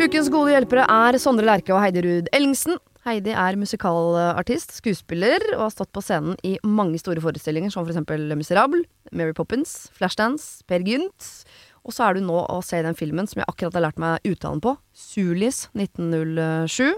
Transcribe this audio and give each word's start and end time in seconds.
Ukens 0.00 0.30
gode 0.32 0.54
hjelpere 0.54 0.86
er 0.88 1.16
Sondre 1.20 1.44
Lerche 1.44 1.74
og 1.76 1.82
Heidi 1.82 2.00
Ruud 2.00 2.28
Ellingsen. 2.32 2.78
Heidi 3.04 3.34
er 3.36 3.56
musikalartist, 3.60 4.72
skuespiller 4.78 5.42
og 5.58 5.66
har 5.66 5.74
stått 5.74 5.90
på 5.92 6.00
scenen 6.00 6.38
i 6.40 6.54
mange 6.64 6.96
store 7.02 7.20
forestillinger, 7.20 7.68
som 7.68 7.84
for 7.84 7.92
eksempel 7.92 8.24
Le 8.30 8.38
Miserable, 8.40 8.80
Mary 9.12 9.34
Poppins, 9.36 9.90
Flashdance, 9.98 10.64
Per 10.64 10.80
Gynt. 10.88 11.28
Og 11.84 11.92
så 11.92 12.06
er 12.06 12.16
du 12.16 12.24
nå 12.24 12.38
å 12.40 12.62
se 12.64 12.80
den 12.80 12.96
filmen 12.96 13.28
som 13.28 13.42
jeg 13.42 13.50
akkurat 13.52 13.76
har 13.76 13.84
lært 13.90 14.00
meg 14.00 14.24
uttalen 14.30 14.64
på, 14.64 14.72
Sulis 14.96 15.66
1907. 15.76 16.96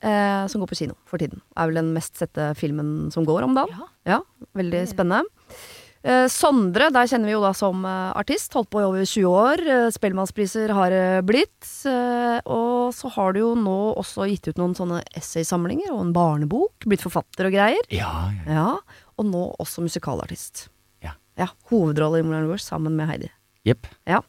Eh, 0.00 0.46
som 0.48 0.62
går 0.62 0.70
på 0.70 0.78
kino 0.84 0.94
for 1.10 1.18
tiden. 1.18 1.42
Er 1.58 1.66
vel 1.66 1.82
den 1.82 1.90
mest 1.98 2.14
sette 2.22 2.52
filmen 2.56 3.10
som 3.10 3.26
går 3.26 3.42
om 3.48 3.58
dagen. 3.58 3.82
Ja, 4.06 4.22
Veldig 4.54 4.86
spennende. 4.94 5.26
Eh, 6.00 6.26
Sondre, 6.32 6.86
der 6.88 7.08
kjenner 7.10 7.28
vi 7.28 7.34
jo 7.34 7.42
da 7.44 7.50
som 7.56 7.82
eh, 7.84 8.12
artist. 8.16 8.54
Holdt 8.56 8.70
på 8.72 8.80
i 8.80 8.86
over 8.86 9.04
20 9.04 9.26
år. 9.28 9.62
Eh, 9.68 9.88
Spellemannspriser 9.92 10.72
har 10.76 10.94
det 10.94 11.04
blitt. 11.28 11.68
Og 12.48 12.94
så 12.96 13.10
har 13.16 13.36
du 13.36 13.42
jo 13.42 13.50
nå 13.58 13.76
også 14.00 14.28
gitt 14.30 14.48
ut 14.50 14.60
noen 14.60 14.74
sånne 14.76 15.02
essaysamlinger 15.16 15.92
og 15.92 16.06
en 16.06 16.14
barnebok. 16.16 16.88
Blitt 16.88 17.04
forfatter 17.04 17.50
og 17.50 17.56
greier. 17.56 17.92
Ja, 17.92 18.30
ja. 18.46 18.56
Ja, 18.56 19.04
Og 19.20 19.28
nå 19.28 19.44
også 19.60 19.84
musikalartist. 19.84 20.68
Ja. 21.04 21.14
ja 21.38 21.50
Hovedrolle 21.70 22.22
i 22.22 22.26
Moulin 22.26 22.48
Rouge 22.48 22.64
sammen 22.64 22.96
med 22.96 23.10
Heidi. 23.10 23.30
Jepp. 23.68 23.86
Ja. 24.08 24.22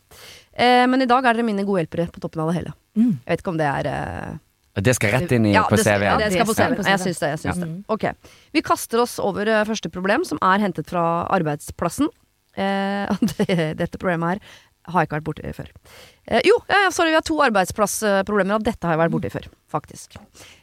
Men 0.59 1.01
i 1.01 1.07
dag 1.07 1.23
er 1.23 1.37
dere 1.37 1.47
mine 1.47 1.63
gode 1.63 1.85
hjelpere 1.85 2.11
på 2.11 2.19
toppen 2.19 2.43
av 2.43 2.51
det 2.51 2.57
hele. 2.59 2.73
Jeg 2.99 3.29
vet 3.31 3.43
ikke 3.43 3.53
om 3.53 3.59
det 3.61 3.69
er 3.69 3.87
Det 4.73 4.93
skal 4.95 5.11
rett 5.17 5.31
inn 5.35 5.45
i, 5.49 5.53
ja, 5.53 5.65
på 5.67 5.75
CV-en. 5.75 6.05
Ja, 6.07 6.17
det 6.21 6.31
skal 6.31 6.47
på 6.47 6.55
CV. 6.55 6.77
Jeg 6.79 6.99
CV. 6.99 7.03
syns 7.09 7.19
det. 7.19 7.29
Jeg 7.33 7.39
syns 7.43 7.57
Ja. 7.59 7.65
det. 7.65 7.83
Ok. 7.91 8.05
Vi 8.55 8.61
kaster 8.63 9.01
oss 9.03 9.17
over 9.19 9.47
eh, 9.47 9.65
første 9.67 9.91
problem, 9.91 10.23
som 10.23 10.39
er 10.41 10.63
hentet 10.63 10.87
fra 10.87 11.27
arbeidsplassen. 11.29 12.07
Eh, 12.55 13.11
dette 13.81 13.97
problemet 13.99 14.37
her 14.37 14.39
har 14.89 15.03
jeg 15.03 15.09
ikke 15.11 15.17
vært 15.19 15.27
borti 15.27 15.51
før. 15.53 15.67
Eh, 16.25 16.41
jo, 16.47 16.55
ja, 16.71 16.79
ja, 16.87 16.89
sorry, 16.95 17.11
vi 17.11 17.19
har 17.19 17.25
to 17.27 17.35
arbeidsplassproblemer, 17.45 18.55
og 18.57 18.63
dette 18.65 18.87
har 18.87 18.95
jeg 18.95 19.01
vært 19.03 19.13
borti 19.13 19.29
før, 19.33 19.45
faktisk. 19.69 20.15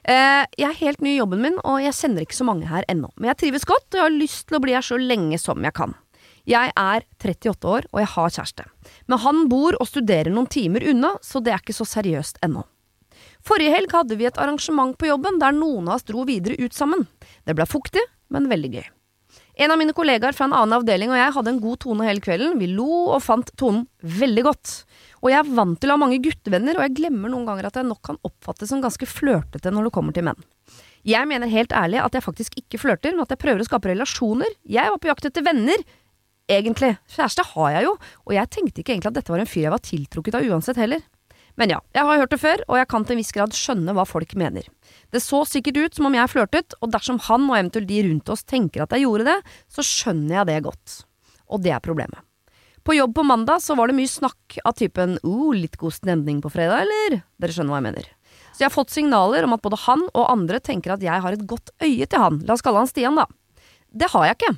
Eh, 0.09 0.43
jeg 0.59 0.67
er 0.73 0.81
helt 0.81 1.05
ny 1.05 1.13
i 1.15 1.19
jobben 1.21 1.45
min, 1.45 1.59
og 1.63 1.79
jeg 1.85 1.95
kjenner 2.01 2.25
ikke 2.25 2.39
så 2.41 2.47
mange 2.49 2.67
her 2.71 2.87
ennå. 2.91 3.13
Men 3.17 3.31
jeg 3.33 3.41
trives 3.45 3.69
godt, 3.69 3.87
og 3.93 4.01
jeg 4.01 4.07
har 4.09 4.17
lyst 4.17 4.49
til 4.49 4.59
å 4.59 4.63
bli 4.65 4.75
her 4.75 4.85
så 4.89 4.99
lenge 4.99 5.39
som 5.39 5.63
jeg 5.65 5.77
kan. 5.77 5.95
Jeg 6.49 6.73
er 6.81 7.05
38 7.21 7.69
år, 7.69 7.87
og 7.93 8.01
jeg 8.03 8.11
har 8.17 8.35
kjæreste. 8.39 8.65
Men 9.07 9.21
han 9.23 9.45
bor 9.53 9.77
og 9.79 9.87
studerer 9.87 10.33
noen 10.33 10.49
timer 10.51 10.83
unna, 10.91 11.13
så 11.23 11.43
det 11.45 11.53
er 11.55 11.61
ikke 11.63 11.77
så 11.77 11.87
seriøst 11.87 12.41
ennå. 12.43 12.65
Forrige 13.47 13.75
helg 13.75 13.95
hadde 13.95 14.19
vi 14.19 14.29
et 14.29 14.39
arrangement 14.41 14.97
på 14.99 15.09
jobben 15.11 15.41
der 15.41 15.57
noen 15.57 15.89
av 15.89 15.99
oss 15.99 16.07
dro 16.09 16.27
videre 16.29 16.59
ut 16.59 16.77
sammen. 16.77 17.07
Det 17.47 17.57
ble 17.57 17.67
fuktig, 17.69 18.03
men 18.33 18.49
veldig 18.51 18.73
gøy. 18.77 18.87
En 19.59 19.73
av 19.75 19.79
mine 19.81 19.95
kollegaer 19.95 20.37
fra 20.37 20.47
en 20.47 20.55
annen 20.55 20.77
avdeling 20.77 21.11
og 21.11 21.19
jeg 21.19 21.35
hadde 21.35 21.51
en 21.51 21.61
god 21.63 21.81
tone 21.83 22.05
hele 22.07 22.23
kvelden. 22.23 22.61
Vi 22.61 22.69
lo 22.71 22.87
og 23.17 23.23
fant 23.25 23.51
tonen 23.59 23.89
veldig 23.99 24.45
godt. 24.47 24.75
Og 25.19 25.33
jeg 25.33 25.41
er 25.41 25.51
vant 25.57 25.81
til 25.83 25.91
å 25.91 25.97
ha 25.97 26.03
mange 26.05 26.21
guttevenner, 26.23 26.79
og 26.79 26.85
jeg 26.87 26.95
glemmer 27.01 27.33
noen 27.33 27.49
ganger 27.49 27.67
at 27.67 27.81
jeg 27.81 27.89
nok 27.89 27.99
kan 28.07 28.21
oppfattes 28.27 28.71
som 28.71 28.85
ganske 28.85 29.09
flørtete 29.11 29.73
når 29.75 29.89
det 29.89 29.95
kommer 29.97 30.15
til 30.15 30.29
menn. 30.29 30.39
Jeg 31.09 31.27
mener 31.31 31.51
helt 31.51 31.75
ærlig 31.75 31.99
at 32.05 32.15
jeg 32.15 32.23
faktisk 32.23 32.59
ikke 32.61 32.79
flørter, 32.85 33.17
men 33.17 33.25
at 33.27 33.35
jeg 33.35 33.43
prøver 33.43 33.65
å 33.65 33.67
skape 33.67 33.91
relasjoner. 33.91 34.55
Jeg 34.63 34.95
var 34.95 35.03
på 35.03 35.11
jakt 35.11 35.27
etter 35.27 35.47
venner. 35.47 35.83
Egentlig. 36.49 36.95
Kjæreste 37.13 37.45
har 37.51 37.73
jeg 37.75 37.89
jo, 37.89 37.97
og 38.25 38.33
jeg 38.39 38.51
tenkte 38.55 38.81
ikke 38.81 38.95
egentlig 38.95 39.11
at 39.11 39.19
dette 39.19 39.35
var 39.35 39.43
en 39.43 39.51
fyr 39.51 39.67
jeg 39.67 39.75
var 39.75 39.83
tiltrukket 39.85 40.39
av 40.39 40.47
uansett 40.49 40.79
heller. 40.81 41.03
Men 41.59 41.73
ja, 41.75 41.81
jeg 41.97 42.07
har 42.07 42.21
hørt 42.21 42.31
det 42.31 42.39
før, 42.39 42.61
og 42.71 42.79
jeg 42.79 42.89
kan 42.91 43.05
til 43.05 43.17
en 43.17 43.21
viss 43.21 43.35
grad 43.35 43.57
skjønne 43.57 43.95
hva 43.97 44.05
folk 44.07 44.35
mener. 44.39 44.69
Det 45.11 45.21
så 45.25 45.41
sikkert 45.49 45.81
ut 45.83 45.99
som 45.99 46.07
om 46.07 46.15
jeg 46.15 46.31
flørtet, 46.31 46.77
og 46.79 46.93
dersom 46.95 47.19
han 47.27 47.49
og 47.51 47.57
eventuelt 47.59 47.89
de 47.91 47.99
rundt 48.07 48.31
oss 48.31 48.47
tenker 48.47 48.85
at 48.85 48.95
jeg 48.95 49.03
gjorde 49.07 49.27
det, 49.27 49.37
så 49.75 49.83
skjønner 49.83 50.39
jeg 50.39 50.51
det 50.53 50.59
godt. 50.69 51.01
Og 51.51 51.65
det 51.65 51.75
er 51.75 51.83
problemet. 51.83 52.23
På 52.87 52.95
jobb 52.95 53.17
på 53.19 53.25
mandag 53.27 53.61
så 53.61 53.75
var 53.77 53.91
det 53.91 53.99
mye 53.99 54.09
snakk 54.09 54.61
av 54.65 54.77
typen 54.79 55.19
uh, 55.27 55.51
litt 55.53 55.75
god 55.81 55.97
stemning 55.99 56.39
på 56.45 56.53
fredag, 56.55 56.87
eller? 56.87 57.19
Dere 57.43 57.53
skjønner 57.57 57.75
hva 57.75 57.81
jeg 57.83 57.89
mener. 57.91 58.07
Så 58.55 58.63
jeg 58.63 58.69
har 58.71 58.75
fått 58.75 58.95
signaler 58.95 59.45
om 59.45 59.53
at 59.59 59.65
både 59.65 59.81
han 59.83 60.07
og 60.15 60.31
andre 60.31 60.61
tenker 60.63 60.95
at 60.95 61.03
jeg 61.05 61.25
har 61.25 61.35
et 61.35 61.45
godt 61.51 61.75
øye 61.83 62.07
til 62.07 62.23
han. 62.23 62.39
La 62.47 62.55
oss 62.55 62.65
kalle 62.65 62.81
han 62.81 62.89
Stian, 62.91 63.19
da. 63.19 63.27
Det 63.91 64.09
har 64.15 64.25
jeg 64.31 64.39
ikke. 64.39 64.55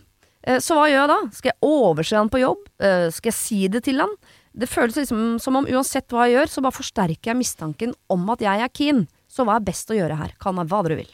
Eh, 0.47 0.61
Så 0.63 0.77
hva 0.77 0.87
gjør 0.89 1.03
jeg 1.03 1.11
da? 1.11 1.19
Skal 1.37 1.53
jeg 1.53 1.69
overse 1.69 2.17
han 2.17 2.31
på 2.33 2.41
jobb? 2.45 2.63
Eh, 2.81 3.09
Skal 3.13 3.33
jeg 3.33 3.39
si 3.41 3.59
det 3.73 3.83
til 3.89 4.01
han? 4.01 4.15
Det 4.53 4.67
føles 4.67 4.97
liksom 4.99 5.39
som 5.43 5.59
om 5.61 5.69
uansett 5.71 6.11
hva 6.11 6.27
jeg 6.27 6.39
gjør, 6.39 6.51
så 6.51 6.63
bare 6.65 6.79
forsterker 6.81 7.31
jeg 7.33 7.39
mistanken 7.39 7.95
om 8.11 8.29
at 8.35 8.43
jeg 8.43 8.65
er 8.65 8.73
keen. 8.75 9.05
Så 9.31 9.47
hva 9.47 9.61
er 9.61 9.67
best 9.67 9.91
å 9.93 9.97
gjøre 9.97 10.19
her? 10.19 10.35
Kan 10.43 10.59
jeg 10.59 10.71
hva 10.71 10.83
dere 10.87 11.01
vil. 11.03 11.13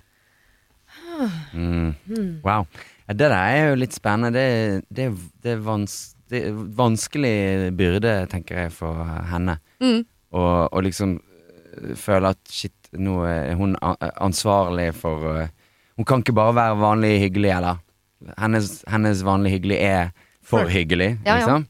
Mm. 1.52 2.40
Wow. 2.44 2.66
Det 3.06 3.18
der 3.20 3.36
er 3.36 3.70
jo 3.70 3.80
litt 3.82 3.94
spennende. 3.96 4.32
Det, 4.34 4.86
det, 4.88 5.10
det, 5.44 5.56
er 5.56 5.62
vans, 5.64 6.16
det 6.32 6.42
er 6.48 6.56
vanskelig 6.78 7.72
byrde, 7.76 8.14
tenker 8.32 8.64
jeg, 8.64 8.74
for 8.74 9.04
henne. 9.30 9.58
Mm. 9.84 10.02
Og, 10.36 10.72
og 10.72 10.86
liksom 10.86 11.18
øh, 11.20 11.92
føle 12.00 12.32
at 12.34 12.40
shit, 12.50 12.74
nå 12.96 13.20
er 13.28 13.54
hun 13.58 13.76
ansvarlig 13.82 14.90
for 14.96 15.28
øh, 15.34 15.46
Hun 15.96 16.04
kan 16.04 16.20
ikke 16.20 16.34
bare 16.36 16.54
være 16.56 16.80
vanlig 16.80 17.12
hyggelig, 17.22 17.50
eller? 17.56 17.78
Hennes, 18.36 18.82
hennes 18.88 19.22
vanlig 19.24 19.54
hyggelig 19.54 19.78
er 19.80 20.10
for 20.44 20.68
hyggelig, 20.68 21.18
Ja, 21.24 21.38
ja. 21.40 21.62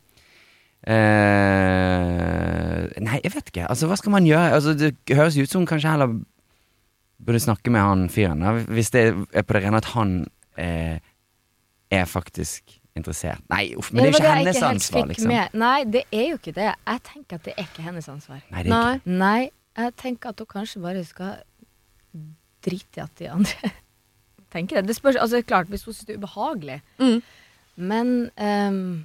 Eh, 0.87 2.83
nei, 3.03 3.19
jeg 3.25 3.33
vet 3.35 3.51
ikke. 3.51 3.67
Altså, 3.67 3.89
hva 3.91 3.97
skal 3.99 4.15
man 4.15 4.27
gjøre? 4.29 4.55
Altså, 4.55 4.75
det 4.79 4.95
høres 5.19 5.39
ut 5.39 5.51
som 5.51 5.65
hun 5.65 5.71
kanskje 5.71 5.93
heller 5.93 6.15
burde 7.27 7.41
snakke 7.43 7.73
med 7.75 7.81
han 7.83 8.09
fyren. 8.13 8.45
Hvis 8.71 8.93
det 8.95 9.07
er 9.33 9.43
på 9.43 9.57
det 9.57 9.65
rene 9.65 9.81
at 9.83 9.89
han 9.97 10.19
eh, 10.61 10.99
er 11.91 12.05
faktisk 12.11 12.77
interessert. 12.97 13.43
Nei, 13.53 13.75
uff, 13.77 13.93
men 13.93 14.05
det 14.05 14.09
er 14.09 14.13
jo 14.13 14.21
ikke 14.21 14.35
hennes 14.39 14.57
ikke 14.57 14.71
ansvar, 14.71 15.09
liksom. 15.11 15.33
med. 15.33 15.59
Nei, 15.61 15.79
det 15.85 16.05
er 16.13 16.29
jo 16.31 16.39
ikke 16.41 16.55
det. 16.57 16.71
Jeg 16.73 17.03
tenker 17.11 17.41
at 17.41 17.49
det 17.49 17.55
er 17.57 17.67
ikke 17.67 17.85
hennes 17.85 18.09
ansvar. 18.09 18.41
Nei, 18.51 18.63
det 18.63 18.71
er 18.71 18.77
Nei. 18.77 18.95
ikke. 18.95 19.17
Nei, 19.25 19.41
jeg 19.77 19.97
tenker 20.03 20.33
at 20.33 20.41
hun 20.41 20.51
kanskje 20.53 20.81
bare 20.85 21.03
skal 21.05 21.35
drite 22.67 23.01
i 23.01 23.05
at 23.05 23.19
de 23.21 23.29
andre 23.31 23.73
tenker 24.55 24.81
det. 24.81 24.87
Det 24.89 24.97
spørs, 24.97 25.19
altså 25.21 25.43
klart, 25.43 25.69
hvis 25.73 25.85
hun 25.85 25.97
syns 25.97 26.09
det 26.09 26.17
er 26.17 26.23
ubehagelig. 26.23 26.81
Mm. 27.03 27.19
Men 27.77 28.15
ehm, 28.41 29.05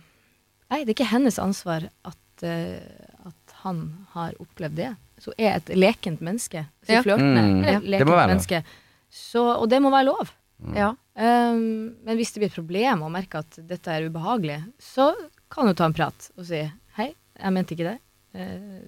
Nei, 0.71 0.83
det 0.85 0.93
er 0.93 0.95
ikke 0.95 1.11
hennes 1.11 1.37
ansvar 1.41 1.89
at, 2.07 2.43
uh, 2.47 3.27
at 3.27 3.55
han 3.65 3.81
har 4.15 4.37
opplevd 4.41 4.77
det. 4.79 4.91
Så 5.21 5.33
er 5.37 5.57
et 5.59 5.69
lekent 5.77 6.21
menneske. 6.23 6.63
Så 6.87 6.95
Ja. 6.97 7.01
flørtende. 7.05 7.41
Mm, 7.43 7.63
Ja. 7.67 7.79
Lekent 7.79 7.99
Det 7.99 8.07
må 8.07 8.15
være 8.17 8.31
menneske. 8.31 8.63
Så, 9.11 9.43
og 9.59 9.67
det 9.69 9.81
må 9.83 9.91
være 9.91 10.07
lov. 10.07 10.31
Ja. 10.75 10.93
Um, 11.17 11.95
men 12.05 12.15
hvis 12.17 12.31
det 12.33 12.39
blir 12.41 12.49
et 12.49 12.55
problem 12.55 13.01
og 13.03 13.11
merker 13.11 13.39
at 13.43 13.57
dette 13.67 13.87
er 13.91 14.07
ubehagelig, 14.09 14.61
så 14.79 15.11
kan 15.51 15.67
hun 15.67 15.75
ta 15.75 15.85
en 15.89 15.93
prat 15.93 16.29
og 16.37 16.45
si 16.47 16.61
hei, 16.97 17.13
jeg 17.37 17.53
mente 17.53 17.75
ikke 17.75 17.89
det. 17.91 17.97
Uh, 18.33 18.85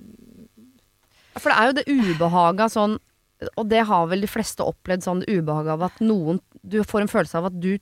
For 1.37 1.49
det 1.49 1.57
er 1.57 1.65
jo 1.67 1.73
det 1.73 1.87
ubehaget 2.15 2.71
sånn 2.71 2.93
Og 3.57 3.65
det 3.67 3.81
har 3.89 4.05
vel 4.07 4.21
de 4.23 4.29
fleste 4.31 4.63
opplevd 4.63 5.03
sånn 5.03 5.19
det 5.25 5.33
ubehaget 5.35 5.73
av 5.73 5.81
at 5.89 5.97
noen 5.99 6.39
Du 6.63 6.77
får 6.87 7.01
en 7.03 7.11
følelse 7.11 7.35
av 7.41 7.49
at 7.49 7.57
du 7.59 7.73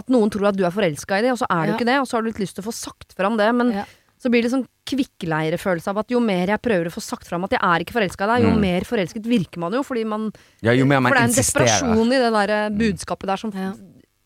At 0.00 0.08
noen 0.12 0.32
tror 0.32 0.48
at 0.50 0.56
du 0.58 0.64
er 0.66 0.72
forelska 0.74 1.20
i 1.20 1.24
det, 1.28 1.32
og 1.36 1.40
så 1.42 1.46
er 1.52 1.66
du 1.68 1.72
Ja. 1.72 1.78
ikke 1.78 1.88
det. 1.92 1.98
Og 2.00 2.08
så 2.08 2.16
har 2.16 2.22
du 2.24 2.30
litt 2.32 2.40
lyst 2.42 2.56
til 2.58 2.64
å 2.64 2.68
få 2.70 2.74
sagt 2.74 3.12
fram 3.16 3.36
det, 3.40 3.50
men 3.54 3.72
Ja. 3.76 3.84
så 4.20 4.28
blir 4.32 4.42
det 4.42 4.50
sånn 4.52 4.66
kvikkleirefølelse 4.90 5.88
av 5.92 5.98
at 6.02 6.10
jo 6.10 6.18
mer 6.20 6.46
jeg 6.50 6.60
prøver 6.64 6.88
å 6.90 6.92
få 6.92 7.00
sagt 7.04 7.28
fram 7.28 7.44
at 7.46 7.52
jeg 7.54 7.60
er 7.62 7.84
ikke 7.84 7.94
forelska 7.94 8.24
i 8.26 8.30
deg, 8.32 8.42
jo 8.48 8.50
Mm. 8.56 8.60
mer 8.60 8.80
forelsket 8.88 9.22
virker 9.24 9.58
man 9.62 9.72
jo, 9.72 9.82
fordi 9.86 10.04
man 10.04 10.32
Ja, 10.62 10.72
jo 10.72 10.84
mer 10.84 11.00
man 11.00 11.12
For 11.12 11.18
det 11.18 11.22
er 11.22 11.28
en 11.28 11.30
insisterer. 11.30 11.66
desperasjon 11.68 12.12
i 12.12 12.18
det 12.18 12.32
der 12.32 12.50
eh, 12.50 12.70
budskapet 12.74 13.26
der 13.30 13.36
som 13.36 13.52
Ja. 13.54 13.72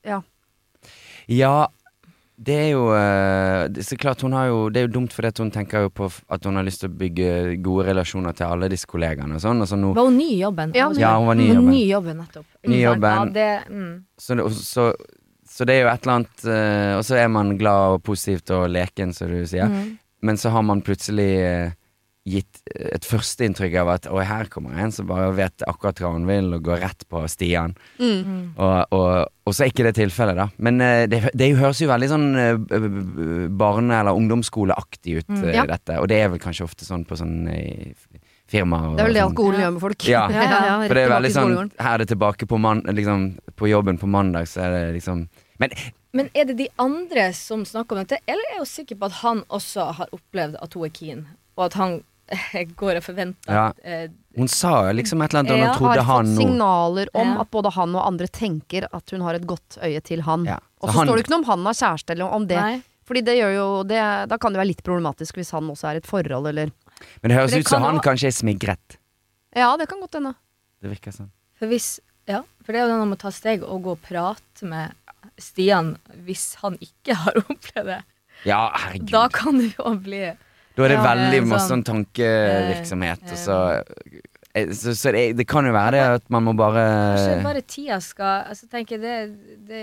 ja. 0.05 0.23
Ja, 1.29 1.67
det 2.43 2.55
er 2.55 2.71
jo 2.73 2.89
eh, 2.93 3.69
det, 3.69 3.85
Så 3.87 3.97
klart, 3.97 4.21
hun 4.23 4.33
har 4.33 4.49
jo 4.49 4.69
Det 4.69 4.81
er 4.83 4.87
jo 4.89 4.93
dumt 5.01 5.13
fordi 5.15 5.29
at 5.29 5.39
hun 5.39 5.51
tenker 5.51 5.83
jo 5.87 5.91
på 5.91 6.11
at 6.29 6.45
hun 6.45 6.57
har 6.57 6.65
lyst 6.65 6.81
til 6.81 6.89
å 6.91 6.97
bygge 6.99 7.63
gode 7.63 7.87
relasjoner 7.87 8.35
til 8.35 8.47
alle 8.47 8.69
disse 8.69 8.87
kollegaene 8.87 9.35
og 9.37 9.41
sånn. 9.41 9.61
Og 9.63 9.69
så 9.69 9.79
nå 9.79 9.95
Var 9.95 10.05
hun 10.05 10.17
ny 10.19 10.31
i 10.35 10.41
jobben? 10.43 10.73
Ja, 10.75 10.91
Ja, 10.93 11.17
hun 11.19 11.27
var 11.27 11.35
ny 11.35 11.45
i 11.45 11.55
jobben. 11.55 11.71
Ny 11.71 11.85
jobben, 11.89 12.17
nettopp. 12.19 12.45
Ny 12.67 12.81
jobben. 12.83 13.15
Ja, 13.15 13.25
det, 13.27 13.69
mm. 13.71 14.05
Så, 14.19 14.51
så, 14.51 14.95
så 15.55 15.63
det 15.69 15.77
er 15.77 15.85
jo 15.85 15.93
et 15.93 16.03
eller 16.03 16.17
annet 16.19 16.45
uh, 16.51 16.93
Og 16.99 17.05
så 17.07 17.15
er 17.23 17.29
man 17.31 17.53
glad 17.61 17.95
og 18.01 18.03
positivt 18.09 18.51
og 18.57 18.67
leken, 18.75 19.13
som 19.15 19.31
du 19.31 19.45
sier. 19.47 19.71
Mm. 19.71 19.93
Men 20.27 20.41
så 20.41 20.51
har 20.51 20.65
man 20.67 20.83
plutselig 20.83 21.31
uh, 21.47 21.73
gitt 22.25 22.63
et 22.73 23.05
førsteinntrykk 23.05 23.75
av 23.83 23.89
at 23.93 24.07
Oi, 24.09 24.23
her 24.25 24.49
kommer 24.49 24.79
en 24.81 24.91
som 24.97 25.05
bare 25.11 25.27
vet 25.37 25.61
akkurat 25.69 25.99
hva 26.01 26.15
hun 26.15 26.25
vil, 26.27 26.47
og 26.57 26.63
går 26.65 26.81
rett 26.81 27.05
på 27.13 27.21
Stian. 27.29 27.75
Mm. 28.01 28.55
Og, 28.57 28.95
og, 28.97 29.29
og 29.45 29.53
så 29.55 29.67
er 29.67 29.71
ikke 29.75 29.85
det 29.85 29.93
tilfellet, 30.01 30.39
da. 30.41 30.47
Men 30.65 30.81
uh, 30.81 31.05
det, 31.13 31.21
det 31.37 31.51
høres 31.61 31.83
jo 31.85 31.91
veldig 31.93 32.09
sånn 32.09 32.25
eh, 32.41 32.89
barne- 33.53 34.01
eller 34.01 34.17
ungdomsskoleaktig 34.17 35.19
ut, 35.21 35.29
Mm. 35.29 35.45
eh, 35.45 35.55
Ja. 35.55 35.67
dette. 35.67 36.01
Og 36.01 36.09
det 36.09 36.23
er 36.25 36.29
vel 36.33 36.39
kanskje 36.41 36.65
ofte 36.65 36.85
sånn 36.89 37.05
på 37.07 37.17
sånn 37.21 37.47
eh, 37.53 37.93
firmaer. 38.49 38.97
Det 38.97 39.05
er 39.05 39.07
vel 39.07 39.15
det 39.15 39.21
sånn. 39.23 39.31
alkoholen 39.31 39.61
gjør 39.61 39.73
med 39.73 39.81
folk. 39.81 40.09
Ja, 40.09 40.25
ja, 40.33 40.43
ja, 40.43 40.75
For 40.89 40.95
det 40.95 41.05
er 41.05 41.13
veldig 41.15 41.33
sånn. 41.33 41.71
Her 41.79 41.95
er 41.95 41.99
det 41.99 42.09
tilbake 42.09 42.47
på, 42.49 42.59
man, 42.61 42.83
liksom, 42.89 43.39
på 43.57 43.69
jobben 43.69 43.99
på 44.01 44.07
mandag, 44.09 44.49
så 44.49 44.65
er 44.65 44.71
det 44.79 44.83
liksom 45.03 45.27
Men 45.59 45.71
Men 46.15 46.29
er 46.35 46.45
det 46.45 46.57
de 46.59 46.69
andre 46.79 47.33
som 47.35 47.65
snakker 47.65 47.97
om 47.97 48.05
dette, 48.05 48.19
eller 48.31 48.45
er 48.55 48.59
hun 48.63 48.67
sikker 48.71 48.97
på 48.97 49.07
at 49.07 49.13
han 49.25 49.43
også 49.51 49.93
har 49.99 50.09
opplevd 50.15 50.57
at 50.63 50.75
hun 50.75 50.85
er 50.87 50.93
keen, 50.95 51.25
og 51.59 51.65
at 51.67 51.75
han 51.75 52.05
eh, 52.29 52.65
går 52.79 52.97
og 53.01 53.03
forventer 53.03 53.51
Ja. 53.53 53.65
at 53.73 53.81
eh, 53.83 54.09
hun 54.37 54.49
sa 54.49 54.93
liksom 54.93 55.23
et 55.25 55.35
eller 55.35 55.41
annet, 55.41 55.53
og 55.53 55.59
nå 55.59 55.75
trodde 55.79 56.03
har 56.05 56.15
han 56.23 56.27
fått 56.27 56.37
signaler 56.39 57.09
om 57.15 57.35
Ja. 57.35 57.41
at 57.43 57.51
både 57.51 57.73
han 57.75 57.95
og 57.97 58.07
andre 58.07 58.27
tenker 58.29 58.87
at 58.93 59.11
hun 59.11 59.21
har 59.27 59.35
et 59.35 59.47
godt 59.47 59.79
øye 59.83 60.01
til 60.03 60.23
han. 60.23 60.45
Ja. 60.47 60.59
Og 60.81 60.89
Så 60.89 60.95
han- 60.99 61.07
står 61.09 61.17
det 61.17 61.25
ikke 61.27 61.31
noe 61.35 61.39
om 61.43 61.45
han 61.51 61.65
har 61.67 61.75
kjæreste 61.75 62.11
eller 62.11 62.25
om 62.31 62.47
det. 62.47 62.57
Nei. 62.61 62.83
Fordi 63.05 63.21
det 63.25 63.35
gjør 63.37 63.55
jo 63.55 63.83
det, 63.85 64.29
Da 64.29 64.37
kan 64.39 64.53
det 64.53 64.59
være 64.59 64.67
litt 64.71 64.83
problematisk 64.83 65.35
hvis 65.37 65.51
han 65.51 65.69
også 65.69 65.89
er 65.91 65.95
i 65.95 65.97
et 65.99 66.07
forhold, 66.07 66.47
eller 66.49 66.71
Men 67.23 67.29
det 67.29 67.37
høres 67.39 67.51
det 67.51 67.61
ut 67.61 67.69
som 67.69 67.83
kan 67.83 67.91
han 67.91 67.95
jo- 67.97 68.01
kanskje 68.01 68.27
er 68.29 68.31
smigret. 68.39 68.97
Ja, 69.55 69.77
det 69.77 69.89
kan 69.89 70.01
godt 70.01 70.15
hende. 70.15 70.35
Det 70.81 70.91
virker 70.91 71.11
sånn. 71.13 71.31
For 71.59 71.67
hvis 71.67 71.99
Ja, 72.27 72.41
for 72.65 72.73
det 72.73 72.77
er 72.81 72.87
jo 72.89 72.95
det 72.97 73.03
om 73.03 73.13
å 73.13 73.19
ta 73.19 73.29
steg 73.31 73.63
og 73.63 73.83
gå 73.83 73.91
og 73.93 74.01
prate 74.03 74.63
med 74.63 74.95
Stian 75.41 75.97
hvis 76.27 76.55
han 76.63 76.77
ikke 76.81 77.15
har 77.25 77.39
opplevd 77.45 77.87
det. 77.93 78.01
Ja, 78.45 78.69
herregud. 78.77 79.11
Da 79.15 79.29
kan 79.33 79.59
det 79.63 79.73
jo 79.79 79.95
bli 80.05 80.25
Da 80.75 80.85
er 80.85 80.89
det 80.91 80.97
Ja, 80.99 81.05
veldig 81.07 81.39
sånn, 81.41 81.49
masse 81.53 81.69
sånn 81.71 81.85
tankevirksomhet, 81.87 83.23
eh, 83.25 83.33
og 83.33 83.39
så 83.39 83.59
eh, 84.55 84.71
Så, 84.75 84.93
så 84.99 85.13
det, 85.15 85.23
det 85.39 85.47
kan 85.51 85.67
jo 85.67 85.73
være 85.75 85.95
det 85.97 86.03
at 86.19 86.27
man 86.35 86.45
må 86.49 86.53
bare 86.59 86.83
Kanskje 87.15 87.39
bare 87.47 87.63
tida 87.63 88.01
skal 88.05 88.45
Altså, 88.51 88.69
tenker 88.71 89.01
det, 89.03 89.15
det, 89.69 89.83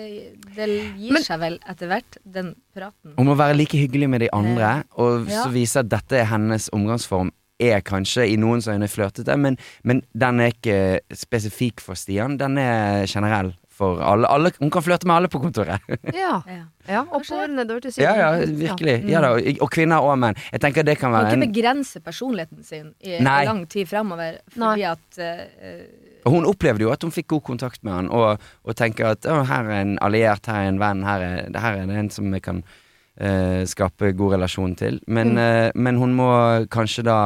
det 0.56 0.68
gir 1.00 1.16
Men- 1.16 1.24
seg 1.26 1.40
vel 1.42 1.58
etter 1.68 1.88
hvert, 1.92 2.18
den 2.24 2.54
praten. 2.76 3.16
Hun 3.18 3.28
må 3.32 3.36
være 3.40 3.56
like 3.58 3.80
hyggelig 3.80 4.10
med 4.12 4.22
de 4.26 4.30
andre, 4.36 4.84
og 5.00 5.28
Ja. 5.32 5.44
så 5.46 5.50
vise 5.56 5.80
at 5.82 5.90
dette 5.92 6.20
er 6.22 6.30
hennes 6.32 6.70
omgangsform. 6.76 7.32
Er 7.62 7.82
kanskje 7.86 8.24
i 8.32 8.38
noens 8.42 8.66
øyne 8.68 8.88
flørtete, 8.90 9.36
men, 9.38 9.56
men 9.84 10.00
den 10.18 10.40
er 10.42 10.50
ikke 10.54 10.78
spesifikk 11.14 11.80
for 11.84 11.94
Stian. 12.00 12.38
Den 12.42 12.58
er 12.58 13.06
generell 13.06 13.52
for 13.72 14.02
alle. 14.04 14.28
alle 14.28 14.52
hun 14.60 14.70
kan 14.74 14.84
flørte 14.86 15.08
med 15.10 15.16
alle 15.16 15.32
på 15.32 15.42
kontoret. 15.44 15.82
Ja. 16.14 16.42
Ja. 16.48 16.66
ja 16.88 17.02
Oppover, 17.08 17.48
nedover 17.48 17.82
til 17.86 17.94
ja, 17.98 18.14
siden. 18.14 18.20
ja, 18.20 18.60
virkelig. 18.68 18.96
Ja, 19.10 19.22
da, 19.24 19.32
og- 19.38 19.72
kvinner 19.72 20.04
og 20.06 20.20
menn. 20.20 20.38
Jeg 20.52 20.62
tenker 20.62 20.84
det 20.84 20.98
kan 21.00 21.12
Man 21.12 21.24
være 21.24 21.36
kan 21.36 21.44
ikke 21.44 21.54
begrense 21.62 22.00
personligheten 22.04 22.64
sin 22.64 22.94
i 23.02 23.20
Nei. 23.24 23.46
lang 23.46 23.66
tid 23.70 23.88
fremover 23.88 24.40
fordi 24.52 24.86
at 24.92 25.22
uh, 25.24 26.32
hun 26.32 26.46
opplevde 26.46 26.86
jo 26.86 26.92
at 26.94 27.02
hun 27.04 27.12
fikk 27.14 27.28
god 27.34 27.42
kontakt 27.42 27.84
med 27.84 27.94
han, 27.94 28.10
og, 28.14 28.42
og 28.64 28.76
tenker 28.78 29.16
at 29.16 29.26
å, 29.26 29.42
her 29.48 29.70
er 29.72 29.82
en 29.82 29.98
alliert, 30.06 30.46
her 30.46 30.68
er 30.68 30.70
en 30.70 30.82
venn, 30.82 31.04
her 31.08 31.24
er, 31.26 31.60
her 31.64 31.80
er 31.80 31.90
det 31.90 31.98
en 31.98 32.12
som 32.14 32.30
jeg 32.36 32.44
kan 32.46 32.62
uh, 32.62 33.64
skape 33.70 34.12
god 34.18 34.36
relasjon 34.38 34.76
til. 34.78 35.00
Men, 35.08 35.34
eh, 35.42 35.72
men 35.76 35.98
hun 35.98 36.14
må 36.18 36.30
kanskje 36.74 37.06
da 37.08 37.18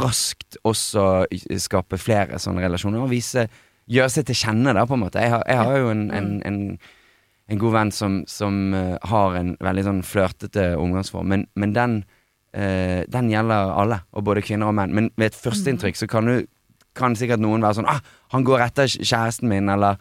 raskt 0.00 0.58
også 0.64 1.26
skape 1.60 1.98
flere 2.00 2.40
sånne 2.40 2.64
relasjoner, 2.64 3.04
og 3.04 3.12
vise 3.12 3.46
Gjøre 3.90 4.10
seg 4.10 4.24
til 4.26 4.34
kjenne, 4.38 4.72
da, 4.72 4.84
på 4.88 4.94
en 4.96 5.02
måte. 5.04 5.20
Jeg 5.20 5.30
har, 5.34 5.42
jeg 5.48 5.56
har 5.60 5.76
jo 5.78 5.90
en, 5.92 6.10
en, 6.16 6.28
en, 6.48 6.78
en 7.52 7.58
god 7.60 7.72
venn 7.72 7.90
som, 7.92 8.22
som 8.26 8.74
eh, 8.74 8.96
har 9.10 9.36
en 9.36 9.56
veldig 9.60 9.84
sånn 9.84 10.02
flørtete 10.02 10.70
omgangsform, 10.80 11.28
men, 11.28 11.46
men 11.54 11.74
den 11.76 11.98
eh, 12.54 13.04
den 13.12 13.28
gjelder 13.32 13.74
alle, 13.76 14.00
og 14.12 14.24
både 14.24 14.42
kvinner 14.46 14.70
og 14.70 14.76
menn. 14.78 14.94
Men 14.96 15.10
ved 15.20 15.32
et 15.32 15.36
førsteinntrykk 15.40 15.96
så 16.00 16.08
kan, 16.08 16.24
du, 16.30 16.46
kan 16.96 17.16
sikkert 17.18 17.42
noen 17.44 17.60
være 17.66 17.80
sånn 17.82 17.90
ah, 17.90 18.00
'Han 18.32 18.44
går 18.44 18.60
etter 18.68 18.86
kjæresten 18.88 19.48
min', 19.50 19.68
eller 19.68 19.98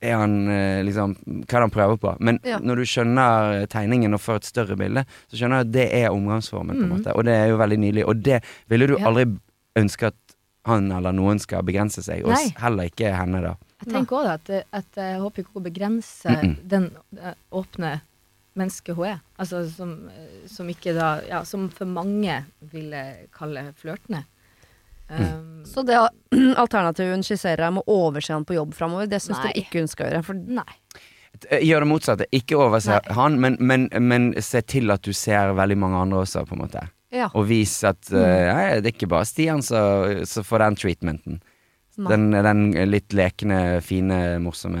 er 0.00 0.14
han 0.14 0.48
eh, 0.48 0.84
liksom 0.86 1.16
Hva 1.26 1.42
er 1.42 1.58
det 1.58 1.64
han 1.66 1.74
prøver 1.74 1.96
på? 1.98 2.16
Men 2.20 2.38
Ja. 2.46 2.58
når 2.62 2.76
du 2.76 2.84
skjønner 2.86 3.66
tegningen 3.66 4.14
og 4.14 4.20
får 4.22 4.36
et 4.36 4.44
større 4.46 4.76
bilde, 4.78 5.04
så 5.28 5.36
skjønner 5.36 5.58
du 5.64 5.68
at 5.68 5.72
det 5.74 5.88
er 5.92 6.08
omgangsformen, 6.14 6.76
på 6.78 6.84
en 6.86 6.92
måte. 6.94 7.16
Og 7.16 7.24
det 7.26 7.34
er 7.34 7.48
jo 7.50 7.56
veldig 7.58 7.78
nydelig. 7.82 8.04
Og 8.06 8.22
det 8.22 8.40
ville 8.68 8.86
du 8.86 8.96
Ja. 8.96 9.06
aldri 9.10 9.26
ønske 9.76 10.06
at 10.06 10.14
han 10.66 10.90
eller 10.92 11.12
noen 11.12 11.38
skal 11.40 11.62
begrense 11.64 12.02
seg, 12.02 12.24
og 12.26 12.32
Nei. 12.34 12.48
heller 12.58 12.90
ikke 12.90 13.12
henne, 13.14 13.40
da. 13.42 13.54
Jeg 13.84 13.92
tenker 13.94 14.16
også 14.18 14.32
at, 14.34 14.44
det- 14.44 14.64
at 14.74 14.96
jeg 14.96 15.20
håper 15.22 15.42
ikke 15.44 15.54
hun 15.54 15.62
begrenser 15.68 16.40
Mm-mm. 16.42 16.56
den 16.68 16.90
eh, 17.22 17.34
åpne 17.52 18.00
mennesket 18.58 18.96
hun 18.98 19.06
er. 19.06 19.20
Altså 19.38 19.62
som, 19.70 19.92
eh, 20.10 20.48
som 20.50 20.66
ikke 20.68 20.94
da 20.96 21.20
Ja, 21.28 21.44
som 21.44 21.68
for 21.70 21.86
mange 21.86 22.44
ville 22.72 23.04
kalle 23.32 23.68
flørtende. 23.78 24.24
Mm. 25.08 25.22
Um, 25.24 25.62
Så 25.64 25.82
det 25.86 25.96
alternativet 26.58 27.14
hun 27.14 27.22
skisserer 27.24 27.62
her 27.64 27.70
med 27.70 27.86
å 27.86 27.94
overse 28.10 28.32
han 28.34 28.44
på 28.44 28.54
jobb 28.58 28.74
framover, 28.74 29.06
det 29.08 29.22
syns 29.22 29.38
du 29.38 29.46
dere 29.46 29.62
ikke 29.62 29.78
hun 29.80 29.88
skal 29.88 30.10
gjøre. 30.10 30.24
For 30.26 30.34
nei. 30.34 30.66
Eh, 31.48 31.62
Gjør 31.64 31.80
det 31.86 31.88
motsatte. 31.88 32.26
Ikke 32.34 32.58
overse 32.58 32.98
Nei. 32.98 33.14
han, 33.14 33.38
men, 33.40 33.56
men, 33.60 33.88
men 34.02 34.32
se 34.42 34.60
til 34.66 34.90
at 34.90 35.02
du 35.06 35.12
ser 35.16 35.54
veldig 35.56 35.78
mange 35.78 35.96
andre 36.02 36.24
også, 36.26 36.42
på 36.48 36.58
en 36.58 36.64
måte. 36.66 36.82
Ja. 37.14 37.30
Og 37.34 37.46
vise 37.48 37.88
at 37.88 38.10
uh, 38.12 38.18
nei, 38.20 38.80
det 38.82 38.90
er 38.90 38.94
ikke 38.96 39.08
bare 39.10 39.28
Stian 39.28 39.62
som 39.64 40.44
får 40.44 40.64
den 40.66 40.76
treatmenten. 40.82 41.40
Den, 41.98 42.30
den 42.30 42.60
litt 42.86 43.10
lekne, 43.16 43.80
fine, 43.82 44.38
morsomme 44.38 44.78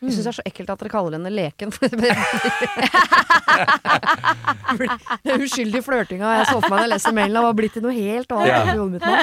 Jeg 0.00 0.14
syns 0.14 0.22
det 0.22 0.30
er 0.30 0.36
så 0.38 0.44
ekkelt 0.48 0.70
at 0.72 0.80
dere 0.80 0.92
kaller 0.94 1.18
henne 1.18 1.28
leken. 1.28 1.68
Den 5.26 5.42
uskyldige 5.46 5.82
flørtinga. 5.84 6.30
Jeg 6.38 6.46
så 6.48 6.58
for 6.62 6.70
meg 6.72 6.78
da 6.78 6.84
jeg 6.86 6.92
leste 6.94 7.12
mailen, 7.16 7.36
det 7.36 7.44
var 7.44 7.56
blitt 7.58 7.74
til 7.76 7.84
noe 7.84 7.94
helt 7.96 8.32
annet. 8.36 8.48
Ja. 8.48 8.86
mitt 8.88 9.04
nå. 9.04 9.14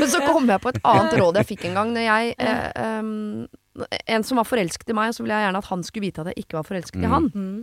Men 0.00 0.10
så 0.12 0.22
kom 0.24 0.50
jeg 0.50 0.62
på 0.64 0.72
et 0.72 0.80
annet 0.94 1.18
råd 1.20 1.40
jeg 1.40 1.50
fikk 1.52 1.66
en 1.70 1.78
gang. 1.78 1.92
Når 1.96 2.06
jeg, 2.06 2.34
eh, 2.38 2.68
um, 3.00 3.90
en 4.16 4.26
som 4.26 4.40
var 4.40 4.48
forelsket 4.48 4.90
i 4.90 4.96
meg, 4.96 5.14
så 5.14 5.22
ville 5.24 5.36
jeg 5.36 5.46
gjerne 5.48 5.62
at 5.62 5.70
han 5.70 5.84
skulle 5.86 6.06
vite 6.08 6.24
at 6.24 6.32
jeg 6.32 6.46
ikke 6.46 6.58
var 6.58 6.66
forelsket 6.68 7.02
i 7.02 7.06
Mm. 7.06 7.12
han. 7.14 7.30
Mm. 7.34 7.60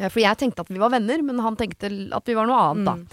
Eh, 0.00 0.08
For 0.08 0.22
jeg 0.24 0.38
tenkte 0.40 0.64
at 0.64 0.72
vi 0.72 0.80
var 0.80 0.90
venner, 0.94 1.20
men 1.26 1.42
han 1.44 1.58
tenkte 1.60 1.90
at 2.16 2.24
vi 2.30 2.34
var 2.38 2.48
noe 2.48 2.62
annet, 2.70 2.88
da. 2.88 2.94
Mm. 2.96 3.06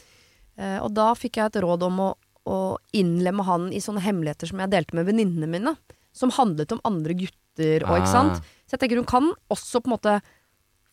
Eh, 0.57 0.77
og 0.81 0.93
da 0.97 1.11
fikk 1.19 1.37
jeg 1.41 1.51
et 1.51 1.59
råd 1.65 1.83
om 1.89 1.99
å, 2.07 2.09
å 2.47 2.57
innlemme 2.97 3.43
han 3.45 3.67
i 3.75 3.81
sånne 3.83 4.01
hemmeligheter 4.05 4.49
som 4.49 4.63
jeg 4.63 4.71
delte 4.73 4.95
med 4.97 5.05
venninnene 5.11 5.49
mine. 5.51 5.75
Som 6.15 6.31
handlet 6.33 6.71
om 6.73 6.79
andre 6.87 7.13
gutter 7.13 7.83
og 7.85 7.99
ikke 7.99 8.09
sant. 8.15 8.39
Ah. 8.39 8.55
Så 8.65 8.73
jeg 8.77 8.81
tenker 8.85 8.97
hun 9.03 9.09
kan 9.09 9.27
også 9.53 9.83
på 9.83 9.91
en 9.91 9.95
måte 9.97 10.15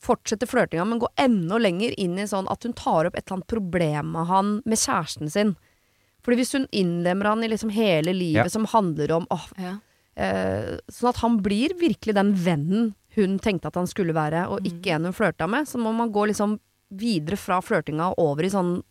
fortsette 0.04 0.44
flørtinga, 0.50 0.84
men 0.84 0.98
gå 1.00 1.08
enda 1.16 1.56
lenger 1.62 1.94
inn 2.00 2.18
i 2.20 2.26
sånn 2.28 2.48
at 2.52 2.66
hun 2.66 2.74
tar 2.76 3.06
opp 3.08 3.14
et 3.16 3.24
eller 3.24 3.38
annet 3.38 3.48
problem 3.54 4.10
med 4.12 4.28
han 4.28 4.50
med 4.68 4.76
kjæresten 4.82 5.30
sin. 5.32 5.54
Fordi 6.24 6.36
hvis 6.42 6.52
hun 6.56 6.66
innlemmer 6.76 7.30
han 7.30 7.44
i 7.44 7.48
liksom 7.52 7.72
hele 7.72 8.12
livet 8.12 8.44
Ja. 8.44 8.52
som 8.52 8.66
handler 8.68 9.12
om 9.16 9.26
åh, 9.32 9.46
Ja. 9.56 9.78
eh, 10.16 10.76
Sånn 10.92 11.08
at 11.08 11.22
han 11.24 11.38
blir 11.40 11.72
virkelig 11.80 12.14
den 12.14 12.34
vennen 12.34 12.94
hun 13.16 13.38
tenkte 13.38 13.66
at 13.66 13.74
han 13.76 13.86
skulle 13.86 14.14
være, 14.14 14.48
og 14.48 14.60
Mm. 14.60 14.66
ikke 14.70 14.94
en 14.94 15.04
hun 15.04 15.12
flørta 15.12 15.48
med. 15.48 15.66
Så 15.66 15.78
må 15.78 15.92
man 15.94 16.10
gå 16.12 16.26
liksom 16.28 16.58
videre 16.90 17.36
fra 17.36 17.60
flørtinga 17.60 18.10
og 18.12 18.18
over 18.18 18.44
i 18.44 18.50
sånn 18.50 18.82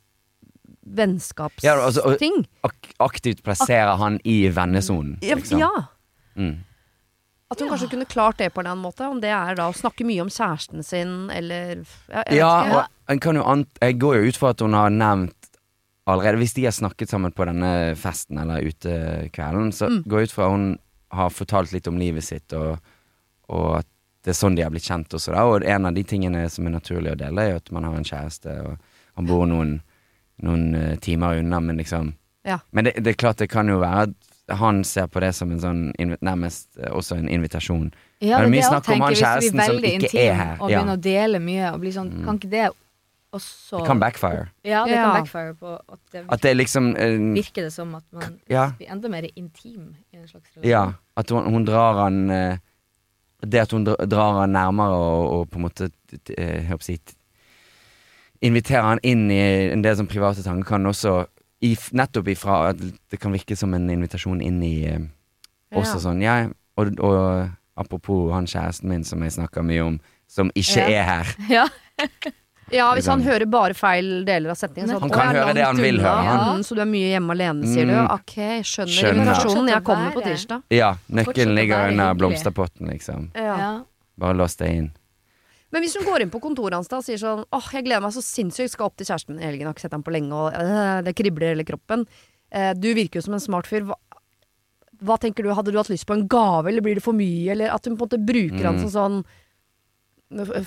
vennskapsting. 0.85 1.63
Ja, 1.69 1.75
altså, 1.79 2.01
og- 2.05 2.19
Ak 2.63 2.93
aktivt 2.99 3.43
plassere 3.43 3.97
han 3.97 4.19
i 4.25 4.49
vennesonen. 4.49 5.19
liksom. 5.21 5.59
ja. 5.59 5.69
Mm. 6.36 6.57
At 7.51 7.59
hun 7.59 7.69
kanskje 7.69 7.89
kunne 7.91 8.05
klart 8.05 8.38
det 8.38 8.53
på 8.53 8.59
en 8.62 8.65
annen 8.67 8.83
måte. 8.83 9.01
Om 9.07 9.19
det 9.21 9.29
er 9.29 9.55
da 9.55 9.69
å 9.69 9.74
snakke 9.75 10.03
mye 10.05 10.21
om 10.21 10.27
kjæresten 10.29 10.83
sin, 10.83 11.29
eller 11.29 11.86
ja, 12.09 12.24
jeg 12.27 12.38
Ja, 12.39 12.63
ikke. 12.65 12.88
og 13.09 13.21
kan 13.21 13.36
jo 13.36 13.43
ant 13.43 13.67
jeg 13.79 14.00
går 14.00 14.15
jo 14.15 14.27
ut 14.29 14.38
fra 14.38 14.50
at 14.50 14.59
hun 14.59 14.74
har 14.74 14.89
nevnt 14.89 15.36
allerede 16.07 16.38
Hvis 16.38 16.53
de 16.55 16.63
har 16.65 16.71
snakket 16.71 17.07
sammen 17.07 17.31
på 17.33 17.45
denne 17.45 17.95
festen 17.95 18.38
eller 18.38 18.62
utekvelden, 18.62 19.71
så 19.71 19.88
Mm. 19.89 20.03
går 20.05 20.19
jeg 20.19 20.24
ut 20.24 20.31
fra 20.31 20.45
at 20.45 20.51
hun 20.51 20.79
har 21.12 21.29
fortalt 21.29 21.71
litt 21.71 21.88
om 21.88 21.98
livet 21.98 22.24
sitt, 22.24 22.51
og, 22.53 22.79
og 23.50 23.77
at 23.77 23.86
det 24.24 24.32
er 24.32 24.38
sånn 24.39 24.56
de 24.56 24.63
har 24.63 24.72
blitt 24.72 24.88
kjent 24.88 25.13
også, 25.13 25.32
da. 25.36 25.44
Og 25.46 25.63
en 25.68 25.86
av 25.86 25.94
de 25.94 26.03
tingene 26.03 26.46
som 26.50 26.68
er 26.68 26.72
naturlig 26.77 27.12
å 27.12 27.20
dele, 27.20 27.42
er 27.42 27.56
at 27.60 27.72
man 27.75 27.84
har 27.84 27.96
en 28.00 28.03
kjæreste, 28.08 28.53
og 28.63 28.77
han 29.15 29.25
bor 29.27 29.46
noen, 29.50 29.82
noen 30.42 30.75
eh, 30.75 30.96
timer 31.03 31.39
unna, 31.44 31.60
men 31.60 31.77
liksom 31.77 32.13
Ja. 32.46 32.60
Men 32.72 32.84
det, 32.86 32.94
det 33.03 33.13
er 33.13 33.20
klart 33.20 33.38
det 33.39 33.48
kan 33.50 33.68
jo 33.72 33.77
være 33.80 34.01
at 34.10 34.58
han 34.60 34.84
ser 34.84 35.08
på 35.08 35.22
det 35.24 35.30
som 35.36 35.51
en 35.51 35.60
sånn 35.63 35.94
nærmest 36.22 36.75
eh, 36.77 36.92
også 36.92 37.15
en 37.15 37.30
invitasjon. 37.32 37.94
Ja, 38.20 38.39
Det 38.42 38.48
er 38.48 38.51
mye 38.51 38.63
snakk 38.68 38.89
om 38.92 39.01
han 39.06 39.13
kjæresten 39.15 39.62
som 39.63 39.77
ikke 39.84 40.20
er 40.20 40.34
her, 40.36 40.58
Og 40.60 40.70
ja. 40.72 40.80
begynner 40.82 40.98
å 40.98 41.01
dele 41.01 41.39
mye, 41.39 41.70
og 41.74 41.80
bli 41.80 41.92
sånn 41.96 42.12
Mm. 42.12 42.25
Kan 42.25 42.39
ikke 42.39 42.50
det 42.51 42.65
også 43.34 43.80
Det 43.80 43.88
kan 43.88 44.00
backfire. 44.00 44.50
Ja, 44.63 44.84
det 44.86 44.92
Ja. 44.94 45.03
kan 45.06 45.22
backfire 45.24 45.53
på 45.56 45.74
at 45.92 46.00
det 46.12 46.25
At 46.30 46.42
det 46.42 46.58
liksom 46.58 46.92
uh, 46.96 47.34
virker 47.34 47.63
det 47.63 47.72
som 47.74 47.96
at 47.96 48.03
man 48.12 48.39
Ja. 48.50 48.72
blir 48.77 48.92
enda 48.92 49.10
mer 49.10 49.24
intim 49.36 49.96
i 50.13 50.18
en 50.18 50.27
slags 50.27 50.51
relasjon. 50.56 50.70
Ja, 50.70 50.94
at 51.18 51.30
hun, 51.30 51.46
hun 51.51 51.65
drar 51.65 51.94
han 52.03 52.30
eh, 52.30 52.58
Det 53.43 53.59
at 53.59 53.71
hun 53.75 53.83
drar 53.85 54.39
han 54.41 54.53
nærmere 54.55 54.95
og, 54.95 55.31
og 55.35 55.50
på 55.51 55.59
en 55.59 55.65
måte 55.67 55.89
eh, 56.38 56.62
jeg 56.62 56.67
håper 56.69 56.88
si 56.88 56.97
Inviterer 58.43 58.83
han 58.83 59.00
inn 59.07 59.29
i 59.31 59.39
en 59.71 59.83
del 59.85 59.95
sånn 59.95 60.09
private 60.12 60.43
tanker, 60.43 60.67
kan 60.73 60.88
også 60.89 61.13
i, 61.63 61.77
nettopp 61.95 62.27
ifra 62.33 62.57
at 62.73 62.81
det 62.83 63.19
kan 63.23 63.31
virke 63.31 63.55
som 63.55 63.71
en 63.77 63.85
invitasjon 63.93 64.41
inn 64.43 64.57
i 64.67 64.73
eh, 64.89 65.00
Også 65.73 66.01
sånn, 66.03 66.19
ja, 66.21 66.50
og, 66.77 66.91
og 67.00 67.47
apropos 67.79 68.33
han 68.35 68.45
kjæresten 68.50 68.91
min 68.91 69.05
som 69.07 69.23
jeg 69.25 69.33
snakker 69.38 69.63
mye 69.65 69.85
om, 69.88 69.95
som 70.29 70.51
ikke 70.59 70.83
Ja. 70.83 71.00
er 71.00 71.03
her. 71.07 71.31
Ja. 71.55 71.67
Ja, 72.72 72.93
hvis 72.96 73.05
han 73.08 73.20
Liksom. 73.20 73.32
hører 73.32 73.46
bare 73.50 73.74
feil 73.74 74.24
deler 74.25 74.50
av 74.50 74.55
setningen. 74.58 74.89
Så 74.96 75.00
Han 75.00 75.10
kan 75.10 75.36
høre 75.36 75.53
det 75.53 75.63
han 75.65 75.77
vil 75.77 76.00
høre, 76.00 76.24
han. 76.24 76.63
Så 76.63 76.75
du 76.75 76.82
er 76.82 76.86
mye 76.89 77.10
hjemme 77.13 77.32
alene, 77.36 77.63
sier 77.67 77.86
du? 77.86 77.93
Mm. 77.93 78.12
Ok, 78.12 78.36
skjønner, 78.63 78.88
Skjønner. 78.96 79.22
invitasjonen. 79.25 79.70
Jeg 79.70 79.84
kommer 79.84 80.12
på 80.13 80.24
tirsdag. 80.24 80.63
Ja, 80.72 80.96
nøkkelen 81.12 81.55
ligger 81.55 81.89
under 81.91 82.13
blomsterpotten, 82.15 82.88
liksom. 82.89 83.32
Ja. 83.36 83.82
Bare 84.17 84.34
lås 84.36 84.55
deg 84.58 84.70
inn. 84.77 84.91
Men 85.74 85.82
hvis 85.82 85.96
hun 85.98 86.05
går 86.05 86.22
inn 86.22 86.29
på 86.29 86.39
kontoret 86.39 86.74
hans 86.74 86.88
da 86.88 86.98
og 86.98 87.03
sier 87.03 87.17
sånn 87.17 87.46
åh, 87.51 87.70
jeg 87.74 87.84
gleder 87.86 88.01
meg 88.01 88.12
så 88.13 88.22
sinnssykt, 88.22 88.70
skal 88.75 88.86
opp 88.86 88.96
til 88.98 89.08
kjæresten 89.08 89.29
min 89.36 89.39
i 89.41 89.48
helgen, 89.51 89.65
har 89.65 89.74
ikke 89.74 89.82
sett 89.88 89.91
ham 89.91 90.03
på 90.03 90.12
lenge, 90.13 90.32
og 90.32 90.53
øh, 90.53 91.01
det 91.03 91.15
kribler 91.15 91.48
i 91.50 91.53
hele 91.55 91.65
kroppen. 91.65 92.05
Eh, 92.51 92.74
du 92.77 92.93
virker 92.93 93.15
jo 93.17 93.22
som 93.25 93.34
en 93.34 93.39
smart 93.39 93.65
fyr. 93.65 93.82
Hva, 93.82 93.96
hva 95.03 95.17
tenker 95.20 95.43
du, 95.43 95.50
hadde 95.53 95.72
du 95.74 95.77
hatt 95.82 95.89
lyst 95.89 96.05
på 96.05 96.13
en 96.13 96.27
gave, 96.27 96.67
eller 96.70 96.82
blir 96.86 96.96
det 96.96 97.03
for 97.03 97.13
mye? 97.17 97.50
Eller 97.51 97.74
at 97.74 97.84
hun 97.89 97.98
på 97.98 98.05
en 98.05 98.08
måte 98.08 98.22
bruker 98.25 98.63
han 98.63 98.77
Mm. 98.77 98.82
som 98.86 98.91
sånn 98.93 99.25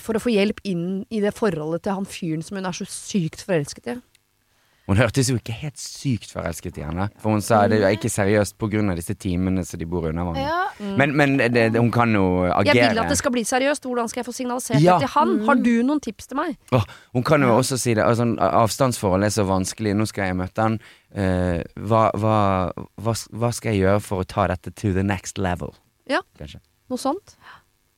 For 0.03 0.17
å 0.17 0.21
få 0.23 0.33
hjelp 0.33 0.61
inn 0.67 1.05
i 1.09 1.21
det 1.23 1.33
forholdet 1.37 1.83
til 1.87 1.97
han 1.97 2.07
fyren 2.09 2.45
som 2.45 2.59
hun 2.59 2.69
er 2.69 2.77
så 2.77 2.87
sykt 2.89 3.43
forelsket 3.47 3.91
i. 3.93 3.97
Hun 4.87 4.95
hørtes 4.95 5.27
jo 5.27 5.35
ikke 5.35 5.51
helt 5.51 5.75
sykt 5.81 6.31
forelsket 6.31 6.77
i 6.79 6.83
henne. 6.85 7.09
For 7.19 7.35
hun 7.35 7.41
sa 7.43 7.65
det 7.67 7.81
er 7.83 7.91
ikke 7.97 8.07
seriøst 8.07 8.55
pga. 8.55 8.95
disse 8.95 9.17
timene 9.19 9.65
som 9.67 9.81
de 9.81 9.85
bor 9.85 10.07
under 10.07 10.23
hverandre. 10.23 10.45
Ja, 10.47 10.93
Men, 10.95 11.11
men 11.19 11.35
det, 11.37 11.49
det, 11.73 11.81
hun 11.81 11.91
kan 11.91 12.13
jo 12.15 12.45
agere. 12.47 12.77
Jeg 12.77 12.93
vil 12.93 13.01
at 13.03 13.11
det 13.11 13.17
skal 13.19 13.33
bli 13.35 13.43
seriøst. 13.43 13.83
Hvordan 13.83 14.07
skal 14.07 14.21
jeg 14.21 14.27
få 14.29 14.35
signalisert 14.37 14.79
Ja. 14.79 14.95
det 14.95 15.09
til 15.09 15.13
han? 15.19 15.45
Har 15.45 15.55
du 15.59 15.83
noen 15.83 15.99
tips 15.99 16.27
til 16.31 16.39
meg? 16.39 16.55
Oh, 16.71 16.85
hun 17.13 17.23
kan 17.27 17.43
jo 17.43 17.51
også 17.57 17.75
si 17.77 17.97
det. 17.99 18.05
Altså, 18.05 18.29
avstandsforhold 18.39 19.27
er 19.27 19.35
så 19.35 19.43
vanskelig. 19.43 19.93
Nå 19.93 20.07
skal 20.07 20.31
jeg 20.31 20.39
møte 20.39 20.61
han. 20.69 20.79
Uh, 21.11 21.59
hva, 21.83 22.07
hva, 22.15 22.37
hva, 22.95 23.13
hva 23.35 23.51
skal 23.51 23.75
jeg 23.75 23.83
gjøre 23.83 23.99
for 24.07 24.23
å 24.23 24.27
ta 24.27 24.47
dette 24.47 24.71
to 24.71 24.93
the 24.95 25.03
next 25.03 25.37
level? 25.37 25.75
Ja. 26.07 26.23
Kanskje. 26.39 26.63
Noe 26.87 27.01
sånt? 27.01 27.35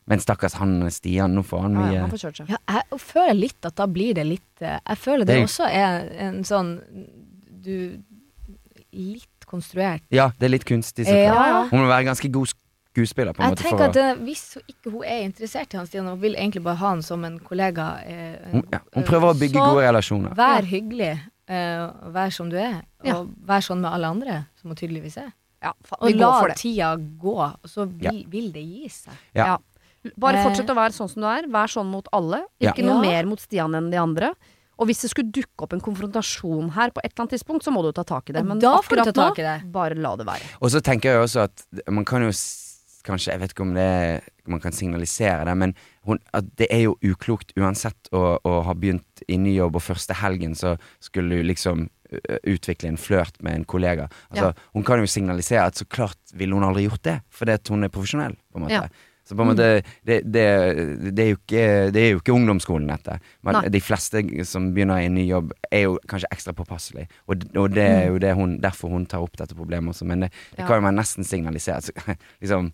Men 0.09 0.19
stakkars 0.23 0.55
han 0.57 0.75
Stian, 0.91 1.35
nå 1.37 1.43
får 1.45 1.61
han 1.67 1.75
mye 1.77 1.93
ja, 1.93 2.01
han 2.01 2.09
får 2.11 2.23
kjørt 2.25 2.37
seg. 2.41 2.49
ja, 2.49 2.57
jeg 2.73 2.99
føler 3.05 3.37
litt 3.37 3.65
at 3.69 3.75
da 3.77 3.85
blir 3.87 4.15
det 4.17 4.25
litt 4.25 4.61
eh, 4.65 4.79
Jeg 4.89 4.97
føler 4.97 5.25
det, 5.29 5.35
Det 5.37 5.43
også 5.45 5.67
er 5.69 6.07
en 6.27 6.39
sånn 6.43 6.71
Du 7.61 7.75
Litt 8.91 9.45
konstruert. 9.45 10.01
Ja, 10.13 10.31
det 10.39 10.47
er 10.47 10.51
litt 10.55 10.65
kunstig. 10.65 11.05
så 11.05 11.13
Ja, 11.13 11.67
Hun 11.69 11.83
må 11.83 11.87
være 11.89 12.07
ganske 12.09 12.29
god 12.33 12.49
skuespiller, 12.49 13.33
på 13.37 13.43
en 13.43 13.49
Jeg 13.49 13.53
måte. 13.53 13.63
tenker 13.63 13.77
For 13.77 13.89
at 13.89 13.97
eh, 14.01 14.23
Hvis 14.25 14.43
hun 14.57 14.63
ikke 14.73 14.91
hun 14.95 15.03
er 15.05 15.19
interessert 15.27 15.73
i 15.73 15.77
han 15.77 15.85
Stian 15.89 16.07
og 16.09 16.21
vil 16.21 16.33
egentlig 16.35 16.63
bare 16.65 16.75
ha 16.81 16.89
han 16.95 17.01
som 17.05 17.23
en 17.25 17.37
kollega 17.39 17.85
eh, 18.05 18.49
hun, 18.51 18.63
ja, 18.73 18.79
hun 18.95 19.05
prøver 19.05 19.29
å 19.33 19.37
bygge 19.37 19.59
gode 19.61 19.85
relasjoner. 19.85 20.33
Vær 20.37 20.65
hyggelig, 20.65 21.11
eh, 21.47 21.85
vær 22.17 22.33
som 22.33 22.49
du 22.49 22.57
er. 22.57 22.81
Og 23.13 23.29
vær 23.45 23.61
sånn 23.65 23.81
med 23.85 23.91
alle 23.93 24.07
andre, 24.09 24.39
som 24.59 24.73
hun 24.73 24.75
tydeligvis 24.81 25.17
er. 25.21 25.29
Ja, 25.61 25.73
Og 25.99 26.13
la 26.15 26.53
tida 26.55 26.93
gå, 26.97 27.35
og 27.37 27.67
så 27.67 27.85
vil, 27.85 28.05
Ja. 28.23 28.29
vil 28.31 28.51
det 28.55 28.63
gi 28.63 28.87
seg. 28.89 29.13
Ja. 29.35 29.57
Bare 30.17 30.37
Eh. 30.39 30.45
fortsett 30.47 30.69
å 30.71 30.75
være 30.75 30.95
sånn 30.95 31.09
som 31.11 31.21
du 31.21 31.27
er. 31.27 31.47
Vær 31.51 31.67
sånn 31.67 31.89
mot 31.91 32.07
alle. 32.13 32.45
Ikke 32.61 32.83
noe 32.85 33.01
mer 33.01 33.25
mot 33.25 33.39
Stian 33.39 33.73
enn 33.75 33.89
de 33.91 33.97
andre. 33.97 34.33
Og 34.79 34.87
hvis 34.87 35.01
det 35.03 35.09
skulle 35.11 35.31
dukke 35.35 35.65
opp 35.65 35.73
en 35.75 35.81
konfrontasjon 35.83 36.71
her 36.71 36.89
på 36.95 37.01
et 37.03 37.11
eller 37.11 37.25
annet 37.25 37.33
tidspunkt, 37.35 37.63
så 37.67 37.71
må 37.75 37.81
du 37.83 37.91
ta 37.91 38.03
tak 38.07 38.29
i 38.29 38.33
det. 38.33 38.45
Men 38.45 38.59
akkurat 38.63 39.11
nå, 39.13 39.35
det. 39.35 39.71
bare 39.71 39.95
la 39.99 40.15
det 40.15 40.25
være. 40.25 40.41
Og 40.61 40.71
så 40.71 40.79
tenker 40.81 41.11
jeg 41.11 41.19
også 41.25 41.43
at 41.49 41.65
man 41.91 42.05
kan 42.05 42.21
jo 42.23 42.31
Kanskje, 43.01 43.31
jeg 43.31 43.39
vet 43.39 43.53
ikke 43.53 43.63
om 43.63 43.73
det 43.73 44.21
man 44.45 44.59
kan 44.59 44.73
signalisere 44.75 45.45
det, 45.47 45.53
men 45.57 45.73
hun, 46.05 46.19
det 46.59 46.67
er 46.69 46.81
jo 46.83 46.97
uklokt 47.01 47.53
uansett 47.57 48.09
å, 48.11 48.37
å 48.43 48.63
ha 48.67 48.73
begynt 48.75 49.23
i 49.25 49.37
ny 49.39 49.55
jobb, 49.55 49.77
og 49.79 49.81
første 49.81 50.13
helgen 50.19 50.53
så 50.53 50.77
skulle 50.99 51.39
du 51.39 51.47
liksom 51.47 51.87
utvikle 52.43 52.89
en 52.91 52.97
flørt 52.97 53.41
med 53.41 53.55
en 53.55 53.65
kollega. 53.65 54.09
Altså, 54.29 54.51
Ja. 54.51 54.53
Hun 54.73 54.83
kan 54.83 54.99
jo 54.99 55.07
signalisere 55.07 55.65
at 55.65 55.75
så 55.79 55.87
klart 55.87 56.17
ville 56.35 56.53
hun 56.53 56.63
aldri 56.67 56.89
gjort 56.89 57.01
det, 57.07 57.21
fordi 57.31 57.57
hun 57.69 57.83
er 57.83 57.89
profesjonell. 57.89 58.35
på 58.51 58.59
en 58.59 58.61
måte. 58.67 58.71
Ja. 58.71 58.87
Så 59.29 59.37
på 59.37 59.45
en 59.45 59.51
måte, 59.51 59.67
det, 60.07 60.15
det, 60.25 60.43
det, 61.13 61.23
er 61.23 61.29
jo 61.29 61.37
ikke, 61.37 61.63
det 61.93 62.01
er 62.01 62.07
jo 62.15 62.21
ikke 62.23 62.33
ungdomsskolen, 62.33 62.87
dette. 62.89 63.19
Men 63.45 63.59
Nei. 63.59 63.69
de 63.75 63.81
fleste 63.85 64.23
som 64.49 64.71
begynner 64.73 65.03
i 65.03 65.05
en 65.05 65.13
ny 65.19 65.27
jobb, 65.29 65.53
er 65.69 65.85
jo 65.85 65.99
kanskje 66.09 66.31
ekstra 66.33 66.55
påpasselige. 66.57 67.05
Og, 67.29 67.45
og 67.61 67.75
det 67.77 67.85
er 67.85 68.07
jo 68.09 68.17
det 68.23 68.33
hun, 68.39 68.57
derfor 68.63 68.89
hun 68.89 69.05
tar 69.09 69.21
opp 69.21 69.37
dette 69.37 69.57
problemet 69.57 69.93
også. 69.93 70.07
Men 70.09 70.25
det, 70.25 70.31
Ja. 70.57 70.65
kan 70.65 70.79
jo 70.81 70.87
man 70.89 70.97
nesten 70.97 71.27
signalisere. 71.27 71.81
Så, 71.85 71.93
liksom, 72.41 72.71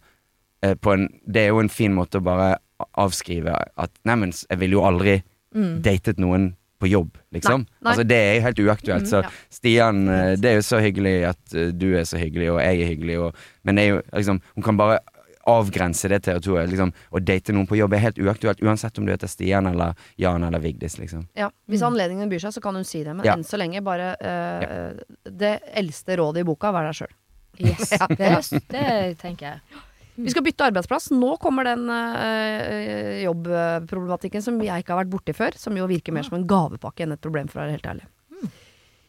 eh, 0.63 0.77
på 0.79 0.95
en, 0.95 1.09
det 1.27 1.43
er 1.43 1.51
jo 1.51 1.59
en 1.59 1.69
fin 1.69 1.93
måte 1.93 2.23
å 2.23 2.25
bare 2.25 2.55
avskrive 2.99 3.51
at 3.75 3.91
Neimen, 4.07 4.31
jeg 4.31 4.59
ville 4.63 4.79
jo 4.79 4.87
aldri 4.87 5.19
datet 5.55 6.17
noen 6.19 6.53
på 6.83 6.89
jobb, 6.91 7.13
liksom. 7.31 7.61
Nei, 7.63 7.79
nei. 7.79 7.91
Altså, 7.91 8.03
det 8.03 8.17
er 8.19 8.33
jo 8.35 8.43
helt 8.43 8.61
uaktuelt. 8.65 9.07
Så 9.07 9.21
ja. 9.23 9.29
Stian, 9.53 10.01
eh, 10.11 10.33
det 10.35 10.49
er 10.51 10.57
jo 10.59 10.65
så 10.67 10.81
hyggelig 10.83 11.13
at 11.31 11.55
eh, 11.55 11.69
du 11.71 11.87
er 11.95 12.03
så 12.07 12.19
hyggelig, 12.19 12.49
og 12.51 12.59
jeg 12.59 12.81
er 12.83 12.89
hyggelig, 12.91 13.15
og, 13.23 13.45
men 13.63 13.79
det 13.79 13.85
er 13.85 13.93
jo 13.93 14.01
liksom 14.11 14.41
Hun 14.57 14.65
kan 14.65 14.79
bare 14.79 14.99
avgrense 15.45 16.09
det 16.09 16.19
territoriet. 16.25 16.69
Liksom, 16.71 16.91
å 17.11 17.21
date 17.21 17.53
noen 17.53 17.67
på 17.69 17.77
jobb 17.77 17.93
er 17.93 18.01
helt 18.07 18.17
uaktuelt, 18.21 18.61
uansett 18.65 18.97
om 18.97 19.05
du 19.05 19.11
heter 19.13 19.29
Stian 19.29 19.67
eller 19.69 19.93
Jan 20.21 20.43
eller 20.43 20.59
Vigdis, 20.63 20.97
liksom. 20.97 21.27
Ja, 21.37 21.51
Hvis 21.69 21.83
anledningen 21.85 22.29
byr 22.31 22.41
seg, 22.47 22.55
så 22.57 22.63
kan 22.65 22.75
hun 22.75 22.83
si 22.87 23.03
det. 23.03 23.13
Men 23.13 23.25
Ja. 23.25 23.35
enn 23.37 23.43
så 23.45 23.57
lenge, 23.61 23.83
bare 23.85 24.15
eh, 24.19 25.03
det 25.29 25.59
eldste 25.73 26.17
rådet 26.17 26.41
i 26.41 26.47
boka, 26.47 26.71
vær 26.73 26.89
deg 26.89 26.97
sjøl. 27.01 27.13
Yes, 27.61 27.89
det, 28.19 28.31
det 28.73 29.17
tenker 29.21 29.45
jeg. 29.53 29.83
Vi 30.15 30.31
skal 30.31 30.43
bytte 30.43 30.63
arbeidsplass. 30.69 31.09
Nå 31.11 31.35
kommer 31.43 31.67
den 31.67 31.89
øh, 31.91 33.23
jobbproblematikken 33.25 34.43
som 34.43 34.59
jeg 34.63 34.83
ikke 34.83 34.93
har 34.95 35.01
vært 35.03 35.11
borti 35.11 35.33
før. 35.35 35.57
Som 35.59 35.75
jo 35.75 35.87
virker 35.91 36.15
mer 36.15 36.23
som 36.23 36.37
en 36.39 36.45
gavepakke 36.47 37.03
enn 37.03 37.15
et 37.17 37.21
problem, 37.23 37.49
for 37.51 37.59
å 37.59 37.65
være 37.65 37.75
helt 37.75 37.89
ærlig. 37.91 38.05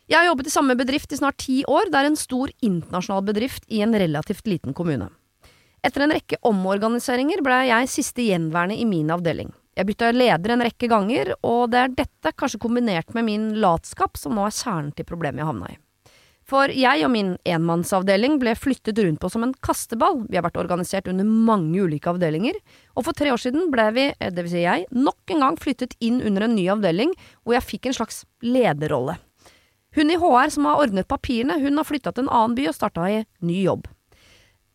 Jeg 0.07 0.19
har 0.21 0.29
jobbet 0.29 0.47
i 0.47 0.55
samme 0.55 0.75
bedrift 0.79 1.15
i 1.15 1.19
snart 1.19 1.39
ti 1.43 1.61
år. 1.67 1.89
Det 1.91 1.99
er 1.99 2.09
en 2.11 2.19
stor 2.19 2.51
internasjonal 2.63 3.25
bedrift 3.27 3.65
i 3.71 3.81
en 3.87 3.95
relativt 3.99 4.47
liten 4.47 4.75
kommune. 4.75 5.09
Etter 5.85 6.05
en 6.05 6.15
rekke 6.17 6.39
omorganiseringer 6.47 7.43
ble 7.45 7.63
jeg 7.69 7.91
siste 7.93 8.25
gjenværende 8.27 8.79
i 8.81 8.87
min 8.89 9.11
avdeling. 9.13 9.53
Jeg 9.77 9.91
bytta 9.91 10.13
leder 10.15 10.55
en 10.55 10.65
rekke 10.65 10.89
ganger, 10.89 11.35
og 11.45 11.73
det 11.73 11.81
er 11.83 11.97
dette, 11.99 12.33
kanskje 12.33 12.63
kombinert 12.63 13.13
med 13.15 13.27
min 13.27 13.51
latskap, 13.61 14.17
som 14.17 14.37
nå 14.37 14.47
er 14.47 14.55
kjernen 14.57 14.95
til 14.97 15.05
problemet 15.09 15.43
jeg 15.43 15.51
havna 15.51 15.75
i. 15.75 15.77
For 16.47 16.71
jeg 16.71 17.03
og 17.03 17.11
min 17.11 17.33
enmannsavdeling 17.43 18.37
ble 18.39 18.53
flyttet 18.55 19.01
rundt 19.03 19.19
på 19.21 19.31
som 19.33 19.43
en 19.43 19.55
kasteball. 19.67 20.21
Vi 20.31 20.39
har 20.39 20.45
vært 20.47 20.61
organisert 20.63 21.11
under 21.11 21.27
mange 21.27 21.83
ulike 21.83 22.13
avdelinger, 22.13 22.55
og 22.95 23.09
for 23.09 23.19
tre 23.19 23.33
år 23.35 23.43
siden 23.43 23.67
ble 23.73 23.89
vi, 23.97 24.07
dvs. 24.15 24.35
det 24.37 24.45
vil 24.47 24.53
si 24.55 24.63
jeg, 24.63 24.87
nok 24.95 25.35
en 25.35 25.43
gang 25.43 25.59
flyttet 25.61 25.97
inn 25.99 26.23
under 26.23 26.47
en 26.47 26.55
ny 26.55 26.69
avdeling, 26.77 27.17
hvor 27.43 27.59
jeg 27.59 27.67
fikk 27.67 27.91
en 27.91 27.99
slags 27.99 28.23
lederrolle. 28.47 29.19
Hun 29.99 30.13
i 30.13 30.21
HR 30.21 30.55
som 30.55 30.71
har 30.71 30.81
ordnet 30.85 31.09
papirene, 31.11 31.59
hun 31.59 31.81
har 31.81 31.89
flytta 31.89 32.15
til 32.15 32.27
en 32.27 32.33
annen 32.33 32.57
by 32.57 32.71
og 32.71 32.79
starta 32.79 33.11
i 33.11 33.21
ny 33.43 33.61
jobb. 33.65 33.91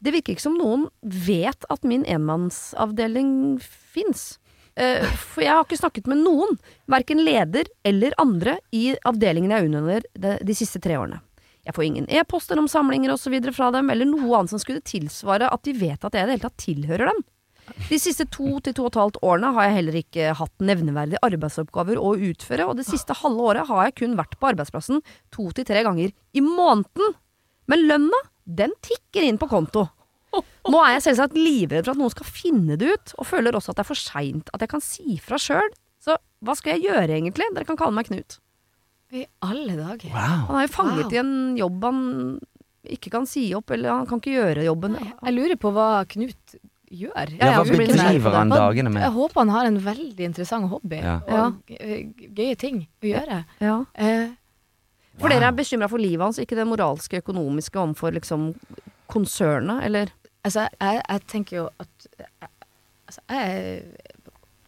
Det 0.02 0.14
virker 0.16 0.34
ikke 0.34 0.44
som 0.48 0.58
noen 0.58 0.88
vet 1.02 1.66
at 1.70 1.84
min 1.88 2.06
enmannsavdeling 2.10 3.60
fins. 3.62 4.40
Eh, 4.80 5.04
for 5.34 5.44
jeg 5.44 5.54
har 5.54 5.66
ikke 5.66 5.82
snakket 5.82 6.08
med 6.10 6.24
noen, 6.24 6.58
verken 6.90 7.22
leder 7.26 7.70
eller 7.88 8.16
andre, 8.22 8.58
i 8.74 8.96
avdelingen 9.08 9.54
jeg 9.54 9.62
er 9.62 9.70
under 9.70 10.08
de, 10.14 10.38
de 10.42 10.56
siste 10.58 10.82
tre 10.82 10.98
årene. 10.98 11.22
Jeg 11.62 11.76
får 11.78 11.86
ingen 11.86 12.08
e-poster 12.10 12.58
om 12.58 12.70
samlinger 12.72 13.14
osv. 13.14 13.36
fra 13.54 13.70
dem, 13.76 13.92
eller 13.94 14.10
noe 14.10 14.40
annet 14.40 14.56
som 14.56 14.62
skulle 14.62 14.82
tilsvare 14.82 15.52
at 15.54 15.62
de 15.68 15.76
vet 15.78 16.02
at 16.02 16.16
jeg 16.16 16.24
i 16.24 16.30
det 16.30 16.36
hele 16.38 16.48
tatt 16.48 16.64
tilhører 16.64 17.12
dem. 17.12 17.22
De 17.88 18.00
siste 18.02 18.26
to 18.34 18.58
til 18.66 18.74
to 18.76 18.88
og 18.88 18.90
et 18.90 19.00
halvt 19.00 19.20
årene 19.24 19.52
har 19.56 19.68
jeg 19.68 19.78
heller 19.78 19.98
ikke 20.00 20.34
hatt 20.40 20.64
nevneverdige 20.66 21.22
arbeidsoppgaver 21.24 22.00
å 22.02 22.16
utføre, 22.18 22.66
og 22.66 22.80
det 22.80 22.88
siste 22.88 23.16
halve 23.22 23.46
året 23.52 23.70
har 23.70 23.88
jeg 23.88 23.98
kun 24.02 24.18
vært 24.20 24.34
på 24.40 24.50
arbeidsplassen 24.50 25.04
to 25.36 25.48
til 25.56 25.68
tre 25.68 25.84
ganger 25.86 26.10
i 26.10 26.44
måneden. 26.44 27.14
Men 27.70 27.86
lønna, 27.88 28.20
den 28.58 28.74
tikker 28.84 29.24
inn 29.28 29.40
på 29.42 29.48
konto. 29.52 29.88
Nå 30.72 30.80
er 30.86 30.94
jeg 30.96 31.04
selvsagt 31.10 31.36
livredd 31.36 31.84
for 31.88 31.92
at 31.96 32.00
noen 32.00 32.14
skal 32.14 32.28
finne 32.30 32.78
det 32.80 32.94
ut, 32.94 33.14
og 33.20 33.28
føler 33.28 33.56
også 33.58 33.74
at 33.74 33.82
det 33.82 33.84
er 33.84 33.90
for 33.90 34.00
seint 34.00 34.52
at 34.56 34.62
jeg 34.64 34.72
kan 34.72 34.84
si 34.86 35.18
fra 35.24 35.40
sjøl. 35.42 35.74
Så 36.02 36.16
hva 36.42 36.56
skal 36.58 36.78
jeg 36.78 36.88
gjøre 36.90 37.18
egentlig? 37.18 37.50
Dere 37.54 37.68
kan 37.68 37.78
kalle 37.80 37.94
meg 37.98 38.08
Knut. 38.08 38.38
I 39.12 39.26
alle 39.44 39.76
dager. 39.76 40.08
Wow. 40.14 40.46
Han 40.48 40.56
er 40.62 40.68
jo 40.68 40.72
fanget 40.74 41.04
Wow. 41.10 41.14
i 41.14 41.20
en 41.20 41.34
jobb 41.60 41.84
han 41.84 42.00
ikke 42.96 43.12
kan 43.14 43.28
si 43.30 43.44
opp, 43.54 43.70
eller 43.76 43.92
han 43.94 44.08
kan 44.10 44.22
ikke 44.22 44.38
gjøre 44.38 44.64
jobben. 44.66 44.96
Jeg 45.02 45.34
lurer 45.36 45.60
på 45.60 45.72
hva 45.76 45.90
Knut 46.10 46.56
gjør. 46.92 47.36
Ja, 47.38 47.52
hva 47.60 47.66
bedriver 47.68 48.34
han 48.40 48.50
dagene 48.52 48.90
med? 48.92 49.04
Jeg 49.04 49.14
håper 49.16 49.42
han 49.44 49.52
har 49.54 49.68
en 49.70 49.78
veldig 49.84 50.26
interessant 50.32 50.70
hobby 50.72 50.98
Ja. 51.04 51.20
og 51.28 51.62
gøye 51.68 52.56
ting 52.60 52.86
å 53.04 53.06
gjøre. 53.12 53.44
Ja. 53.62 53.76
Eh, 53.96 54.30
For 55.20 55.30
dere 55.30 55.50
er 55.50 55.56
bekymra 55.58 55.90
for 55.92 56.02
livet 56.02 56.24
hans, 56.24 56.40
ikke 56.40 56.56
det 56.58 56.66
moralske 56.70 57.20
økonomiske 57.20 57.80
overfor 57.80 58.16
liksom 58.16 58.52
konsernet, 59.12 59.84
eller? 59.86 60.14
altså, 60.44 60.68
jeg, 60.80 61.02
jeg 61.10 61.24
tenker 61.30 61.58
jo 61.58 61.70
at 61.82 62.08
jeg, 62.20 62.50
altså, 63.08 63.22
jeg, 63.30 63.82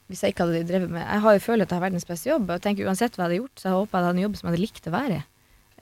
Hvis 0.08 0.24
jeg 0.24 0.34
ikke 0.34 0.46
hadde 0.46 0.66
drevet 0.70 0.90
med 0.92 1.02
Jeg 1.02 1.22
har 1.26 1.34
jo 1.34 1.40
følt 1.40 1.62
at 1.62 1.72
jeg 1.72 1.80
har 1.80 1.86
verdens 1.88 2.06
beste 2.06 2.30
jobb. 2.30 2.50
Og 2.50 2.62
tenker 2.62 2.88
uansett 2.88 3.16
hva 3.16 3.24
jeg 3.24 3.30
hadde 3.30 3.42
gjort, 3.42 3.60
så 3.60 3.70
jeg 3.70 3.78
håper 3.78 3.98
jeg 3.98 4.06
hadde 4.06 4.18
en 4.18 4.26
jobb 4.26 4.36
som 4.36 4.48
jeg 4.48 4.54
hadde 4.54 4.66
likt 4.66 4.90
å 4.90 4.94
være 4.94 5.20
i. 5.20 5.24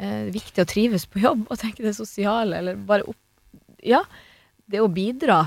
Eh, 0.01 0.27
viktig 0.33 0.63
å 0.63 0.69
trives 0.69 1.07
på 1.09 1.23
jobb 1.25 1.47
og 1.49 1.59
tenke 1.59 1.83
det 1.85 1.95
sosiale, 1.97 2.61
eller 2.61 2.85
bare 2.87 3.07
opp 3.11 3.17
Ja, 3.81 4.03
det 4.69 4.79
å 4.81 4.91
bidra 4.93 5.41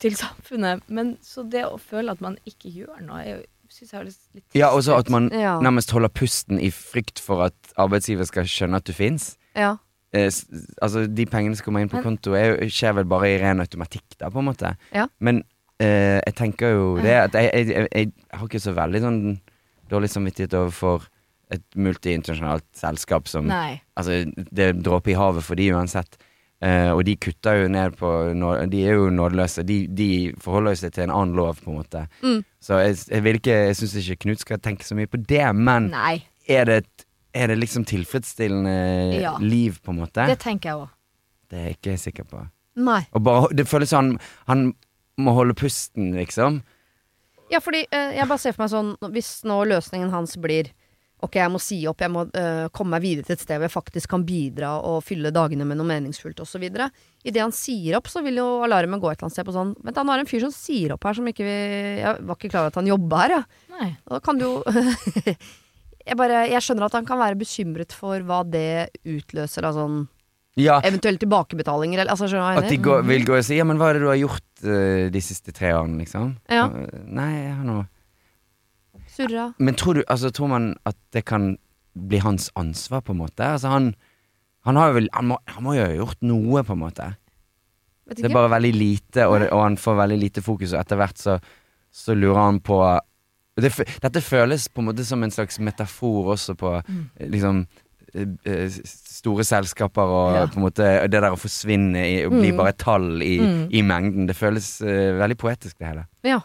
til 0.00 0.16
samfunnet, 0.16 0.82
men 0.88 1.16
så 1.24 1.44
det 1.44 1.66
å 1.68 1.78
føle 1.80 2.12
at 2.12 2.20
man 2.24 2.36
ikke 2.48 2.72
gjør 2.72 3.02
noe, 3.04 3.20
er 3.20 3.28
jo 3.30 3.42
Syns 3.78 3.92
jeg 3.92 4.00
høres 4.00 4.16
litt 4.34 4.56
Ja, 4.58 4.70
og 4.74 4.82
så 4.82 4.96
at 4.98 5.10
man 5.14 5.28
Ja. 5.32 5.56
nærmest 5.62 5.92
holder 5.94 6.10
pusten 6.10 6.58
i 6.60 6.70
frykt 6.74 7.20
for 7.22 7.44
at 7.46 7.54
arbeidsgiver 7.78 8.26
skal 8.26 8.48
skjønne 8.50 8.80
at 8.80 8.88
du 8.88 8.92
fins. 8.96 9.36
Ja. 9.54 9.76
Eh, 10.12 10.30
altså, 10.82 11.04
de 11.06 11.26
pengene 11.28 11.54
som 11.56 11.64
kommer 11.68 11.84
inn 11.84 11.90
på 11.92 12.02
konto, 12.02 12.32
er 12.34 12.56
skjer 12.72 12.94
vel 12.96 13.04
bare 13.04 13.28
i 13.34 13.38
ren 13.42 13.60
automatikk, 13.60 14.16
da, 14.18 14.30
på 14.32 14.40
en 14.40 14.48
måte. 14.48 14.72
Ja. 14.94 15.06
Men 15.20 15.42
eh, 15.78 16.18
jeg 16.26 16.34
tenker 16.34 16.72
jo 16.74 16.86
det 17.04 17.14
at 17.28 17.36
jeg, 17.38 17.50
jeg, 17.54 17.66
jeg, 17.76 17.88
jeg 17.92 18.12
har 18.32 18.46
ikke 18.48 18.60
så 18.64 18.74
veldig 18.74 19.00
sånn 19.04 19.20
dårlig 19.92 20.10
samvittighet 20.10 20.56
overfor 20.58 21.06
et 21.54 21.62
multiinternasjonalt 21.80 22.66
selskap 22.76 23.28
som 23.30 23.46
Nei. 23.48 23.78
Altså, 23.96 24.24
det 24.52 24.64
er 24.66 24.72
dråpe 24.76 25.12
i 25.12 25.16
havet 25.16 25.44
for 25.46 25.56
de 25.60 25.70
uansett. 25.72 26.18
Eh, 26.60 26.90
og 26.90 27.04
de 27.06 27.14
kutter 27.22 27.60
jo 27.62 27.66
ned 27.70 27.94
på 27.94 28.08
De 28.66 28.80
er 28.82 28.96
jo 28.98 29.10
nådeløse. 29.14 29.62
De, 29.62 29.86
de 29.86 30.08
forholder 30.42 30.74
seg 30.80 30.92
til 30.96 31.04
en 31.06 31.12
annen 31.14 31.36
lov, 31.38 31.60
på 31.62 31.70
en 31.70 31.76
måte. 31.78 32.06
Mm. 32.22 32.40
Så 32.60 32.80
jeg, 32.82 32.96
jeg 33.12 33.38
ikke 33.38 33.58
Jeg 33.68 33.76
syns 33.78 33.94
ikke 34.00 34.16
Knut 34.24 34.42
skal 34.42 34.58
tenke 34.58 34.84
så 34.86 34.96
mye 34.98 35.06
på 35.10 35.20
det, 35.22 35.44
men 35.54 35.92
Nei. 35.94 36.16
er 36.48 36.64
det 36.66 36.80
et 36.82 37.04
er 37.38 37.46
det 37.52 37.58
liksom 37.60 37.84
tilfredsstillende 37.84 39.20
Ja. 39.20 39.36
liv, 39.38 39.76
på 39.84 39.92
en 39.92 39.98
måte? 40.00 40.24
Det 40.26 40.38
tenker 40.40 40.70
jeg 40.70 40.78
òg. 40.80 40.88
Det 41.50 41.58
er 41.58 41.64
jeg 41.68 41.76
ikke 41.76 41.98
sikker 41.98 42.24
på. 42.24 42.40
Nei. 42.76 43.02
Bare, 43.12 43.52
det 43.54 43.68
føles 43.68 43.90
sånn 43.90 44.18
Han 44.48 44.72
må 45.18 45.34
holde 45.34 45.54
pusten, 45.54 46.12
liksom. 46.16 46.62
Ja, 47.50 47.60
fordi 47.60 47.86
eh, 47.90 48.16
jeg 48.16 48.28
bare 48.28 48.38
ser 48.38 48.52
for 48.56 48.64
meg 48.64 48.70
sånn 48.72 49.12
Hvis 49.14 49.44
nå 49.48 49.60
løsningen 49.68 50.10
hans 50.10 50.36
blir 50.36 50.72
Ok, 51.18 51.34
jeg 51.40 51.50
må 51.50 51.58
si 51.58 51.80
opp, 51.90 52.02
jeg 52.04 52.12
må 52.14 52.22
uh, 52.30 52.68
komme 52.70 52.94
meg 52.94 53.02
videre 53.02 53.26
til 53.26 53.34
et 53.34 53.42
sted 53.42 53.58
hvor 53.58 53.66
jeg 53.66 53.74
faktisk 53.74 54.10
kan 54.12 54.22
bidra 54.26 54.76
og 54.86 55.00
fylle 55.02 55.32
dagene 55.34 55.66
med 55.66 55.80
noe 55.80 55.88
meningsfullt 55.88 56.38
osv. 56.44 56.62
Idet 56.68 57.42
han 57.42 57.54
sier 57.54 57.96
opp, 57.98 58.10
så 58.10 58.22
vil 58.22 58.38
jo 58.38 58.46
alarmen 58.66 59.02
gå 59.02 59.10
et 59.10 59.18
eller 59.18 59.26
annet 59.26 59.34
sted 59.34 59.48
på 59.48 59.54
sånn 59.56 59.72
Vent, 59.82 59.98
han 59.98 60.12
har 60.12 60.22
en 60.22 60.30
fyr 60.30 60.44
som 60.46 60.54
sier 60.54 60.94
opp 60.94 61.08
her 61.08 61.18
som 61.18 61.26
ikke 61.26 61.46
vi 61.46 61.56
Jeg 61.98 62.12
var 62.22 62.38
ikke 62.38 62.52
klar 62.52 62.66
over 62.66 62.70
at 62.70 62.78
han 62.78 62.92
jobba 62.92 63.24
her, 63.24 63.34
ja. 63.34 63.40
Nei. 63.74 63.88
Da 64.06 64.22
kan 64.22 64.38
du 64.38 64.46
jo 64.46 64.52
jeg, 66.08 66.16
bare, 66.20 66.44
jeg 66.52 66.62
skjønner 66.64 66.86
at 66.86 66.96
han 67.00 67.10
kan 67.10 67.20
være 67.20 67.40
bekymret 67.42 67.98
for 67.98 68.22
hva 68.28 68.44
det 68.46 68.70
utløser 69.02 69.66
av 69.66 69.74
sånn 69.74 70.00
Ja, 70.58 70.78
eventuelle 70.86 71.18
tilbakebetalinger, 71.26 72.04
eller 72.04 72.14
altså, 72.14 72.30
At 72.30 72.70
de 72.70 72.78
går, 72.86 73.02
vil 73.10 73.26
gå 73.26 73.40
og 73.42 73.46
si 73.46 73.58
Ja, 73.58 73.66
men 73.66 73.82
hva 73.82 73.90
er 73.90 73.98
det 73.98 74.06
du 74.06 74.10
har 74.12 74.22
gjort 74.22 74.66
uh, 74.70 75.10
de 75.10 75.22
siste 75.24 75.50
tre 75.50 75.74
årene, 75.74 75.98
liksom? 76.06 76.36
Ja. 76.46 76.70
Uh, 76.70 77.06
Nei, 77.10 77.32
jeg 77.42 77.54
har 77.58 77.66
noe 77.66 77.88
Surra. 79.18 79.48
Men 79.58 79.74
tror 79.78 79.98
du 79.98 80.04
Altså, 80.08 80.30
tror 80.30 80.48
man 80.52 80.68
at 80.86 80.96
det 81.12 81.24
kan 81.26 81.56
bli 81.98 82.20
hans 82.22 82.50
ansvar, 82.56 83.02
på 83.02 83.12
en 83.16 83.18
måte? 83.24 83.42
Altså, 83.44 83.68
han 83.74 83.94
Han 84.66 84.76
har 84.76 84.88
jo 84.92 84.94
vel 85.00 85.08
Han 85.14 85.28
må, 85.32 85.38
han 85.48 85.64
må 85.64 85.74
jo 85.74 85.84
ha 85.86 85.92
gjort 85.96 86.22
noe, 86.22 86.62
på 86.66 86.72
en 86.76 86.82
måte. 86.82 87.08
Det 88.08 88.24
er 88.24 88.32
bare 88.32 88.48
veldig 88.54 88.72
lite, 88.74 89.26
og, 89.28 89.40
det, 89.40 89.50
og 89.52 89.62
han 89.66 89.76
får 89.76 89.96
veldig 89.98 90.16
lite 90.18 90.42
fokus, 90.42 90.72
og 90.72 90.80
etter 90.80 90.96
hvert 90.96 91.18
så, 91.20 91.34
så 91.92 92.14
lurer 92.16 92.38
han 92.40 92.60
på 92.64 92.78
det, 93.60 93.72
Dette 94.00 94.22
føles 94.24 94.68
på 94.72 94.80
en 94.80 94.88
måte 94.88 95.04
som 95.04 95.22
en 95.26 95.30
slags 95.34 95.58
metafor 95.60 96.30
også 96.36 96.54
på 96.56 96.70
mm. 96.88 97.02
liksom 97.34 97.66
eh, 98.14 98.28
eh, 98.48 98.78
store 98.88 99.44
selskaper 99.44 100.02
og 100.14 100.36
Ja. 100.38 100.46
på 100.46 100.56
en 100.60 100.64
måte 100.64 100.86
det 101.10 101.20
der 101.20 101.34
å 101.34 101.36
forsvinne 101.40 102.04
i, 102.06 102.24
og 102.24 102.32
bli 102.38 102.52
Mm. 102.52 102.56
bare 102.56 102.72
tall 102.72 103.22
i, 103.22 103.38
Mm. 103.40 103.68
i 103.70 103.82
mengden. 103.82 104.26
Det 104.28 104.36
føles 104.36 104.80
uh, 104.80 105.18
veldig 105.18 105.36
poetisk, 105.36 105.76
det 105.78 105.86
hele. 105.90 106.06
Ja. 106.24 106.40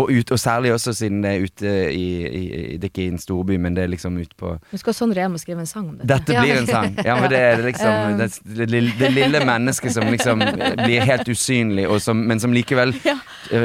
Og, 0.00 0.10
ut, 0.10 0.30
og 0.34 0.40
særlig 0.40 0.72
også 0.74 0.94
siden 0.96 1.20
det 1.24 1.30
er 1.30 1.44
ute 1.46 1.72
i, 1.92 2.04
i, 2.26 2.42
i 2.50 2.76
Det 2.80 2.88
er 2.88 2.92
ikke 2.92 3.04
i 3.04 3.10
en 3.12 3.20
storby, 3.20 3.56
men 3.60 3.76
det 3.76 3.84
er 3.84 3.90
liksom 3.92 4.16
ute 4.20 4.36
på 4.40 4.54
Du 4.70 4.78
skal 4.80 4.96
sånn 4.96 5.14
hjem 5.16 5.36
og 5.36 5.42
skrive 5.42 5.64
en 5.64 5.68
sang 5.70 5.88
om 5.88 5.96
dette. 5.98 6.08
Dette 6.12 6.40
blir 6.40 6.60
en 6.60 6.68
sang. 6.70 6.94
Ja, 7.04 7.16
men 7.20 7.30
det 7.32 7.40
er 7.48 7.62
liksom 7.64 8.16
det, 8.20 8.28
det, 8.60 8.82
det 9.00 9.10
lille 9.14 9.42
mennesket 9.46 9.94
som 9.96 10.08
liksom 10.10 10.44
blir 10.84 11.06
helt 11.08 11.28
usynlig, 11.28 11.86
og 11.90 12.00
som, 12.04 12.22
men 12.30 12.40
som 12.42 12.54
likevel 12.56 12.94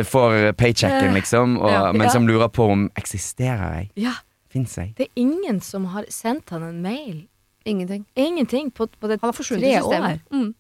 får 0.10 0.52
paychecken, 0.60 1.14
liksom, 1.16 1.58
og, 1.62 1.96
men 1.96 2.10
som 2.14 2.28
lurer 2.28 2.52
på 2.54 2.68
om 2.74 2.88
eksisterer 3.00 3.80
jeg? 3.80 3.90
Ja, 4.08 4.18
Fins 4.52 4.78
jeg? 4.80 4.94
det 4.98 5.10
er 5.10 5.20
ingen 5.20 5.62
som 5.62 5.90
har 5.96 6.06
sendt 6.14 6.50
han 6.56 6.64
en 6.64 6.82
mail. 6.84 7.26
Ingenting. 7.66 8.06
Ingenting 8.16 8.70
på, 8.72 8.88
på 8.88 9.08
det 9.10 9.18
Han 9.22 9.32
har 9.32 9.34
forsvunnet 9.34 9.66
tre 9.66 9.72
i 9.74 9.82
systemet. 9.82 10.22
år. 10.32 10.38
Mm. 10.38 10.54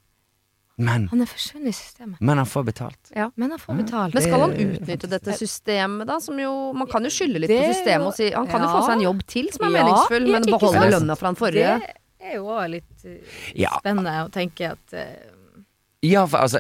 Men, 0.77 1.05
Han 1.08 1.22
er 1.24 1.29
forsvunnet 1.32 1.72
i 1.72 1.75
systemet. 1.77 2.17
men 2.20 2.38
han 2.41 2.48
får 2.51 2.63
betalt. 2.67 3.12
Men 3.39 3.51
han 3.53 3.60
får 3.60 3.77
betalt. 3.79 4.13
Men 4.13 4.24
skal 4.25 4.41
han 4.41 4.55
utnytte 4.60 5.08
dette 5.08 5.36
systemet, 5.39 6.08
da? 6.10 6.17
Som 6.20 6.39
jo 6.41 6.74
Man 6.75 6.89
kan 6.91 7.05
jo 7.08 7.12
skylde 7.15 7.39
litt 7.39 7.51
Det 7.53 7.62
på 7.62 7.70
systemet 7.77 8.08
og 8.10 8.17
si 8.17 8.32
Han 8.36 8.50
kan 8.50 8.65
jo 8.65 8.72
få 8.74 8.82
seg 8.84 8.98
en 8.98 9.05
jobb 9.05 9.22
til 9.32 9.48
som 9.55 9.67
er 9.70 9.72
Ja, 9.72 9.77
meningsfull, 9.77 10.27
men 10.34 10.48
beholde 10.50 10.82
sant? 10.82 10.96
lønna 10.98 11.15
fra 11.15 11.32
den 11.32 11.39
forrige. 11.39 11.77
Det 12.20 12.34
er 12.34 12.36
jo 12.41 12.50
òg 12.51 12.65
litt 12.74 13.05
eh, 13.08 13.38
Ja. 13.55 13.72
spennende 13.79 14.17
å 14.25 14.32
tenke 14.34 14.74
at 14.74 14.98
uh... 14.98 15.63
Ja, 16.03 16.25
for 16.27 16.44
altså 16.44 16.60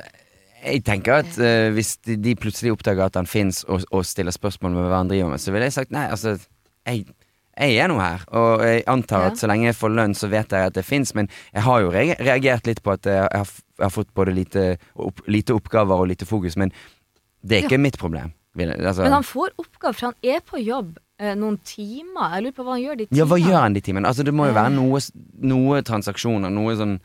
jeg 0.65 0.81
tenker 0.87 1.19
at 1.21 1.35
uh, 1.37 1.67
hvis 1.75 1.97
de, 2.07 2.15
de 2.17 2.31
plutselig 2.39 2.71
oppdager 2.73 3.05
at 3.05 3.19
han 3.19 3.27
fins 3.29 3.65
og, 3.67 3.83
og 3.91 4.05
stiller 4.07 4.33
spørsmål 4.33 4.71
med 4.79 4.87
hva 4.89 5.03
han 5.03 5.11
driver 5.11 5.35
med, 5.35 5.43
så 5.43 5.51
ville 5.53 5.67
jeg 5.67 5.75
sagt 5.75 5.91
nei, 5.93 6.07
altså 6.09 6.37
jeg, 6.87 7.03
jeg 7.55 7.77
er 7.79 7.87
nå 7.87 7.99
her, 8.01 8.23
og 8.35 8.63
jeg 8.67 8.83
antar 8.91 9.29
at 9.29 9.39
så 9.39 9.47
lenge 9.47 9.69
jeg 9.69 9.77
får 9.79 9.93
lønn, 9.95 10.15
så 10.17 10.27
vet 10.31 10.51
jeg 10.51 10.71
at 10.71 10.75
det 10.75 10.83
fins, 10.85 11.13
men 11.15 11.29
jeg 11.53 11.63
har 11.63 11.81
jo 11.85 11.91
reagert 11.95 12.67
litt 12.67 12.81
på 12.83 12.91
at 12.91 13.07
jeg 13.07 13.21
har, 13.31 13.53
jeg 13.79 13.85
har 13.85 13.93
fått 13.95 14.11
både 14.17 14.33
lite, 14.35 14.65
opp, 14.95 15.21
lite 15.31 15.55
oppgaver 15.55 16.03
og 16.03 16.09
lite 16.11 16.27
fokus, 16.27 16.57
men 16.59 16.73
det 17.45 17.59
er 17.59 17.67
ikke 17.69 17.79
mitt 17.81 17.99
problem. 18.01 18.33
Altså, 18.55 19.03
Men 19.03 19.17
han 19.17 19.27
får 19.27 19.51
oppgaver, 19.59 19.95
for 19.97 20.11
han 20.11 20.15
er 20.35 20.39
på 20.47 20.61
jobb 20.63 20.93
eh, 21.19 21.33
noen 21.35 21.57
timer. 21.67 22.37
Jeg 22.37 22.45
lurer 22.45 22.55
på 22.55 22.63
hva 22.63 22.75
han 22.77 22.83
gjør 22.85 22.95
de 23.01 23.05
timene. 23.07 23.19
ja, 23.19 23.25
hva 23.27 23.39
gjør 23.41 23.59
han 23.59 23.75
de 23.75 23.81
timene? 23.83 24.07
Altså, 24.07 24.23
det 24.23 24.33
må 24.33 24.47
jo 24.47 24.55
være 24.55 24.71
noe, 24.75 25.01
noe 25.43 25.81
transaksjoner, 25.83 26.53
noe 26.55 26.75
sånn 26.79 26.95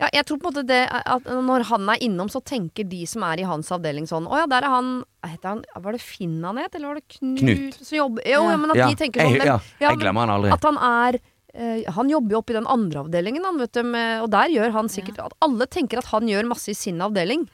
Ja, 0.00 0.08
jeg 0.16 0.24
tror 0.24 0.38
på 0.40 0.48
en 0.48 0.54
måte 0.54 0.62
det 0.64 0.80
at 0.90 1.26
når 1.28 1.64
han 1.68 1.88
er 1.92 2.00
innom, 2.06 2.30
så 2.32 2.40
tenker 2.40 2.86
de 2.88 3.02
som 3.06 3.22
er 3.28 3.42
i 3.42 3.44
hans 3.44 3.68
avdeling 3.74 4.06
sånn 4.08 4.24
Å 4.30 4.38
ja, 4.40 4.46
der 4.48 4.64
er 4.64 4.72
han 4.72 4.86
Heter 5.26 5.48
han 5.50 5.60
Var 5.84 5.92
det 5.92 6.00
Finn 6.00 6.38
han 6.46 6.56
het, 6.62 6.72
eller 6.78 6.88
var 6.94 7.00
det 7.02 7.04
Knut? 7.18 7.42
Knut. 7.42 7.76
Som 7.84 7.98
jobber 7.98 8.24
Jo, 8.24 8.46
Ja. 8.48 8.54
men 8.62 8.72
at 8.72 8.80
Ja, 8.80 8.86
de 8.88 8.96
tenker 9.02 9.20
sånn 9.26 9.36
jeg, 9.36 9.44
ja, 9.50 9.58
jeg 9.82 10.00
glemmer 10.00 10.24
han 10.24 10.32
aldri. 10.38 10.54
At 10.56 10.64
han 10.64 10.78
er 10.80 11.18
eh, 11.52 11.84
Han 11.98 12.08
jobber 12.08 12.32
jo 12.32 12.40
oppe 12.40 12.54
i 12.54 12.58
den 12.60 12.66
andre 12.66 13.02
avdelingen, 13.04 13.44
han, 13.44 13.60
vet 13.60 13.72
du, 13.76 13.82
med, 13.92 14.22
og 14.24 14.30
der 14.32 14.48
gjør 14.56 14.72
han 14.78 14.88
sikkert 14.88 15.20
At 15.26 15.36
alle 15.44 15.68
tenker 15.68 16.00
at 16.00 16.08
han 16.14 16.26
gjør 16.32 16.48
masse 16.48 16.72
i 16.72 16.78
sin 16.78 17.00
avdeling. 17.04 17.44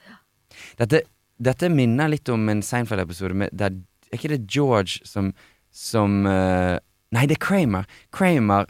Dette, 0.79 1.03
dette 1.37 1.69
minner 1.69 2.07
litt 2.15 2.29
om 2.33 2.47
en 2.49 2.63
Seinfeld-episode 2.63 3.35
med 3.43 3.51
der 3.51 3.75
Er 4.07 4.15
ikke 4.21 4.31
det 4.37 4.45
George 4.47 5.01
som, 5.03 5.33
som 5.75 6.23
eh, 6.25 6.77
Nei, 7.11 7.23
det 7.27 7.37
er 7.37 7.43
Kramer. 7.43 7.85
Kramer 8.11 8.65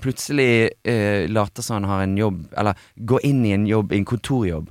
plutselig 0.00 0.70
eh, 0.84 1.26
later 1.30 1.62
som 1.66 1.80
han 1.80 1.90
har 1.90 2.02
en 2.06 2.16
jobb, 2.18 2.44
eller 2.56 2.78
går 2.96 3.24
inn 3.26 3.44
i 3.48 3.52
en 3.56 3.66
jobb, 3.66 3.92
i 3.92 3.98
en 4.02 4.08
kontorjobb, 4.08 4.70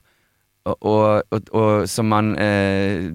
og, 0.65 0.77
og, 0.79 1.21
og, 1.35 1.49
og 1.53 1.87
som 1.91 2.11
han 2.15 2.33
eh, 2.39 3.09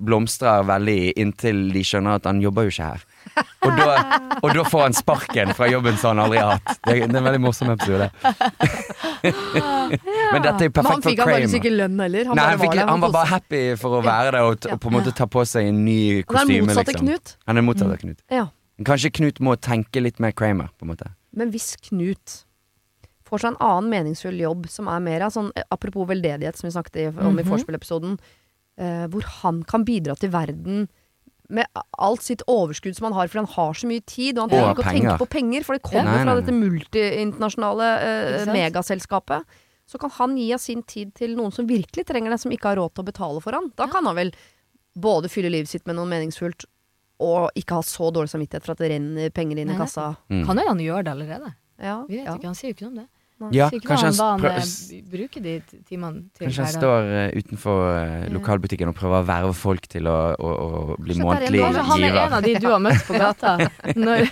blomstrer 0.00 0.62
veldig 0.64 1.12
inntil 1.20 1.66
de 1.74 1.82
skjønner 1.84 2.16
at 2.16 2.24
han 2.26 2.38
jobber 2.40 2.64
jo 2.66 2.72
ikke 2.72 2.86
her. 2.88 3.02
Og 3.68 3.74
da, 3.76 3.88
og 4.40 4.54
da 4.56 4.62
får 4.64 4.80
han 4.86 4.94
sparken 4.96 5.50
fra 5.54 5.66
jobben 5.68 5.98
som 6.00 6.14
han 6.16 6.22
aldri 6.24 6.38
har 6.40 6.54
hatt. 6.56 6.78
Det, 6.86 6.94
er- 6.96 7.04
en 7.04 7.26
veldig 7.26 7.40
morsom 7.44 7.68
episode. 7.74 8.06
Men 10.32 10.42
dette 10.44 10.64
er 10.64 10.70
jo 10.70 10.72
Men 10.72 10.86
han 10.88 11.02
perfekt 11.02 11.02
for 11.04 11.10
fikk 11.10 11.20
han 11.20 11.28
Kramer. 11.28 11.56
ikke 11.60 11.72
lønn 11.74 12.00
heller. 12.00 12.30
Han 12.30 12.38
Nei, 12.40 12.46
han, 12.48 12.60
fikk, 12.62 12.70
var 12.72 12.78
der. 12.80 12.88
han 12.94 13.04
var 13.04 13.12
bare 13.18 13.30
happy 13.34 13.60
for 13.80 13.98
å 13.98 14.00
være 14.06 14.32
der 14.32 14.46
og, 14.48 14.66
og 14.72 14.80
på 14.80 14.90
en 14.90 14.96
måte 14.96 15.12
ta 15.20 15.26
på 15.30 15.44
seg 15.52 15.68
en 15.70 15.82
ny 15.84 15.98
kostyme. 16.24 16.40
Han 16.40 16.54
er 16.56 16.64
motsatt 16.64 16.80
av 16.80 16.94
Liksom. 16.94 17.10
Knut. 17.10 17.36
Han 17.50 17.60
er 17.62 17.66
motsatt 17.68 17.92
av 17.92 18.00
Knut. 18.02 18.18
Ja. 18.32 18.46
Kanskje 18.84 19.10
Knut 19.12 19.40
må 19.44 19.56
tenke 19.60 20.00
litt 20.00 20.18
mer 20.22 20.32
Kramer, 20.32 20.70
på 20.78 20.86
en 20.86 20.92
måte. 20.94 21.10
Men 21.36 21.50
hvis 21.52 21.74
Knut 21.88 22.44
får 23.28 23.42
seg 23.44 23.52
en 23.52 23.60
annen 23.62 23.90
meningsfull 23.92 24.38
jobb 24.40 24.68
som 24.72 24.88
er 24.88 25.02
mer 25.04 25.22
av 25.26 25.30
sånn, 25.34 25.50
eh, 25.54 25.62
apropos 25.70 26.08
veldedighet 26.08 26.56
som 26.56 26.66
vi 26.68 26.72
snakket 26.74 27.18
om 27.20 27.38
i 27.38 27.42
Mhm. 27.42 27.50
vorspiel-episoden, 27.52 28.18
eh, 28.78 29.06
hvor 29.06 29.22
han 29.22 29.62
kan 29.62 29.84
bidra 29.84 30.16
til 30.18 30.30
verden 30.30 30.88
med 31.48 31.66
alt 31.98 32.22
sitt 32.22 32.42
overskudd 32.48 32.94
som 32.96 33.04
han 33.10 33.12
har, 33.12 33.28
for 33.28 33.38
han 33.38 33.46
har 33.46 33.72
så 33.74 33.86
mye 33.86 34.04
tid, 34.06 34.38
og 34.38 34.48
han 34.48 34.50
trenger 34.50 34.74
ikke 34.74 34.84
å 34.84 34.92
tenke 34.92 35.18
på 35.18 35.28
penger, 35.30 35.64
for 35.64 35.72
det 35.74 35.82
kommer 35.82 36.04
Nei, 36.04 36.24
fra 36.24 36.34
nei, 36.34 36.40
dette 36.40 36.54
multiinternasjonale 36.54 37.88
eh, 38.02 38.46
megaselskapet. 38.46 39.44
Så 39.90 39.98
kan 39.98 40.10
han 40.10 40.36
gi 40.38 40.52
av 40.54 40.60
sin 40.62 40.82
tid 40.82 41.14
til 41.14 41.34
noen 41.36 41.52
som 41.52 41.66
virkelig 41.66 42.06
trenger 42.06 42.30
det, 42.30 42.40
som 42.40 42.52
ikke 42.52 42.70
har 42.70 42.76
råd 42.76 42.94
til 42.94 43.02
å 43.04 43.08
betale 43.12 43.42
for 43.42 43.52
han. 43.52 43.72
Da 43.76 43.86
kan 43.90 44.04
han 44.06 44.14
vel 44.14 44.30
både 44.96 45.30
fylle 45.30 45.50
livet 45.50 45.68
sitt 45.68 45.86
med 45.86 45.96
noe 45.96 46.06
meningsfullt, 46.06 46.64
og 47.20 47.50
ikke 47.58 47.78
ha 47.78 47.86
så 47.86 48.10
dårlig 48.14 48.32
samvittighet 48.32 48.66
for 48.66 48.74
at 48.74 48.82
det 48.82 48.90
renner 48.94 49.32
penger 49.34 49.62
inn 49.62 49.72
i 49.72 49.78
kassa. 49.78 50.10
Mm. 50.32 50.44
Kan 50.48 50.60
jo 50.60 50.68
han 50.68 50.84
gjøre 50.84 51.06
det 51.06 51.14
allerede? 51.14 51.54
Ja, 51.80 52.02
Vi 52.08 52.18
vet 52.18 52.28
ja. 52.28 52.36
ikke, 52.36 52.50
han 52.50 52.58
sier 52.58 52.72
jo 52.72 52.76
ikke 52.76 52.86
noe 52.88 52.92
om 52.92 53.00
det. 53.02 53.08
Ja, 53.56 53.70
kanskje 53.72 54.10
han, 54.20 54.42
bruker 55.08 55.40
de 55.40 55.54
timene 55.88 56.26
til 56.36 56.44
kanskje 56.44 56.64
han 56.66 56.74
står 56.74 57.06
uh, 57.08 57.38
utenfor 57.40 57.78
uh, 57.88 58.26
lokalbutikken 58.34 58.90
og 58.90 58.98
prøver 58.98 59.22
å 59.22 59.28
verve 59.30 59.54
folk 59.56 59.86
til 59.88 60.10
å, 60.12 60.16
å, 60.36 60.50
å 60.50 60.98
bli 61.00 61.16
det 61.16 61.24
månedlig 61.24 61.62
Kanskje 61.64 61.86
han 61.88 62.04
er 62.04 62.18
en 62.26 62.36
av 62.36 62.44
de 62.44 62.52
du 62.60 62.68
har 62.68 62.82
møtt 62.84 63.06
på 63.08 63.16
gata? 63.22 63.54
Når. 63.96 64.28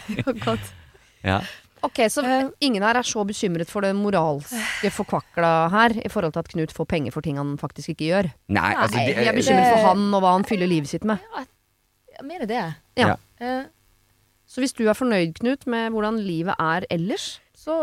Ja. 1.24 1.40
Ok, 1.88 2.02
så 2.10 2.24
Eh. 2.26 2.50
ingen 2.60 2.82
her 2.82 2.98
er 2.98 3.06
så 3.06 3.24
bekymret 3.24 3.70
for 3.70 3.80
det 3.86 3.94
moralske 3.96 4.90
forkvakla 4.92 5.52
her, 5.72 5.94
i 6.04 6.08
forhold 6.10 6.34
til 6.34 6.40
at 6.44 6.48
Knut 6.52 6.72
får 6.74 6.86
penger 6.90 7.14
for 7.14 7.24
ting 7.24 7.38
han 7.38 7.56
faktisk 7.56 7.94
ikke 7.94 8.08
gjør. 8.10 8.28
Nei, 8.48 8.74
altså 8.74 8.98
Nei, 8.98 9.06
de, 9.08 9.14
Vi 9.20 9.28
er 9.30 9.36
bekymret 9.36 9.70
for 9.72 9.88
han 9.88 10.08
og 10.12 10.20
hva 10.24 10.34
han 10.36 10.44
fyller 10.44 10.68
livet 10.68 10.90
sitt 10.90 11.06
med. 11.08 11.22
Ja, 12.18 12.24
mer 12.26 12.42
er 12.44 12.50
det. 12.50 12.62
Ja. 12.98 13.16
Eh, 13.40 13.64
Så 14.48 14.62
hvis 14.64 14.72
du 14.72 14.86
er 14.88 14.96
fornøyd, 14.96 15.34
Knut, 15.36 15.66
med 15.68 15.92
hvordan 15.92 16.18
livet 16.24 16.54
er 16.58 16.86
ellers, 16.90 17.40
så 17.54 17.74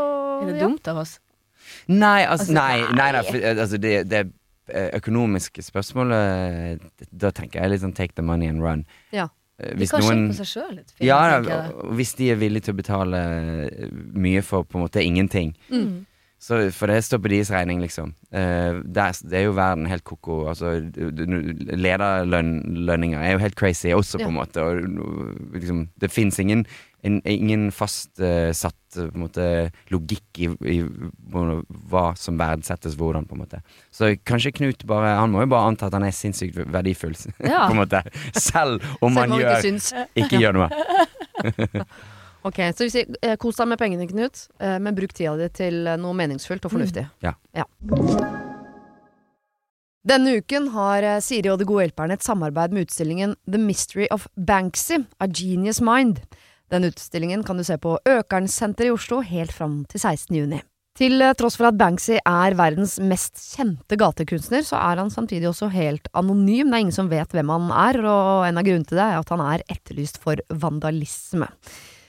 er 0.41 0.47
det 0.49 0.55
ja. 0.57 0.63
dumt 0.65 0.87
av 0.89 0.97
oss? 1.03 1.19
Nei, 1.87 2.23
altså, 2.25 2.49
Altså, 2.49 2.53
nei, 2.53 2.81
nei, 2.97 3.11
nei 3.13 3.21
for, 3.23 3.37
eh, 3.37 3.55
altså 3.61 3.77
det, 3.81 3.93
det 4.09 4.21
eh, 4.69 4.89
økonomiske 4.97 5.61
spørsmålet 5.65 6.81
Da 7.11 7.31
tenker 7.31 7.61
jeg 7.61 7.69
litt 7.71 7.81
sånn 7.85 7.93
take 7.95 8.13
the 8.17 8.25
money 8.25 8.47
and 8.49 8.61
run. 8.65 8.85
Ja. 9.13 9.27
Hvis 9.77 9.93
De 9.93 10.01
kan 10.01 10.03
noen 10.03 10.25
på 10.33 10.35
seg 10.41 10.49
sjøl 10.51 10.73
litt. 10.81 10.91
Ja, 10.99 11.39
da, 11.39 11.59
hvis 11.95 12.11
de 12.17 12.31
er 12.33 12.35
villige 12.41 12.65
til 12.67 12.73
å 12.75 12.79
betale 12.81 13.21
mye 14.13 14.41
for 14.43 14.65
på 14.67 14.75
en 14.79 14.83
måte 14.87 15.03
ingenting, 15.05 15.53
Mm. 15.69 16.05
Så 16.45 16.59
for 16.77 16.91
det 16.91 16.99
står 17.01 17.17
på 17.23 17.29
deres 17.31 17.49
regning, 17.49 17.79
liksom. 17.81 18.11
Eh, 18.29 18.77
er, 18.77 19.15
det 19.25 19.37
er 19.39 19.47
jo 19.47 19.55
verden 19.57 19.87
helt 19.89 20.03
ko-ko. 20.05 20.43
Altså, 20.51 20.75
lederlønninger 21.73 23.17
er 23.17 23.31
jo 23.33 23.41
helt 23.41 23.57
crazy 23.57 23.89
også, 23.95 24.19
på 24.21 24.29
en 24.29 24.37
måte. 24.37 24.61
Og, 24.61 24.83
liksom, 25.55 25.87
det 26.01 26.11
fins 26.13 26.37
ingen, 26.43 26.61
ingen 27.01 27.71
fastsatt 27.73 28.77
uh, 28.99 29.07
på 29.07 29.17
en 29.17 29.23
måte, 29.23 29.47
logikk 29.89 30.43
i, 30.45 30.51
i 30.69 30.77
hva 31.33 32.05
som 32.19 32.37
verdsettes 32.37 32.93
hvordan, 32.99 33.25
på 33.25 33.33
en 33.33 33.41
måte. 33.41 33.63
Så 33.89 34.13
kanskje 34.21 34.53
Knut 34.59 34.85
bare 34.85 35.17
Han 35.17 35.33
må 35.33 35.47
jo 35.47 35.53
bare 35.55 35.71
anta 35.71 35.89
at 35.89 35.97
han 35.97 36.05
er 36.05 36.13
sinnssykt 36.13 36.61
verdifull, 36.61 37.17
Ja. 37.41 37.65
på 37.71 37.73
en 37.73 37.81
måte. 37.81 38.05
Selv 38.37 38.85
om 39.01 39.17
Selv 39.17 39.33
han 39.33 39.39
gjør 39.41 39.57
ikke 40.13 40.45
gjør 40.45 40.61
noe. 40.61 40.69
Ok, 42.45 42.59
Så 42.77 42.85
vi 42.85 42.91
sier 42.93 43.15
eh, 43.25 43.35
kos 43.41 43.57
deg 43.57 43.71
med 43.71 43.81
pengene, 43.81 44.05
Knut, 44.09 44.45
eh, 44.61 44.77
men 44.77 44.93
bruk 44.97 45.15
tida 45.17 45.33
di 45.39 45.47
til 45.49 45.87
eh, 45.89 45.97
noe 45.97 46.13
meningsfullt 46.17 46.67
og 46.67 46.75
fornuftig. 46.75 47.07
Ja. 47.25 47.65
Denne 50.05 50.35
uken 50.37 50.67
har 50.75 51.07
Siri 51.25 51.49
og 51.49 51.57
De 51.57 51.65
gode 51.65 51.87
hjelperne 51.87 52.13
et 52.13 52.25
samarbeid 52.25 52.75
med 52.75 52.85
utstillingen 52.85 53.33
The 53.49 53.57
Mystery 53.57 54.05
of 54.13 54.27
Banksy, 54.37 55.01
A 55.17 55.25
Genius 55.25 55.81
Mind. 55.81 56.21
Den 56.69 56.85
utstillingen 56.85 57.41
kan 57.45 57.57
du 57.57 57.65
se 57.65 57.79
på 57.81 57.95
Økernsenteret 58.05 58.91
i 58.91 58.93
Oslo 58.93 59.23
helt 59.25 59.53
fram 59.53 59.81
til 59.89 60.03
16. 60.03 60.37
juni. 60.37 60.61
Til 60.95 61.25
tross 61.35 61.57
for 61.57 61.71
at 61.71 61.79
Banksy 61.81 62.19
er 62.21 62.55
verdens 62.55 62.99
mest 63.01 63.41
kjente 63.55 63.97
gatekunstner, 63.99 64.61
så 64.63 64.77
er 64.77 65.01
han 65.01 65.09
samtidig 65.11 65.49
også 65.49 65.71
helt 65.73 66.05
anonym. 66.13 66.69
Det 66.69 66.77
er 66.77 66.85
ingen 66.85 66.95
som 66.95 67.09
vet 67.09 67.33
hvem 67.33 67.49
han 67.51 67.73
er, 67.73 67.99
og 68.05 68.45
en 68.45 68.61
av 68.61 68.69
grunnene 68.69 68.87
til 68.87 69.01
det 69.01 69.09
er 69.09 69.17
at 69.17 69.33
han 69.33 69.43
er 69.49 69.65
etterlyst 69.73 70.21
for 70.21 70.45
vandalisme. 70.53 71.49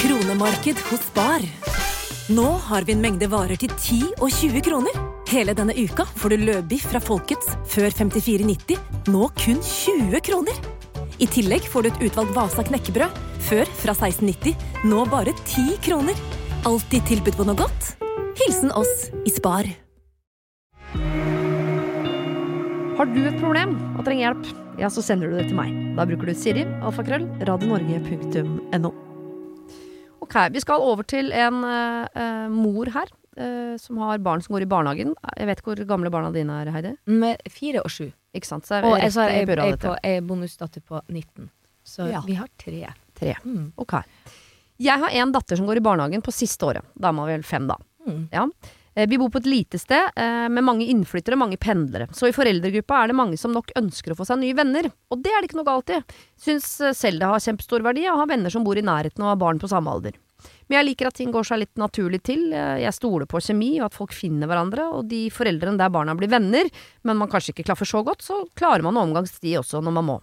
Kronemarked 0.00 0.78
hos 0.90 1.14
Bar. 1.14 1.42
Nå 2.28 2.46
har 2.66 2.82
vi 2.82 2.94
en 2.94 3.02
mengde 3.02 3.28
varer 3.30 3.58
til 3.60 3.70
10 3.70 3.98
og 4.18 4.30
20 4.32 4.62
kroner. 4.66 4.96
Hele 5.30 5.54
denne 5.56 5.74
uka 5.76 6.06
får 6.18 6.34
du 6.34 6.44
løbiff 6.48 6.86
fra 6.90 7.00
Folkets 7.02 7.52
før 7.70 7.92
54,90, 7.94 8.80
nå 9.12 9.28
kun 9.38 9.60
20 9.60 10.22
kroner. 10.26 10.58
I 11.22 11.28
tillegg 11.30 11.68
får 11.70 11.84
du 11.84 11.90
et 11.90 12.02
utvalgt 12.08 12.34
Vasa 12.36 12.64
knekkebrød, 12.66 13.22
før 13.46 13.70
fra 13.84 13.94
16,90, 13.94 14.56
nå 14.90 15.04
bare 15.12 15.36
10 15.44 15.78
kroner. 15.84 16.18
Alltid 16.66 17.06
tilbud 17.12 17.38
på 17.38 17.46
noe 17.46 17.60
godt. 17.62 17.94
Hilsen 18.40 18.74
oss 18.74 19.08
i 19.22 19.32
Spar. 19.34 19.70
Har 22.98 23.10
du 23.10 23.24
et 23.26 23.40
problem 23.40 23.78
og 23.94 24.04
trenger 24.06 24.28
hjelp, 24.28 24.52
ja, 24.78 24.90
så 24.90 25.02
sender 25.02 25.30
du 25.30 25.38
det 25.38 25.48
til 25.50 25.58
meg. 25.58 25.74
Da 25.94 26.06
bruker 26.08 26.30
du 26.30 26.38
Siri, 26.38 26.66
alfakrøll, 26.82 27.26
radionorge.no. 27.46 29.13
Ok, 30.24 30.36
vi 30.54 30.62
skal 30.64 30.82
over 30.84 31.06
til 31.08 31.30
en 31.34 31.60
uh, 31.64 32.48
mor 32.52 32.90
her, 32.96 33.12
Uh, 33.34 33.74
som 33.82 33.98
har 33.98 34.20
barn 34.22 34.38
som 34.44 34.54
går 34.54 34.62
i 34.62 34.66
barnehagen. 34.70 35.08
Jeg 35.34 35.48
vet 35.48 35.60
hvor 35.66 35.80
gamle 35.90 36.06
barna 36.14 36.28
dine 36.30 36.54
er, 36.62 36.68
Heidi? 36.70 36.92
Med 37.10 37.40
fire 37.50 37.80
og 37.82 37.90
sju. 37.90 38.04
Ikke 38.30 38.46
sant? 38.46 38.68
Så 38.68 38.78
Og 38.78 38.94
jeg, 38.94 39.10
jeg, 39.10 39.48
jeg, 39.48 39.78
på, 39.82 39.96
jeg 39.98 40.20
er 40.20 40.22
bonusdatter 40.22 40.84
på 40.86 41.00
19. 41.10 41.48
Så 41.82 42.06
Ja. 42.12 42.20
vi 42.22 42.36
har 42.38 42.46
tre. 42.62 42.92
Tre. 43.18 43.34
Mm. 43.42 43.72
Ok. 43.76 43.96
Jeg 44.78 45.02
har 45.02 45.10
en 45.10 45.32
datter 45.34 45.58
som 45.58 45.66
går 45.66 45.80
i 45.80 45.84
barnehagen 45.84 46.22
på 46.22 46.30
siste 46.30 46.62
året. 46.66 46.86
Da 46.94 47.10
man 47.10 47.26
vel 47.26 47.42
fem, 47.42 47.66
da. 47.66 47.76
Mm. 48.06 48.28
Ja. 48.30 48.46
Eh, 48.94 49.08
Vi 49.08 49.18
bor 49.18 49.30
på 49.30 49.40
et 49.42 49.48
lite 49.50 49.78
sted 49.78 50.10
eh, 50.16 50.48
med 50.48 50.64
mange 50.64 50.86
innflyttere, 50.86 51.38
mange 51.38 51.58
pendlere. 51.60 52.08
Så 52.14 52.28
i 52.28 52.34
foreldregruppa 52.36 53.02
er 53.02 53.10
det 53.10 53.18
mange 53.18 53.38
som 53.40 53.54
nok 53.54 53.72
ønsker 53.78 54.14
å 54.14 54.18
få 54.18 54.26
seg 54.28 54.40
nye 54.42 54.56
venner. 54.56 54.90
Og 55.10 55.22
det 55.22 55.32
er 55.32 55.42
det 55.42 55.50
ikke 55.50 55.60
noe 55.60 55.70
galt 55.70 55.90
i. 55.94 56.00
Syns 56.40 56.68
eh, 56.80 56.94
selv 56.96 57.22
det 57.22 57.30
har 57.32 57.42
kjempestor 57.42 57.84
verdi 57.86 58.06
å 58.10 58.18
ha 58.20 58.28
venner 58.30 58.52
som 58.54 58.66
bor 58.66 58.78
i 58.78 58.84
nærheten 58.86 59.24
og 59.24 59.32
har 59.32 59.40
barn 59.42 59.62
på 59.62 59.70
samme 59.70 59.90
alder. 59.90 60.18
Men 60.68 60.78
jeg 60.78 60.88
liker 60.90 61.08
at 61.08 61.16
ting 61.16 61.32
går 61.32 61.46
seg 61.48 61.60
litt 61.62 61.80
naturlig 61.80 62.20
til. 62.24 62.50
Jeg 62.52 62.92
stoler 62.96 63.28
på 63.28 63.40
kjemi 63.40 63.78
og 63.78 63.86
at 63.86 63.96
folk 63.96 64.12
finner 64.16 64.48
hverandre. 64.48 64.86
Og 64.96 65.06
de 65.08 65.26
foreldrene 65.32 65.80
der 65.80 65.92
barna 65.92 66.14
blir 66.16 66.28
venner, 66.32 66.68
men 67.04 67.20
man 67.20 67.30
kanskje 67.32 67.54
ikke 67.54 67.66
klaffer 67.70 67.88
så 67.88 68.02
godt, 68.04 68.24
så 68.24 68.42
klarer 68.56 68.84
man 68.84 68.96
å 68.96 69.04
omgangs 69.06 69.38
de 69.40 69.54
også 69.60 69.80
når 69.84 69.96
man 69.96 70.08
må. 70.08 70.18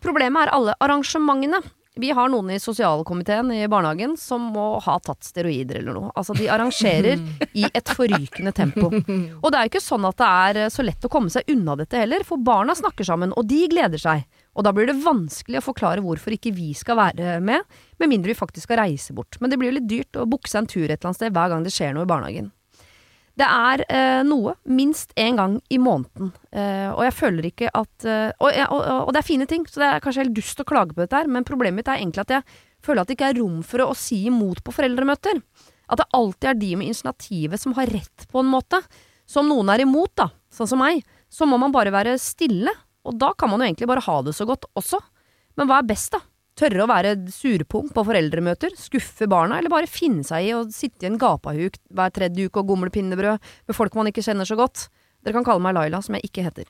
Problemet 0.00 0.46
er 0.46 0.54
alle 0.56 0.76
arrangementene. 0.80 1.60
Vi 2.00 2.10
har 2.16 2.30
noen 2.32 2.50
i 2.54 2.58
sosialkomiteen 2.60 3.50
i 3.52 3.68
barnehagen 3.68 4.16
som 4.16 4.46
må 4.54 4.66
ha 4.80 4.96
tatt 5.04 5.26
steroider 5.26 5.82
eller 5.82 5.96
noe. 5.96 6.12
Altså, 6.16 6.34
de 6.38 6.48
arrangerer 6.48 7.20
i 7.60 7.66
et 7.68 7.92
forrykende 7.96 8.52
tempo. 8.56 8.88
Og 8.88 9.48
det 9.50 9.58
er 9.58 9.66
jo 9.66 9.72
ikke 9.74 9.82
sånn 9.84 10.06
at 10.08 10.16
det 10.20 10.28
er 10.28 10.60
eh, 10.64 10.70
så 10.72 10.86
lett 10.86 11.04
å 11.04 11.12
komme 11.12 11.32
seg 11.32 11.50
unna 11.52 11.76
dette 11.80 12.00
heller, 12.00 12.24
for 12.26 12.40
barna 12.40 12.76
snakker 12.78 13.04
sammen, 13.06 13.34
og 13.36 13.48
de 13.50 13.66
gleder 13.72 14.00
seg. 14.00 14.24
Og 14.56 14.64
da 14.66 14.72
blir 14.74 14.88
det 14.88 14.96
vanskelig 15.04 15.60
å 15.60 15.66
forklare 15.68 16.04
hvorfor 16.04 16.34
ikke 16.34 16.54
vi 16.56 16.72
skal 16.76 16.98
være 16.98 17.36
med, 17.44 17.68
med 18.00 18.10
mindre 18.10 18.32
vi 18.32 18.38
faktisk 18.38 18.68
skal 18.68 18.82
reise 18.82 19.14
bort. 19.16 19.36
Men 19.40 19.52
det 19.52 19.60
blir 19.60 19.70
jo 19.70 19.78
litt 19.78 19.90
dyrt 19.90 20.18
å 20.18 20.28
bukse 20.30 20.58
en 20.58 20.70
tur 20.70 20.86
et 20.88 20.96
eller 20.96 21.12
annet 21.12 21.20
sted 21.20 21.36
hver 21.36 21.52
gang 21.52 21.66
det 21.66 21.74
skjer 21.74 21.94
noe 21.96 22.08
i 22.08 22.10
barnehagen. 22.10 22.50
Det 23.40 23.46
er 23.48 23.82
eh, 23.88 24.20
noe 24.26 24.52
minst 24.68 25.14
én 25.16 25.38
gang 25.38 25.54
i 25.72 25.78
måneden, 25.80 26.32
eh, 26.52 26.90
og 26.92 27.00
jeg 27.06 27.14
føler 27.16 27.46
ikke 27.48 27.70
at 27.72 28.04
eh, 28.04 28.32
og, 28.36 28.50
og, 28.68 28.82
og 29.06 29.12
det 29.16 29.22
er 29.22 29.28
fine 29.30 29.46
ting, 29.48 29.64
så 29.64 29.80
det 29.80 29.86
er 29.88 30.02
kanskje 30.04 30.26
helt 30.26 30.34
dust 30.36 30.60
å 30.60 30.66
klage 30.68 30.92
på 30.92 31.00
dette 31.00 31.16
her, 31.16 31.30
men 31.30 31.46
problemet 31.48 31.80
mitt 31.80 31.88
er 31.88 32.02
egentlig 32.02 32.26
at 32.26 32.34
jeg 32.36 32.58
føler 32.84 33.00
at 33.00 33.08
det 33.08 33.16
ikke 33.16 33.30
er 33.32 33.38
rom 33.40 33.62
for 33.64 33.80
å, 33.80 33.86
å 33.94 33.96
si 33.96 34.26
imot 34.28 34.60
på 34.66 34.74
foreldremøter. 34.76 35.40
At 35.90 36.02
det 36.02 36.08
alltid 36.18 36.50
er 36.50 36.60
de 36.60 36.74
med 36.76 36.90
initiativet 36.90 37.62
som 37.62 37.72
har 37.78 37.88
rett, 37.94 38.26
på 38.28 38.42
en 38.42 38.50
måte. 38.52 38.82
Så 39.24 39.40
om 39.40 39.48
noen 39.48 39.72
er 39.72 39.86
imot, 39.86 40.12
da, 40.20 40.28
sånn 40.52 40.68
som 40.68 40.82
meg, 40.84 41.00
så 41.32 41.48
må 41.48 41.56
man 41.62 41.72
bare 41.72 41.94
være 41.94 42.18
stille, 42.20 42.74
og 43.08 43.16
da 43.16 43.32
kan 43.38 43.48
man 43.52 43.62
jo 43.62 43.70
egentlig 43.70 43.88
bare 43.88 44.04
ha 44.04 44.18
det 44.26 44.36
så 44.36 44.44
godt 44.48 44.68
også. 44.76 45.00
Men 45.56 45.70
hva 45.70 45.80
er 45.80 45.88
best, 45.88 46.12
da? 46.12 46.20
Tørre 46.60 46.84
å 46.84 46.88
være 46.90 47.14
surpomp 47.32 47.94
på 47.96 48.02
foreldremøter, 48.04 48.74
skuffe 48.76 49.28
barna, 49.30 49.56
eller 49.60 49.72
bare 49.72 49.88
finne 49.88 50.26
seg 50.26 50.50
i 50.50 50.52
å 50.52 50.66
sitte 50.74 51.06
i 51.06 51.08
en 51.08 51.16
gapahuk 51.20 51.78
hver 51.96 52.12
tredje 52.12 52.50
uke 52.50 52.60
og 52.60 52.74
gomle 52.74 52.92
pinnebrød 52.92 53.40
med 53.40 53.76
folk 53.76 53.96
man 53.96 54.10
ikke 54.10 54.24
kjenner 54.26 54.48
så 54.48 54.58
godt? 54.60 54.90
Dere 55.24 55.38
kan 55.38 55.46
kalle 55.46 55.64
meg 55.64 55.76
Laila, 55.76 56.02
som 56.04 56.18
jeg 56.18 56.28
ikke 56.28 56.44
heter. 56.44 56.68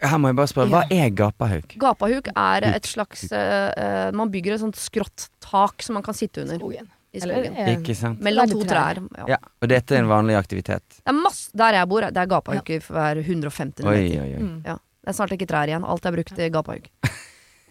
Her 0.00 0.20
må 0.20 0.30
jeg 0.30 0.36
bare 0.38 0.48
spørre, 0.48 0.72
hva 0.72 0.82
er 0.92 1.10
gapahuk? 1.12 1.74
Gapahuk 1.80 2.30
er 2.32 2.66
et 2.70 2.88
slags 2.88 3.26
eh, 3.36 3.68
eh, 3.76 4.12
Man 4.16 4.30
bygger 4.32 4.56
et 4.56 4.62
sånt 4.62 4.78
skrått 4.80 5.26
tak 5.44 5.84
som 5.84 5.98
man 5.98 6.04
kan 6.06 6.16
sitte 6.16 6.40
under 6.40 6.56
Skogen. 6.56 6.88
i 7.12 7.20
skogen. 7.20 7.56
Eller, 7.56 7.74
Ikke 7.74 7.96
sant? 7.98 8.20
Mellom 8.24 8.48
to 8.48 8.62
trær. 8.68 9.02
Ja. 9.18 9.26
Ja, 9.34 9.40
og 9.60 9.72
dette 9.72 9.96
er 9.96 10.04
en 10.04 10.08
vanlig 10.08 10.38
aktivitet. 10.40 11.00
Det 11.02 11.12
er 11.12 11.16
masse, 11.16 11.50
der 11.56 11.76
jeg 11.80 11.90
bor, 11.92 12.08
det 12.08 12.22
er 12.22 12.32
gapahuker 12.32 12.84
for 12.84 12.96
hver 12.96 13.20
150 13.24 13.84
meter. 13.84 13.92
oi, 13.92 14.04
oi. 14.24 14.40
Mm. 14.40 14.60
Det 15.00 15.12
er 15.12 15.16
snart 15.16 15.36
ikke 15.36 15.48
trær 15.48 15.68
igjen. 15.68 15.84
Alt 15.84 16.08
er 16.08 16.16
brukt 16.16 16.36
til 16.36 16.52
gapahuk. 16.54 16.88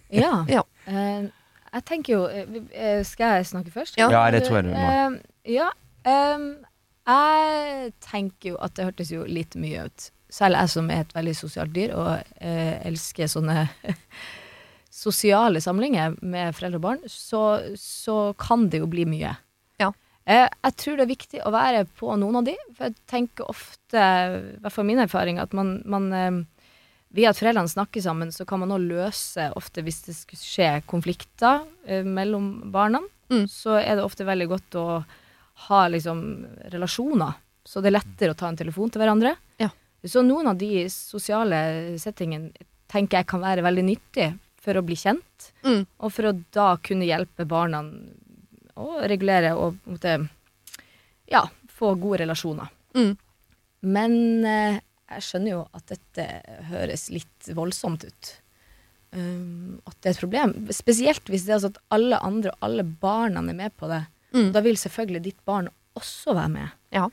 Ja. 0.10 0.46
Ja. 0.50 0.64
Uh, 0.90 1.30
jeg 1.70 1.86
tenker 1.86 2.16
jo 2.16 2.24
eh, 2.32 2.58
eh, 2.74 3.02
Skal 3.06 3.40
jeg 3.40 3.50
snakke 3.52 3.74
først? 3.74 3.98
Ja. 4.00 4.10
Ja, 4.14 4.26
det 4.34 4.46
tror 4.48 4.60
jeg 4.60 4.70
du 4.70 4.74
må. 4.74 4.90
Eh, 4.90 5.20
ja. 5.56 5.70
Um, 6.08 6.52
jeg 7.10 7.94
tenker 8.06 8.54
jo 8.54 8.60
at 8.62 8.76
det 8.78 8.88
hørtes 8.88 9.12
jo 9.14 9.26
litt 9.30 9.58
mye 9.60 9.88
ut. 9.90 10.10
Selv 10.34 10.60
jeg 10.60 10.72
som 10.74 10.90
er 10.94 11.04
et 11.04 11.16
veldig 11.16 11.34
sosialt 11.38 11.74
dyr 11.74 11.96
og 11.98 12.12
uh, 12.22 12.76
elsker 12.86 13.30
sånne 13.30 13.64
sosiale 15.04 15.62
samlinger 15.64 16.20
med 16.22 16.54
foreldre 16.58 16.82
og 16.82 16.86
barn, 16.86 17.08
så, 17.10 17.44
så 17.78 18.36
kan 18.38 18.68
det 18.70 18.84
jo 18.84 18.90
bli 18.92 19.08
mye. 19.10 19.34
Ja. 19.82 19.90
Uh, 20.30 20.46
jeg 20.46 20.78
tror 20.84 21.00
det 21.00 21.06
er 21.06 21.14
viktig 21.16 21.42
å 21.46 21.54
være 21.54 21.84
på 21.98 22.14
noen 22.22 22.42
av 22.42 22.50
de, 22.50 22.56
for 22.78 22.90
jeg 22.90 23.10
tenker 23.10 23.50
ofte, 23.50 23.98
i 23.98 24.62
hvert 24.62 24.76
fall 24.76 24.90
min 24.90 25.02
erfaring, 25.02 25.42
at 25.42 25.56
man, 25.58 25.80
man 25.90 26.10
eh, 26.14 26.44
via 27.16 27.32
at 27.32 27.40
foreldrene 27.40 27.70
snakker 27.72 28.04
sammen, 28.06 28.32
så 28.32 28.46
kan 28.46 28.60
man 28.62 28.70
nå 28.70 28.78
løse 28.84 29.48
ofte 29.58 29.82
hvis 29.86 30.04
det 30.06 30.16
skulle 30.18 30.42
skje 30.46 30.70
konflikter 30.90 31.64
eh, 31.88 32.04
mellom 32.06 32.72
barna. 32.74 33.02
Mm. 33.30 33.48
Så 33.50 33.78
er 33.82 33.96
det 33.98 34.06
ofte 34.06 34.26
veldig 34.28 34.48
godt 34.52 34.78
å 34.80 34.86
ha 35.70 35.80
liksom 35.92 36.22
relasjoner. 36.74 37.34
Så 37.66 37.82
det 37.82 37.92
er 37.92 37.98
lettere 38.00 38.34
å 38.34 38.38
ta 38.40 38.48
en 38.50 38.58
telefon 38.58 38.90
til 38.94 39.02
hverandre. 39.04 39.36
Ja. 39.62 39.70
Så 40.06 40.22
noen 40.26 40.48
av 40.48 40.58
de 40.58 40.86
sosiale 40.94 41.60
settingene 42.00 42.54
tenker 42.90 43.20
jeg 43.20 43.28
kan 43.30 43.44
være 43.44 43.66
veldig 43.66 43.84
nyttig 43.86 44.30
for 44.60 44.76
å 44.80 44.84
bli 44.86 44.96
kjent, 45.00 45.52
Mm. 45.64 45.86
og 46.00 46.12
for 46.12 46.30
å 46.30 46.44
da 46.52 46.78
kunne 46.84 47.06
hjelpe 47.08 47.46
barna 47.48 47.82
å 48.80 49.02
regulere 49.08 49.54
og 49.56 49.76
måtte, 49.88 50.30
ja, 51.32 51.44
få 51.68 51.94
gode 52.00 52.22
relasjoner. 52.24 52.68
Mm. 52.96 53.14
Men 53.82 54.46
eh, 54.46 54.80
jeg 55.10 55.26
skjønner 55.26 55.52
jo 55.52 55.64
at 55.76 55.90
dette 55.90 56.28
høres 56.70 57.08
litt 57.14 57.50
voldsomt 57.58 58.06
ut. 58.06 58.32
Um, 59.10 59.80
at 59.90 59.96
det 59.98 60.12
er 60.12 60.14
et 60.14 60.22
problem. 60.22 60.54
Spesielt 60.76 61.32
hvis 61.32 61.48
det 61.48 61.56
er 61.56 61.64
sånn 61.64 61.74
at 61.74 61.82
alle 61.96 62.20
andre 62.26 62.54
og 62.54 62.68
alle 62.68 62.86
barna 62.86 63.42
er 63.42 63.58
med 63.58 63.74
på 63.80 63.90
det. 63.90 64.04
Mm. 64.36 64.52
Da 64.54 64.62
vil 64.66 64.78
selvfølgelig 64.78 65.24
ditt 65.26 65.40
barn 65.50 65.72
også 65.98 66.36
være 66.38 66.54
med. 66.54 66.76
Ja. 66.94 67.08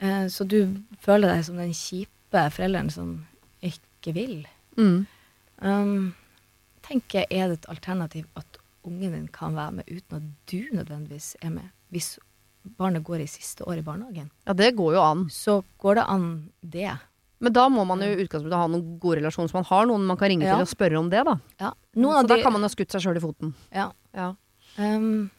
Uh, 0.00 0.26
så 0.32 0.46
du 0.48 0.80
føler 1.04 1.34
deg 1.34 1.44
som 1.48 1.60
den 1.60 1.76
kjipe 1.76 2.46
forelderen 2.54 2.88
som 2.94 3.12
ikke 3.66 4.14
vil. 4.16 4.38
Mm. 4.80 5.04
Um, 5.60 6.14
tenker 6.86 7.22
jeg, 7.22 7.28
er 7.36 7.52
det 7.52 7.60
et 7.60 7.70
alternativ 7.74 8.24
at 8.40 8.60
ungen 8.88 9.12
din 9.12 9.28
kan 9.28 9.58
være 9.58 9.80
med 9.80 9.92
uten 9.92 10.16
at 10.16 10.32
du 10.48 10.72
nødvendigvis 10.72 11.34
er 11.44 11.52
med? 11.52 11.68
Hvis 11.92 12.14
barnet 12.78 13.04
går 13.04 13.26
i 13.26 13.28
siste 13.28 13.66
år 13.68 13.82
i 13.82 13.84
barnehagen, 13.84 14.30
ja, 14.46 14.56
det 14.56 14.72
går 14.78 14.94
jo 14.96 15.04
an. 15.04 15.28
så 15.28 15.60
går 15.78 16.00
det 16.00 16.08
an 16.08 16.26
det. 16.60 16.96
Men 17.40 17.52
da 17.56 17.66
må 17.72 17.86
man 17.88 18.02
jo 18.04 18.10
i 18.12 18.22
utgangspunktet 18.26 18.58
ha 18.60 18.66
noen 18.68 18.98
gode 19.00 19.20
relasjoner, 19.22 19.48
så 19.48 19.54
man 19.56 19.64
har 19.70 19.86
noen 19.88 20.06
man 20.06 20.16
kan 20.20 20.28
ringe 20.28 20.44
Ja. 20.44 20.56
til 20.58 20.66
og 20.66 20.68
spørre 20.68 20.98
om 21.00 21.08
det, 21.10 21.24
da. 21.24 21.38
Ja. 21.60 21.72
Noen 21.96 22.24
så 22.24 22.28
da 22.28 22.36
de, 22.36 22.42
kan 22.44 22.52
man 22.52 22.62
ha 22.62 22.68
skutt 22.68 22.90
seg 22.92 23.00
sjøl 23.06 23.16
i 23.16 23.20
foten. 23.24 23.54
ja. 23.72 23.90
Ja. 24.14 24.34
Um, 24.78 25.30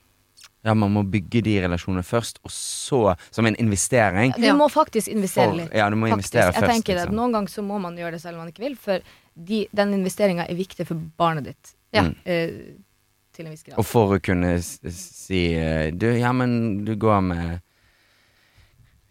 Ja, 0.63 0.75
man 0.77 0.91
må 0.93 1.01
bygge 1.09 1.41
de 1.41 1.55
relasjonene 1.63 2.03
først, 2.05 2.37
og 2.45 2.51
så, 2.53 3.15
som 3.33 3.45
en 3.49 3.55
investering 3.57 4.33
du 4.37 4.53
må 4.53 4.67
faktisk 4.69 5.07
investere 5.09 5.55
litt. 5.57 5.71
Ja, 5.73 5.89
du 5.89 5.95
må 5.97 6.05
Faktisk. 6.07 6.35
investere 6.35 6.45
jeg 6.45 6.53
tenker 6.53 6.71
tenker 6.73 6.93
det. 6.93 7.01
liksom. 7.07 7.15
Noen 7.17 7.31
ganger 7.33 7.49
så 7.49 7.63
må 7.65 7.79
man 7.81 7.95
gjøre 7.97 8.11
det 8.11 8.21
selv 8.21 8.35
om 8.37 8.43
man 8.43 8.51
ikke 8.53 8.61
vil, 8.67 8.75
for 8.77 8.99
de, 9.33 9.67
den 9.73 9.93
investeringa 9.97 10.45
er 10.47 10.53
viktig 10.55 10.85
for 10.85 11.01
barnet 11.17 11.45
ditt. 11.49 11.73
Ja. 11.93 12.03
Eh, 12.25 12.77
til 13.33 13.45
en 13.47 13.51
viss 13.55 13.63
grad. 13.63 13.79
Og 13.79 13.85
for 13.89 14.13
å 14.17 14.21
kunne 14.21 14.53
si 14.61 15.53
eh, 15.55 15.89
Du, 15.91 16.05
ja, 16.13 16.31
men 16.31 16.85
du 16.85 16.93
går 16.95 17.21
med 17.25 17.61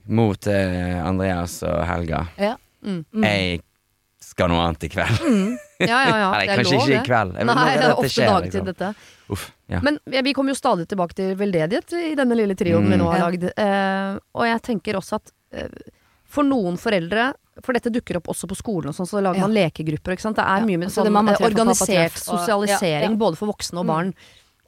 mor 0.06 0.34
til 0.40 1.00
Andreas 1.02 1.62
og 1.66 1.82
Helga. 1.86 2.28
Ja. 2.38 2.56
Mm. 2.84 3.04
Mm. 3.12 3.24
Jeg 3.24 3.60
skal 4.20 4.48
noe 4.52 4.60
annet 4.66 4.84
i 4.84 4.88
kveld. 4.92 5.20
Ja, 5.80 5.86
ja, 5.88 6.16
ja. 6.16 6.28
Eller 6.40 6.46
det 6.46 6.50
er 6.52 6.56
kanskje 6.60 6.76
lov, 6.76 6.88
ikke 6.88 7.00
i 7.00 7.06
kveld. 7.08 7.34
Jeg 7.40 7.46
Nei, 7.50 7.76
det 7.76 7.84
er 7.86 7.94
ofte 7.94 8.10
skjer, 8.12 8.28
dagtid, 8.30 8.52
liksom. 8.52 8.66
dette. 8.66 8.90
Uff, 9.30 9.44
ja. 9.72 9.80
Men 9.86 9.98
ja, 10.12 10.22
vi 10.26 10.32
kommer 10.36 10.52
jo 10.52 10.58
stadig 10.60 10.86
tilbake 10.90 11.14
til 11.16 11.34
veldedighet 11.40 11.94
i 11.96 12.14
denne 12.18 12.36
lille 12.36 12.54
trioen 12.58 12.84
vi 12.88 12.96
Mm. 12.96 13.00
nå 13.04 13.10
har 13.10 13.18
Ja. 13.18 13.28
lagd. 13.30 13.44
Eh, 13.56 14.18
og 14.34 14.44
jeg 14.46 14.62
tenker 14.62 14.94
også 15.00 15.14
at 15.20 15.32
eh, 15.52 15.68
for 16.30 16.44
noen 16.44 16.76
foreldre 16.78 17.32
for 17.64 17.72
dette 17.76 17.90
dukker 17.92 18.16
opp 18.16 18.28
også 18.32 18.46
på 18.48 18.56
skolen, 18.56 18.88
og 18.88 18.94
sånn, 18.94 19.08
så 19.08 19.20
lager 19.20 19.40
Ja. 19.40 19.46
man 19.48 19.52
lekegrupper. 19.56 20.12
Ikke 20.16 20.20
sant? 20.22 20.36
Det 20.36 20.44
er 20.44 20.60
Ja, 20.60 20.64
mye 20.66 20.78
med 20.78 20.86
og 20.88 20.92
så 20.92 21.02
det 21.04 21.12
sånn, 21.12 21.28
eh, 21.28 21.46
organisert 21.50 22.16
sosialisering, 22.16 23.02
ja, 23.02 23.10
ja. 23.10 23.16
både 23.16 23.36
for 23.36 23.46
voksne 23.52 23.78
og 23.80 23.84
Mm. 23.84 23.92
barn. 23.92 24.14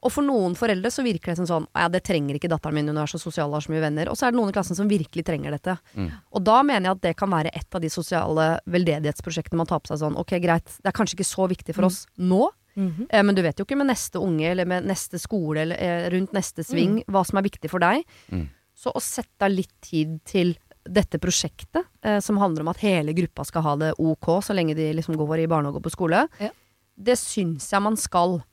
Og 0.03 0.11
for 0.11 0.25
noen 0.27 0.55
foreldre 0.59 0.89
så 0.91 1.03
virker 1.05 1.31
det 1.31 1.37
som 1.41 1.47
sånn 1.47 1.67
Ja, 1.73 1.87
det 1.87 2.03
trenger 2.03 2.35
ikke 2.35 2.49
datteren 2.51 2.75
min, 2.75 2.87
hun 2.91 2.97
er 2.99 3.07
så 3.07 3.19
sosial 3.21 3.47
og 3.49 3.59
har 3.59 3.65
så 3.65 3.71
mye 3.71 3.83
venner. 3.85 4.09
Og 4.11 4.17
så 4.19 4.27
er 4.27 4.31
det 4.33 4.39
noen 4.41 4.49
i 4.51 4.55
klassen 4.55 4.75
som 4.75 4.89
virkelig 4.91 5.23
trenger 5.25 5.55
dette. 5.55 5.77
Mm. 5.95 6.09
Og 6.33 6.43
da 6.43 6.57
mener 6.63 6.89
jeg 6.89 6.97
at 6.97 7.01
det 7.07 7.13
kan 7.17 7.31
være 7.31 7.53
et 7.55 7.77
av 7.77 7.81
de 7.81 7.89
sosiale 7.93 8.47
veldedighetsprosjektene 8.67 9.57
man 9.61 9.69
tar 9.69 9.79
på 9.83 9.93
seg 9.93 10.01
sånn 10.03 10.17
Ok, 10.19 10.35
greit, 10.43 10.65
det 10.83 10.91
er 10.91 10.97
kanskje 10.97 11.15
ikke 11.19 11.29
så 11.31 11.47
viktig 11.49 11.75
for 11.75 11.83
Mm. 11.83 11.87
oss 11.87 12.05
nå, 12.17 12.49
-hmm. 12.75 13.07
Eh, 13.09 13.23
Men 13.23 13.35
du 13.35 13.41
vet 13.41 13.57
jo 13.59 13.65
ikke 13.65 13.77
med 13.77 13.87
neste 13.87 14.19
unge 14.19 14.45
eller 14.51 14.65
med 14.65 14.85
neste 14.85 15.19
skole 15.19 15.61
eller 15.61 15.75
eh, 15.77 16.09
rundt 16.09 16.31
neste 16.33 16.63
sving 16.63 17.03
hva 17.07 17.23
som 17.25 17.37
er 17.37 17.43
viktig 17.43 17.69
for 17.69 17.79
deg. 17.79 18.03
Mm. 18.31 18.49
Så 18.75 18.91
å 18.93 19.01
sette 19.01 19.41
av 19.45 19.51
litt 19.51 19.73
tid 19.81 20.19
til 20.25 20.57
dette 20.83 21.17
prosjektet, 21.19 21.85
eh, 22.03 22.19
som 22.19 22.37
handler 22.37 22.61
om 22.61 22.67
at 22.69 22.77
hele 22.77 23.13
gruppa 23.13 23.45
skal 23.45 23.61
ha 23.61 23.75
det 23.75 23.93
ok 23.97 24.41
så 24.43 24.53
lenge 24.53 24.75
de 24.75 24.91
liksom 24.93 25.15
går 25.15 25.39
i 25.43 25.47
barnehage 25.47 25.75
og 25.77 25.83
på 25.83 25.91
skole, 25.91 26.27
Ja. 26.39 26.49
det 26.97 27.17
syns 27.17 27.69
jeg 27.71 27.81
man 27.81 27.95
skal. 27.95 28.43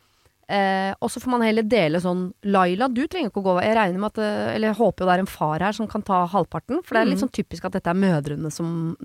Eh, 0.51 0.91
og 0.99 1.11
så 1.13 1.21
får 1.23 1.31
man 1.31 1.43
heller 1.47 1.63
dele 1.63 2.01
sånn 2.03 2.25
Laila, 2.51 2.89
du 2.91 3.05
trenger 3.07 3.31
ikke 3.31 3.39
å 3.39 3.45
gå 3.45 3.53
Jeg 3.63 3.77
regner 3.77 4.01
med 4.03 4.09
at 4.11 4.19
eh, 4.25 4.49
Eller 4.57 4.73
jeg 4.73 4.79
håper 4.81 5.05
jo 5.05 5.07
det 5.07 5.15
er 5.15 5.23
en 5.23 5.29
far 5.31 5.63
her 5.63 5.77
som 5.77 5.87
kan 5.87 6.03
ta 6.03 6.25
halvparten. 6.33 6.81
For 6.83 6.97
det 6.97 7.03
er 7.05 7.11
litt 7.13 7.23
sånn 7.23 7.31
typisk 7.31 7.69
at 7.69 7.77
dette 7.77 7.93
er 7.93 7.99
mødrene 8.01 8.51
som, 8.51 8.97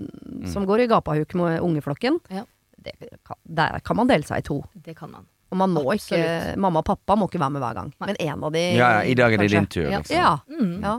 som 0.50 0.66
går 0.66 0.82
i 0.82 0.88
gapahuk 0.90 1.36
med 1.38 1.60
ungeflokken. 1.62 2.18
Ja. 2.34 2.42
Det 2.86 2.96
kan, 3.26 3.38
der 3.46 3.78
kan 3.86 3.96
man 4.00 4.10
dele 4.10 4.26
seg 4.26 4.42
i 4.42 4.46
to. 4.48 4.58
Det 4.74 4.96
kan 4.98 5.10
man. 5.14 5.26
Og 5.54 5.60
man 5.60 5.70
må 5.70 5.84
Absolutt. 5.92 6.18
ikke 6.24 6.56
Mamma 6.58 6.82
og 6.82 6.88
pappa 6.88 7.14
må 7.18 7.28
ikke 7.30 7.38
være 7.38 7.54
med 7.54 7.62
hver 7.62 7.78
gang. 7.78 7.92
Nei. 8.00 8.08
Men 8.10 8.16
en 8.26 8.44
av 8.48 8.52
de 8.58 8.64
ja, 8.74 8.88
ja, 8.96 9.04
i 9.06 9.14
dag 9.14 9.30
er 9.36 9.38
det 9.38 9.46
kanskje. 9.46 9.60
din 9.60 9.70
tur, 9.76 9.86
Ja. 9.90 10.00
liksom. 10.02 10.16
Ja. 10.16 10.32
Mm. 10.50 10.80
ja. 10.82 10.96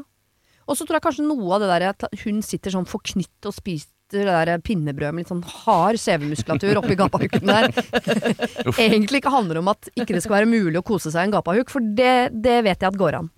Og 0.67 0.75
så 0.79 0.87
tror 0.87 0.97
jeg 1.01 1.03
kanskje 1.09 1.27
noe 1.27 1.53
av 1.55 1.61
det 1.63 1.69
der 1.73 1.89
at 1.91 2.07
hun 2.23 2.39
sitter 2.43 2.71
sånn 2.75 2.87
forknytt 2.87 3.47
og 3.47 3.55
spiser 3.55 3.91
det 4.13 4.23
der 4.27 4.61
pinnebrød 4.63 5.11
med 5.13 5.23
litt 5.25 5.31
sånn 5.31 5.43
hard 5.43 5.97
CV-muskulatur 5.99 6.79
oppi 6.79 6.95
gapahuken 6.99 7.49
der. 7.49 7.67
Egentlig 8.79 9.19
ikke 9.21 9.33
handler 9.33 9.59
om 9.61 9.67
at 9.73 9.89
ikke 9.95 10.15
det 10.15 10.21
skal 10.23 10.37
være 10.39 10.49
mulig 10.51 10.79
å 10.79 10.85
kose 10.87 11.11
seg 11.11 11.25
i 11.25 11.29
en 11.29 11.35
gapahuk, 11.35 11.69
for 11.73 11.83
det, 11.97 12.29
det 12.31 12.61
vet 12.67 12.79
jeg 12.85 12.87
at 12.93 12.99
går 12.99 13.17
an. 13.19 13.29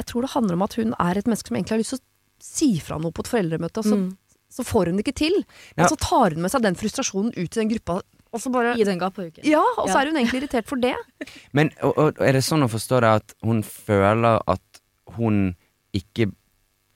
Jeg 0.00 0.08
tror 0.08 0.24
det 0.24 0.32
handler 0.32 0.56
om 0.56 0.64
at 0.64 0.78
hun 0.80 0.94
er 0.96 1.20
et 1.20 1.28
menneske 1.28 1.50
som 1.52 1.58
egentlig 1.58 1.76
har 1.76 1.82
lyst 1.82 1.94
til 1.96 2.00
å 2.00 2.06
si 2.42 2.70
fra 2.82 2.96
noe 3.02 3.12
på 3.14 3.22
et 3.26 3.30
foreldremøte, 3.34 3.82
og 3.84 3.86
så, 3.90 3.98
Mm. 4.00 4.08
så 4.50 4.64
får 4.66 4.88
hun 4.90 4.96
det 4.98 5.04
ikke 5.06 5.18
til. 5.20 5.36
Ja. 5.76 5.84
Og 5.84 5.92
så 5.92 5.98
tar 6.00 6.34
hun 6.34 6.42
med 6.42 6.50
seg 6.50 6.64
den 6.64 6.74
frustrasjonen 6.80 7.32
ut 7.36 7.52
i 7.56 7.60
den 7.60 7.70
gruppa, 7.74 8.00
og 8.32 8.40
så 8.40 8.50
bare 8.50 8.72
I 8.80 8.84
den 8.88 8.98
gapahuken. 8.98 9.44
Ja, 9.44 9.60
og 9.76 9.84
så 9.88 9.94
Ja. 9.94 10.00
er 10.00 10.06
hun 10.10 10.16
egentlig 10.16 10.42
irritert 10.42 10.66
for 10.66 10.76
det. 10.80 10.94
Men 11.52 11.70
og, 11.82 11.92
og, 11.98 12.20
er 12.24 12.32
det 12.32 12.42
sånn 12.48 12.64
å 12.64 12.70
forstå 12.72 13.00
det 13.04 13.12
at 13.20 13.34
hun 13.44 13.60
føler 13.62 14.40
at 14.48 14.80
hun 15.18 15.54
ikke 15.92 16.32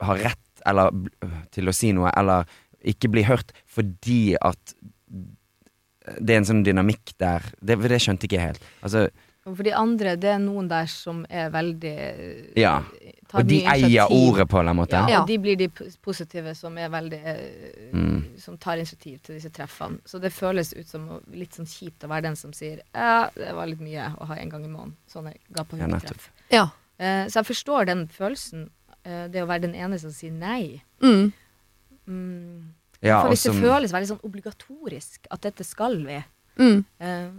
har 0.01 0.17
rett 0.17 0.43
eller, 0.67 0.91
til 1.51 1.67
å 1.71 1.73
si 1.75 1.91
noe, 1.95 2.11
eller 2.17 2.45
ikke 2.87 3.09
bli 3.11 3.23
hørt 3.27 3.51
fordi 3.65 4.35
at 4.41 4.75
det 6.21 6.33
er 6.35 6.39
en 6.41 6.47
sånn 6.47 6.63
dynamikk 6.63 7.15
der 7.19 7.43
Det, 7.59 7.75
det 7.83 7.97
skjønte 8.03 8.27
ikke 8.27 8.37
jeg 8.37 8.45
helt. 8.53 8.67
Altså, 8.85 9.07
For 9.47 9.63
de 9.63 9.71
andre, 9.75 10.13
det 10.19 10.29
er 10.33 10.39
noen 10.43 10.67
der 10.71 10.87
som 10.91 11.25
er 11.29 11.49
veldig 11.51 12.53
Ja. 12.59 12.77
og 13.33 13.47
de 13.47 13.61
eier 13.67 14.07
ordet 14.11 14.47
på 14.51 14.59
en 14.59 14.75
måte. 14.75 14.95
Ja, 14.95 15.07
Ja. 15.09 15.21
og 15.21 15.27
de 15.27 15.37
blir 15.37 15.55
de 15.57 15.67
positive 16.03 16.53
som 16.55 16.77
er 16.77 16.89
veldig 16.89 17.21
eh, 17.25 17.91
Mm. 17.93 18.37
Som 18.39 18.57
tar 18.57 18.75
initiativ 18.77 19.21
til 19.23 19.35
disse 19.35 19.49
treffene. 19.49 19.99
Så 20.05 20.19
det 20.21 20.31
føles 20.33 20.73
ut 20.73 20.87
som 20.87 21.21
litt 21.31 21.51
sånn 21.55 21.65
kjipt 21.67 22.03
å 22.03 22.07
være 22.09 22.21
den 22.23 22.35
som 22.35 22.51
sier 22.53 22.81
Ja, 22.93 23.29
det 23.35 23.53
var 23.55 23.65
litt 23.67 23.79
mye 23.81 24.13
å 24.19 24.25
ha 24.27 24.35
en 24.35 24.49
gang 24.49 24.63
i 24.65 24.67
måneden. 24.67 24.95
Sånne 25.09 25.33
Ja, 25.33 25.39
nettopp. 25.63 25.77
gapahuketreff. 25.79 26.29
Ja. 26.51 26.69
ja. 26.99 27.27
så 27.27 27.39
jeg 27.43 27.45
forstår 27.55 27.85
den 27.85 28.07
følelsen. 28.07 28.69
Eh, 29.07 29.27
det 29.31 29.41
å 29.43 29.47
være 29.49 29.63
den 29.69 29.75
ene 29.79 29.97
som 30.01 30.11
sier 30.11 30.33
nei. 30.35 30.81
Mm. 31.01 31.31
Mm. 32.07 32.73
Ja, 33.05 33.21
For 33.21 33.29
hvis 33.33 33.43
det 33.45 33.53
føles 33.61 33.91
veldig 33.93 34.09
sånn 34.09 34.23
obligatorisk 34.25 35.27
at 35.31 35.41
dette 35.47 35.63
skal 35.67 35.99
vi 36.03 36.23
Mm. 36.57 36.85
eh, 36.99 37.29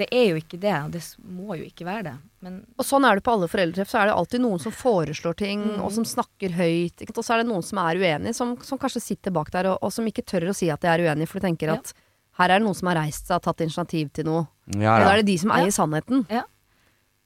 Det 0.00 0.06
er 0.12 0.26
jo 0.30 0.36
ikke 0.36 0.58
det, 0.60 0.92
det 0.92 1.00
må 1.28 1.56
jo 1.58 1.64
ikke 1.66 1.84
være 1.84 2.02
det. 2.04 2.12
Men 2.40 2.64
Og 2.78 2.84
sånn 2.86 3.04
er 3.04 3.16
det 3.16 3.24
på 3.24 3.32
alle 3.32 3.48
foreldretreff. 3.48 3.88
Så 3.90 3.98
er 4.00 4.06
det 4.06 4.14
alltid 4.16 4.40
noen 4.40 4.60
som 4.60 4.72
foreslår 4.72 5.36
ting, 5.36 5.60
Mm. 5.76 5.80
og 5.84 5.92
som 5.92 6.04
snakker 6.04 6.50
høyt. 6.56 6.96
Ikke? 7.02 7.18
Og 7.18 7.24
så 7.24 7.34
er 7.34 7.42
det 7.42 7.48
noen 7.52 7.62
som 7.64 7.78
er 7.78 7.96
uenig, 7.96 8.34
som, 8.34 8.56
som 8.62 8.78
kanskje 8.78 9.00
sitter 9.02 9.30
bak 9.30 9.50
der, 9.50 9.66
og, 9.66 9.78
og 9.82 9.92
som 9.92 10.06
ikke 10.06 10.24
tør 10.24 10.48
å 10.48 10.54
si 10.54 10.70
at 10.70 10.80
de 10.80 10.88
er 10.88 11.00
uenige, 11.04 11.28
for 11.28 11.38
de 11.40 11.46
tenker 11.48 11.66
Ja. 11.68 11.74
at 11.74 11.92
her 12.38 12.44
er 12.50 12.58
det 12.60 12.66
noen 12.66 12.74
som 12.76 12.88
har 12.88 12.96
reist 12.96 13.26
seg 13.26 13.36
og 13.36 13.42
tatt 13.42 13.60
initiativ 13.60 14.12
til 14.12 14.24
noe. 14.24 14.46
ja, 14.72 14.96
Og 14.96 15.04
da 15.04 15.12
er 15.12 15.16
det 15.16 15.26
de 15.26 15.36
som 15.38 15.50
Ja. 15.50 15.56
eier 15.56 15.72
sannheten. 15.72 16.26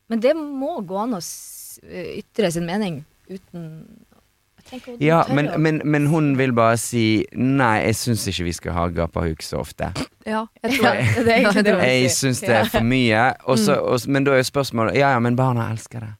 Men 0.08 0.20
det 0.20 0.34
må 0.34 0.84
gå 0.84 0.96
an 1.02 1.12
å 1.14 1.20
ytre 1.20 2.50
sin 2.52 2.66
mening 2.66 3.04
uten 3.30 3.70
tenker 4.70 4.96
Ja, 5.00 5.24
men, 5.28 5.50
men, 5.62 5.80
men 5.84 6.06
hun 6.06 6.38
vil 6.38 6.52
bare 6.56 6.76
si 6.80 7.24
Nei, 7.36 7.82
jeg 7.84 7.96
syns 8.00 8.26
ikke 8.30 8.44
vi 8.48 8.52
skal 8.56 8.72
ha 8.72 8.86
gapahuk 8.88 9.42
så 9.44 9.60
ofte. 9.60 9.90
Ja, 10.26 10.46
jeg 10.62 10.78
Ja, 10.80 10.96
tror 11.50 11.62
det 11.62 11.64
det 11.64 11.88
Jeg 11.92 12.10
syns 12.16 12.40
det 12.40 12.54
er 12.56 12.68
for 12.72 12.84
mye. 12.84 13.34
Også, 13.44 13.76
og, 13.80 14.00
men 14.08 14.24
da 14.24 14.32
er 14.32 14.40
jo 14.44 14.48
spørsmålet 14.48 14.96
Ja 14.96 15.10
ja, 15.16 15.18
men 15.20 15.36
barna 15.36 15.70
elsker 15.72 16.00
det. 16.00 16.12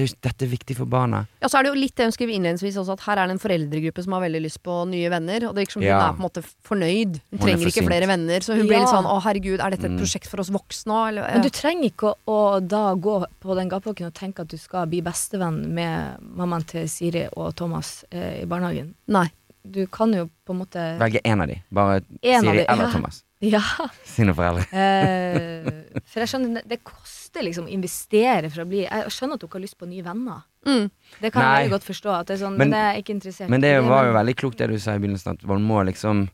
Ja. 0.00 0.06
det 0.06 0.24
er 0.24 0.30
dette 0.30 0.46
er 0.46 0.50
viktig 0.50 0.76
for 0.78 0.86
barna. 0.90 1.26
Ja, 1.42 1.48
så 1.48 1.58
er 1.58 1.66
det 1.66 1.72
jo 1.74 1.78
litt 1.80 1.94
det 1.96 2.06
hun 2.08 2.14
skriver 2.16 2.34
innledningsvis 2.36 2.78
også, 2.80 2.96
at 2.96 3.04
her 3.06 3.20
er 3.22 3.26
det 3.30 3.36
en 3.36 3.42
foreldregruppe 3.42 4.04
som 4.04 4.12
har 4.16 4.22
veldig 4.24 4.42
lyst 4.42 4.62
på 4.64 4.76
nye 4.90 5.10
venner, 5.12 5.46
og 5.48 5.54
det 5.54 5.64
virker 5.66 5.76
som 5.78 5.82
hun 5.82 5.90
er 5.90 6.12
på 6.16 6.22
en 6.22 6.26
måte 6.26 6.42
fornøyd. 6.66 7.18
Hun 7.20 7.38
Hun 7.38 7.38
er 7.38 7.44
trenger 7.46 7.72
ikke 7.72 7.86
flere 7.86 8.06
venner, 8.10 8.40
så 8.46 8.56
hun 8.56 8.66
blir 8.66 8.78
litt 8.80 8.92
sånn 8.92 9.08
å 9.10 9.16
herregud, 9.22 9.60
er 9.60 9.70
dette 9.76 9.86
et 9.86 9.90
Mm. 9.90 9.98
prosjekt 10.00 10.26
for 10.28 10.40
oss 10.40 10.50
voksne 10.50 10.92
òg, 10.92 11.08
eller? 11.08 11.32
Men 11.34 11.42
du 11.42 11.50
trenger 11.50 11.90
ikke 11.90 12.14
å, 12.14 12.16
å 12.26 12.38
da 12.66 12.94
gå 12.94 13.24
på 13.40 13.54
den 13.56 13.68
gapahuken 13.68 14.06
og 14.06 14.14
tenke 14.14 14.40
at 14.40 14.48
du 14.48 14.56
skal 14.56 14.86
bli 14.86 15.00
bestevenn 15.02 15.68
med 15.74 16.20
mammaen 16.22 16.64
til 16.66 16.88
Siri 16.88 17.28
og 17.36 17.54
Thomas 17.56 18.04
eh, 18.10 18.42
i 18.42 18.46
barnehagen. 18.46 18.94
Nei. 19.08 19.28
Du 19.62 19.86
kan 19.86 20.10
jo 20.12 20.30
på 20.46 20.54
en 20.54 20.58
måte 20.62 20.98
Velge 20.98 21.20
én 21.22 21.40
av 21.42 21.46
de. 21.48 21.62
Bare 21.70 22.00
En 22.22 22.46
av 22.48 22.54
Siri 22.54 22.56
de, 22.62 22.64
eller 22.70 22.84
ja. 22.84 22.90
Thomas. 22.92 23.22
Ja. 23.40 23.62
Sine 24.04 24.34
foreldre. 24.36 24.66
Eh, 24.76 25.70
for 26.04 26.20
jeg 26.20 26.28
skjønner, 26.28 26.54
det- 26.60 26.68
det 26.68 26.78
koster 26.84 27.40
liksom 27.46 27.64
å 27.66 27.72
investere 27.72 28.50
for 28.50 28.62
å 28.64 28.68
bli 28.68 28.82
Jeg 28.84 29.06
skjønner 29.14 29.34
at 29.34 29.40
dere 29.40 29.54
har 29.54 29.60
lyst 29.64 29.78
på 29.78 29.88
nye 29.88 30.02
venner. 30.04 30.42
Mm. 30.66 30.90
Det 31.22 31.32
kan 31.32 31.40
jeg 31.42 31.48
Nei. 31.48 31.62
veldig 31.62 31.70
godt 31.72 31.88
forstå. 31.88 32.10
At 32.20 32.26
det 32.26 32.34
er 32.40 32.44
sånn, 32.44 32.56
Men- 32.58 32.68
men, 32.70 32.78
jeg 32.78 32.96
er 32.96 33.02
ikke 33.02 33.14
interessert. 33.16 33.48
Men 33.48 33.60
det 33.62 33.72
det 33.80 33.88
var 33.88 34.04
jo 34.04 34.12
veldig 34.12 34.34
klokt 34.36 34.56
det 34.58 34.68
du 34.68 34.78
sa 34.78 34.92
i 34.94 34.98
begynnelsen, 34.98 35.32
at 35.32 35.44
man 35.46 35.62
må 35.66 35.84
liksom 35.86 36.28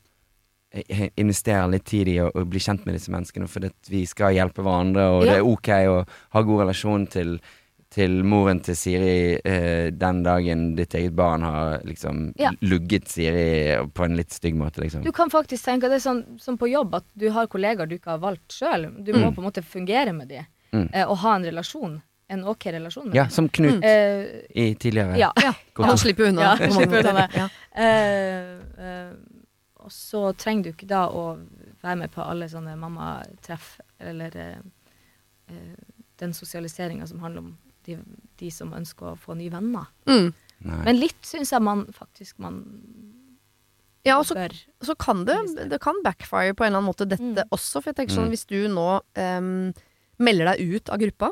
eh, 0.72 1.08
investere 1.16 1.70
litt 1.70 1.84
tid 1.84 2.08
i 2.08 2.16
å, 2.20 2.30
å 2.34 2.44
bli 2.44 2.58
kjent 2.58 2.84
med 2.84 2.96
disse 2.96 3.08
menneskene, 3.08 3.48
for 3.48 3.60
vi 3.88 4.04
skal 4.04 4.34
hjelpe 4.34 4.62
hverandre, 4.64 5.06
og 5.14 5.24
Ja. 5.24 5.32
det 5.32 5.38
er 5.38 5.46
ok 5.46 5.68
å 5.86 6.06
ha 6.32 6.42
god 6.42 6.60
relasjon 6.66 7.06
til, 7.08 7.40
til 7.96 8.18
moren 8.28 8.58
til 8.60 8.76
Siri 8.76 9.38
eh, 9.40 9.88
den 9.96 10.18
dagen 10.26 10.66
ditt 10.76 10.92
eget 10.98 11.14
barn 11.16 11.42
har 11.46 11.78
liksom 11.88 12.32
Ja. 12.36 12.50
lugget 12.60 13.08
Siri 13.08 13.76
på 13.96 14.04
en 14.04 14.16
litt 14.18 14.34
stygg 14.36 14.54
måte, 14.58 14.82
liksom. 14.84 15.02
Du 15.06 15.12
kan 15.16 15.30
faktisk 15.32 15.64
tenke 15.64 15.88
at 15.88 15.94
det 15.94 16.02
er 16.02 16.08
sånn 16.10 16.38
som 16.42 16.58
på 16.60 16.68
jobb, 16.68 16.94
at 17.00 17.04
du 17.16 17.30
har 17.32 17.46
kollegaer 17.48 17.88
du 17.88 17.96
ikke 17.96 18.10
har 18.16 18.20
valgt 18.20 18.52
sjøl. 18.52 18.90
Du 19.04 19.12
må 19.16 19.30
Mm. 19.30 19.34
på 19.34 19.40
en 19.40 19.48
måte 19.48 19.64
fungere 19.64 20.12
med 20.14 20.28
dem, 20.28 20.44
Mm. 20.72 20.90
eh, 20.92 21.06
og 21.08 21.16
ha 21.18 21.36
en 21.36 21.44
relasjon. 21.44 22.02
En 22.28 22.44
ok 22.44 22.64
relasjon 22.74 23.06
med 23.06 23.14
Ja, 23.14 23.22
dem. 23.22 23.30
som 23.30 23.48
Knut 23.48 23.80
mm. 23.80 24.46
i 24.54 24.74
tidligere. 24.74 25.16
ja. 25.16 25.32
ja. 25.40 25.52
Han 25.78 25.96
slipper 25.96 26.28
unna. 26.28 26.56
Ja, 26.60 26.70
slipper 26.70 26.98
unna 26.98 27.12
det. 27.26 27.28
Ja. 27.36 27.48
Eh, 27.72 28.58
eh, 28.84 29.12
og 29.80 29.90
så 29.90 30.32
trenger 30.36 30.64
du 30.64 30.72
ikke 30.72 30.86
da 30.88 31.06
å 31.08 31.38
være 31.82 31.96
med 31.98 32.10
på 32.12 32.20
alle 32.28 32.48
sånne 32.48 32.76
mammatreff, 32.76 33.78
eller 34.00 34.36
eh, 34.36 34.58
eh, 35.48 35.76
den 36.18 36.32
sosialiseringa 36.34 37.06
som 37.06 37.20
handler 37.20 37.38
om 37.44 37.56
de, 37.86 37.98
de 38.40 38.50
som 38.50 38.72
ønsker 38.76 39.12
å 39.12 39.18
få 39.18 39.36
nye 39.38 39.50
venner. 39.52 39.86
Mm. 40.10 40.32
Men 40.66 40.98
litt 41.00 41.22
syns 41.26 41.52
jeg 41.52 41.62
man 41.62 41.84
faktisk 41.92 42.38
man 42.42 42.62
Ja, 44.06 44.18
og 44.20 44.26
så 44.28 44.36
så 44.86 44.94
kan 44.96 45.24
det, 45.26 45.34
det 45.68 45.80
kan 45.82 45.96
backfire 46.04 46.54
på 46.54 46.62
en 46.64 46.70
eller 46.70 46.78
annen 46.78 46.90
måte 46.92 47.08
dette 47.10 47.42
Mm. 47.42 47.48
også. 47.50 47.80
For 47.82 47.90
jeg 47.90 47.96
tenker 47.96 48.14
sånn, 48.14 48.28
Mm. 48.28 48.34
hvis 48.34 48.46
du 48.46 48.68
nå 48.68 49.00
um, 49.18 49.72
melder 50.18 50.52
deg 50.54 50.76
ut 50.76 50.88
av 50.90 50.98
gruppa, 51.02 51.30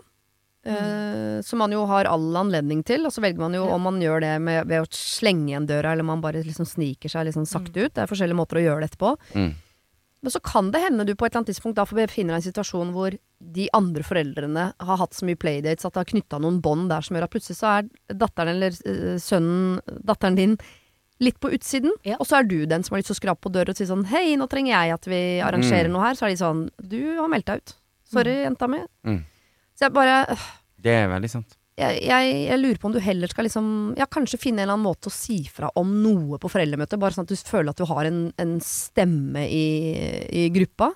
eh, 0.66 1.40
som 1.42 1.58
man 1.58 1.70
jo 1.70 1.84
har 1.86 2.04
all 2.10 2.34
anledning 2.36 2.82
til, 2.84 3.06
og 3.06 3.12
så 3.12 3.20
velger 3.22 3.38
man 3.38 3.52
jo 3.54 3.64
Ja. 3.66 3.74
om 3.74 3.82
man 3.82 4.00
gjør 4.00 4.20
det 4.20 4.40
med, 4.42 4.66
ved 4.66 4.82
å 4.82 4.88
slenge 4.90 5.50
igjen 5.52 5.66
døra, 5.68 5.92
eller 5.92 6.02
man 6.04 6.20
bare 6.20 6.42
liksom 6.42 6.66
sniker 6.66 7.08
seg 7.08 7.26
liksom 7.26 7.46
sakte 7.46 7.84
ut. 7.86 7.94
Det 7.94 8.02
er 8.02 8.06
forskjellige 8.10 8.36
måter 8.42 8.56
å 8.58 8.64
gjøre 8.66 8.80
det 8.80 8.90
etterpå. 8.98 9.54
Mm. 10.24 10.28
Men 10.28 10.32
så 10.32 10.40
kan 10.40 10.70
det 10.72 10.80
hende 10.80 11.04
du 11.04 11.12
på 11.14 11.26
et 11.26 11.32
eller 11.34 11.42
annet 11.44 11.50
tidspunkt 11.52 11.76
da 11.76 11.84
får 11.84 11.98
befinne 12.06 12.32
deg 12.32 12.38
i 12.38 12.40
en 12.40 12.46
situasjon 12.52 12.92
hvor 12.96 13.16
de 13.54 13.66
andre 13.76 14.02
foreldrene 14.02 14.62
har 14.80 14.96
hatt 15.02 15.12
så 15.12 15.26
mye 15.28 15.36
playdates 15.36 15.84
at 15.84 15.92
det 15.92 16.00
har 16.00 16.08
knytta 16.14 16.38
noen 16.40 16.62
bånd 16.64 16.88
der 16.88 17.04
som 17.04 17.14
gjør 17.18 17.26
at 17.28 17.34
plutselig 17.34 17.58
så 17.60 17.68
er 17.74 17.90
datteren 18.16 18.54
eller 18.54 18.72
øh, 18.88 19.18
sønnen, 19.20 19.80
datteren 20.00 20.38
din, 20.38 20.56
litt 21.20 21.36
på 21.40 21.50
utsiden. 21.54 21.92
Ja. 22.08 22.16
Og 22.18 22.26
så 22.26 22.40
er 22.40 22.48
du 22.48 22.64
den 22.66 22.82
som 22.82 22.94
har 22.96 23.02
lyst 23.02 23.12
til 23.12 23.18
å 23.18 23.20
skrape 23.20 23.44
på 23.44 23.52
døra 23.52 23.70
og 23.70 23.76
si 23.78 23.84
sånn 23.86 24.06
Hei, 24.10 24.34
nå 24.40 24.48
trenger 24.50 24.72
jeg 24.74 24.94
at 24.96 25.06
vi 25.12 25.20
arrangerer 25.44 25.86
Mm. 25.88 25.92
noe 25.94 26.06
her. 26.08 26.14
Så 26.18 26.24
er 26.26 26.32
de 26.34 26.40
sånn 26.40 26.64
Du 26.80 26.98
har 27.20 27.28
meldt 27.28 27.46
deg 27.46 27.60
ut. 27.62 27.74
Sorry, 28.10 28.34
jenta 28.42 28.66
mi. 28.68 28.80
Mm. 29.06 29.20
Så 29.76 29.86
jeg 29.86 29.92
bare 29.92 30.16
øh, 30.32 30.48
Det 30.82 30.90
er 31.04 31.06
veldig 31.12 31.30
sant. 31.30 31.54
Jeg, 31.76 32.02
jeg, 32.06 32.34
jeg 32.48 32.58
lurer 32.60 32.78
på 32.78 32.86
om 32.86 32.92
du 32.94 33.00
heller 33.02 33.26
skal 33.32 33.48
liksom 33.48 33.66
Ja, 33.98 34.06
kanskje 34.06 34.38
finne 34.38 34.62
en 34.62 34.68
eller 34.68 34.76
annen 34.76 34.86
måte 34.86 35.10
å 35.10 35.14
si 35.14 35.40
fra 35.50 35.70
om 35.80 35.90
noe 36.04 36.38
på 36.38 36.50
foreldremøtet, 36.52 37.00
bare 37.02 37.16
sånn 37.16 37.26
at 37.26 37.32
du 37.32 37.36
føler 37.48 37.72
at 37.74 37.80
du 37.82 37.86
har 37.90 38.06
en, 38.06 38.20
en 38.38 38.52
stemme 38.62 39.42
i, 39.50 39.64
i 40.30 40.44
gruppa. 40.54 40.92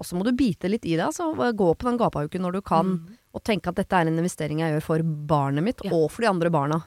Og 0.00 0.06
så 0.08 0.16
må 0.16 0.24
du 0.24 0.32
bite 0.36 0.68
litt 0.72 0.84
i 0.88 0.94
det. 0.96 1.04
Altså. 1.04 1.30
Gå 1.36 1.70
på 1.76 1.88
den 1.88 1.98
gapahuken 2.00 2.40
når 2.44 2.54
du 2.56 2.60
kan, 2.64 2.94
og 3.36 3.42
tenke 3.44 3.68
at 3.72 3.76
dette 3.80 3.96
er 3.98 4.08
en 4.08 4.16
investering 4.20 4.60
jeg 4.62 4.72
gjør 4.76 4.84
for 4.86 5.04
barnet 5.04 5.64
mitt, 5.66 5.82
Ja. 5.84 5.92
og 5.92 6.06
for 6.12 6.24
de 6.24 6.30
andre 6.30 6.50
barna. 6.52 6.78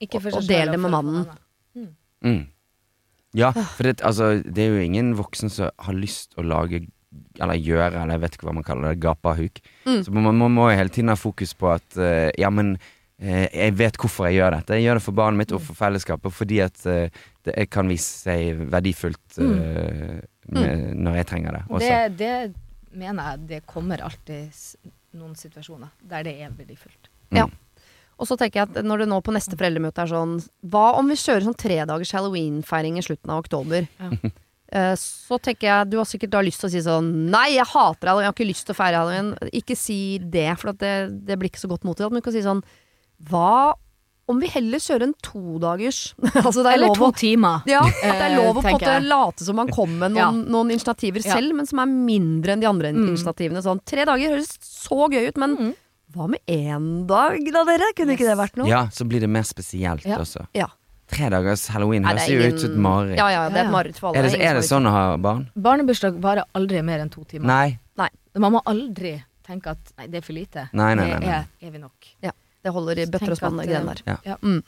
Ikke 0.00 0.20
for 0.20 0.28
Og- 0.36 0.42
og 0.42 0.48
del 0.48 0.72
det 0.72 0.80
med 0.80 0.92
mannen. 0.92 1.24
Mm. 2.24 2.42
Ja, 3.34 3.50
for 3.52 3.82
det, 3.88 3.96
altså, 4.04 4.42
det 4.44 4.58
er 4.62 4.76
jo 4.76 4.84
ingen 4.84 5.14
voksen 5.18 5.50
som 5.50 5.70
har 5.78 5.94
lyst 5.96 6.36
å 6.38 6.44
lage 6.46 6.84
eller 7.40 7.58
gjøre, 7.58 7.92
eller 8.02 8.16
jeg 8.16 8.22
vet 8.24 8.36
ikke 8.36 8.48
hva 8.48 8.56
man 8.56 8.66
kaller 8.66 8.92
det, 8.92 9.02
gapahuk. 9.02 9.62
Mm. 9.86 10.02
Så 10.06 10.14
man, 10.14 10.28
man 10.38 10.54
må 10.54 10.68
jo 10.70 10.78
hele 10.78 10.92
tiden 10.94 11.12
ha 11.12 11.18
fokus 11.18 11.54
på 11.58 11.70
at 11.74 11.98
uh, 11.98 12.28
ja, 12.38 12.50
men 12.54 12.74
uh, 12.78 13.46
jeg 13.48 13.76
vet 13.78 13.98
hvorfor 14.00 14.28
jeg 14.28 14.38
gjør 14.40 14.58
dette. 14.58 14.78
Jeg 14.78 14.88
gjør 14.88 15.00
det 15.00 15.06
for 15.06 15.18
barnet 15.20 15.42
mitt 15.42 15.54
og 15.56 15.62
for 15.64 15.78
fellesskapet, 15.78 16.34
fordi 16.34 16.60
at 16.64 16.84
uh, 16.86 17.24
det 17.44 17.66
kan 17.72 17.90
vise 17.90 18.24
seg 18.24 18.62
verdifullt 18.72 19.38
eh, 19.42 20.14
med, 20.48 20.94
når 20.96 21.18
jeg 21.18 21.26
trenger 21.28 21.58
det. 21.58 21.64
Det, 21.82 21.98
det 22.16 22.96
mener 22.96 23.34
jeg 23.34 23.42
det 23.50 23.58
kommer 23.68 24.00
alltid 24.06 24.64
noen 25.18 25.34
situasjoner 25.36 25.92
der 26.08 26.24
det 26.24 26.38
er 26.40 26.54
verdifullt. 26.56 27.10
Mm. 27.28 27.42
Ja. 27.42 27.46
Og 28.14 28.30
så 28.30 28.38
tenker 28.38 28.62
jeg 28.62 28.70
at 28.70 28.86
når 28.86 29.02
det 29.02 29.10
nå 29.10 29.18
på 29.26 29.34
neste 29.34 29.58
foreldremøte 29.58 30.04
er 30.04 30.10
sånn 30.12 30.36
Hva 30.70 30.92
om 31.00 31.08
vi 31.10 31.18
kjører 31.18 31.48
sånn 31.48 31.58
tredagers 31.58 32.12
halloween-feiring 32.14 33.00
i 33.00 33.04
slutten 33.04 33.32
av 33.34 33.44
oktober? 33.44 33.88
Ja. 33.98 34.12
Eh, 34.74 34.94
Så 34.98 35.38
tenker 35.40 35.68
jeg 35.70 35.90
du 35.92 35.96
har 36.00 36.04
sikkert 36.10 36.30
da 36.34 36.40
lyst 36.42 36.58
til 36.60 36.68
å 36.68 36.72
si 36.72 36.80
sånn 36.82 37.30
Nei, 37.30 37.54
jeg 37.54 37.64
hater 37.70 38.08
halloween, 38.10 38.24
jeg 38.26 38.32
har 38.32 38.34
ikke 38.34 38.48
lyst 38.50 38.66
til 38.66 38.74
å 38.74 38.78
feire 38.80 38.98
halloween. 38.98 39.28
Ikke 39.54 39.76
si 39.78 40.18
det, 40.18 40.48
for 40.58 40.70
at 40.74 40.78
det, 40.82 40.94
det 41.28 41.38
blir 41.38 41.48
ikke 41.52 41.62
så 41.62 41.70
godt 41.70 41.84
mottatt. 41.86 42.10
Men 42.10 42.20
du 42.20 42.26
kan 42.26 42.34
si 42.34 42.42
sånn 42.42 42.62
Hva 43.30 43.74
om 44.26 44.38
vi 44.40 44.48
heller 44.48 44.80
kjører 44.80 45.02
en 45.04 45.14
todagers 45.20 46.14
Altså 46.46 46.62
er 46.64 46.72
Eller 46.78 46.88
lov 46.88 46.96
to 46.96 47.08
å 47.10 47.14
timer. 47.14 47.62
ja, 47.68 47.82
at 47.84 48.00
det 48.02 48.14
er 48.24 48.30
eh, 48.32 48.36
lov 48.38 48.56
å 48.56 48.62
på 48.62 48.66
en 48.66 48.78
tenker 48.78 48.94
måte 49.00 49.08
late 49.12 49.44
som 49.44 49.56
man 49.60 49.68
kommer 49.68 50.08
med 50.08 50.14
noen, 50.16 50.38
noen 50.48 50.70
initiativer 50.72 51.20
Ja. 51.26 51.34
selv, 51.36 51.52
men 51.54 51.66
som 51.68 51.78
er 51.84 51.86
mindre 51.92 52.52
enn 52.56 52.60
de 52.64 52.66
andre 52.70 52.92
Mm. 52.94 53.04
initiativene. 53.12 53.60
Sånn, 53.62 53.82
tre 53.84 54.04
dager 54.08 54.32
høres 54.32 54.48
så 54.64 55.10
gøy 55.12 55.28
ut, 55.28 55.36
men 55.36 55.56
Mm. 55.58 55.74
hva 56.16 56.26
med 56.30 56.40
én 56.48 57.06
dag 57.06 57.36
da, 57.52 57.64
dere? 57.68 57.92
Kunne 57.94 58.16
ikke 58.16 58.24
det 58.30 58.38
vært 58.40 58.56
noe? 58.56 58.66
Ja, 58.66 58.86
så 58.88 59.04
blir 59.06 59.20
det 59.20 59.28
mer 59.28 59.42
spesielt 59.44 60.06
Ja. 60.08 60.16
også. 60.16 60.46
Ja. 60.54 60.66
Tre 61.06 61.28
dagers 61.30 61.66
halloween 61.68 62.04
høres 62.04 62.28
jo 62.28 62.38
ingen- 62.40 62.54
ut 62.54 62.60
som 62.60 62.70
et 62.70 62.76
mareritt. 62.78 63.16
Ja, 63.18 63.28
ja, 63.28 63.48
det 63.50 63.58
er 63.60 63.64
et 63.66 63.70
mareritt 63.72 63.98
for 63.98 64.08
alle. 64.08 64.18
Er 64.24 64.30
det, 64.30 64.40
er 64.40 64.54
det 64.54 64.62
sånn 64.64 64.86
å 64.88 64.90
ha 64.90 65.16
barn? 65.16 65.50
Barnebursdag 65.56 66.18
varer 66.20 66.44
aldri 66.54 66.82
mer 66.82 67.00
enn 67.00 67.10
to 67.10 67.24
timer. 67.24 67.46
Nei. 67.46 67.78
Man 68.36 68.50
må 68.52 68.60
aldri 68.66 69.22
tenke 69.46 69.68
at 69.70 69.92
nei, 69.98 70.06
det 70.08 70.16
er 70.18 70.22
for 70.26 70.32
lite. 70.32 70.68
Nei, 70.72 70.94
nei, 70.94 71.06
nei, 71.06 71.20
Det 71.20 71.28
er 71.28 71.68
evig 71.68 71.80
nok. 71.80 72.08
Det 72.64 72.72
holder 72.72 72.98
i 72.98 73.04
bøtter 73.06 73.30
og 73.30 73.36
spann, 73.36 73.58
de 73.60 73.66
greiene 73.68 73.94
der. 73.94 74.20
Ja. 74.24 74.36
Mm. 74.42 74.62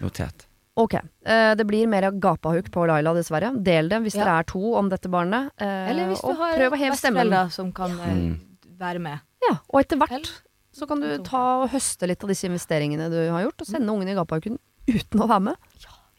Notert. 0.00 0.44
Ok. 0.76 0.94
Uh, 1.26 1.54
det 1.58 1.66
blir 1.66 1.88
mer 1.88 2.06
gapahuk 2.12 2.70
på 2.70 2.86
Laila, 2.86 3.12
dessverre. 3.16 3.50
Del 3.64 3.88
det 3.88 3.98
hvis 4.04 4.14
Ja. 4.14 4.24
dere 4.24 4.38
er 4.40 4.42
to 4.44 4.74
om 4.76 4.88
dette 4.88 5.08
barnet. 5.10 5.50
Uh, 5.60 5.90
Eller 5.90 6.06
hvis 6.12 6.20
du 6.20 6.28
og 6.28 6.36
har 6.36 6.70
besteforeldre 6.70 7.50
som 7.50 7.72
kan 7.72 7.90
eh, 8.00 8.14
Mm. 8.14 8.40
være 8.78 8.98
med. 9.00 9.20
Ja, 9.48 9.56
og 9.68 9.80
etter 9.80 9.96
hvert 9.98 10.30
så 10.72 10.86
kan 10.88 11.00
du 11.00 11.18
ta 11.24 11.62
og 11.64 11.70
høste 11.70 12.06
litt 12.06 12.22
av 12.22 12.28
disse 12.28 12.44
investeringene 12.48 13.10
du 13.10 13.30
har 13.32 13.42
gjort, 13.42 13.60
og 13.60 13.66
sende 13.66 13.88
ungene 13.90 14.10
i 14.12 14.14
gapahuken 14.14 14.58
uten 14.88 15.22
å 15.22 15.30
være 15.30 15.46
med. 15.50 15.70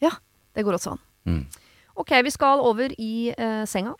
Ja, 0.02 0.12
det 0.54 0.64
går 0.66 0.78
også 0.78 0.94
an. 0.94 1.04
Mm. 1.28 1.44
Ok, 2.00 2.10
vi 2.26 2.32
skal 2.34 2.62
over 2.64 2.92
i 2.98 3.30
eh, 3.30 3.62
senga. 3.70 3.94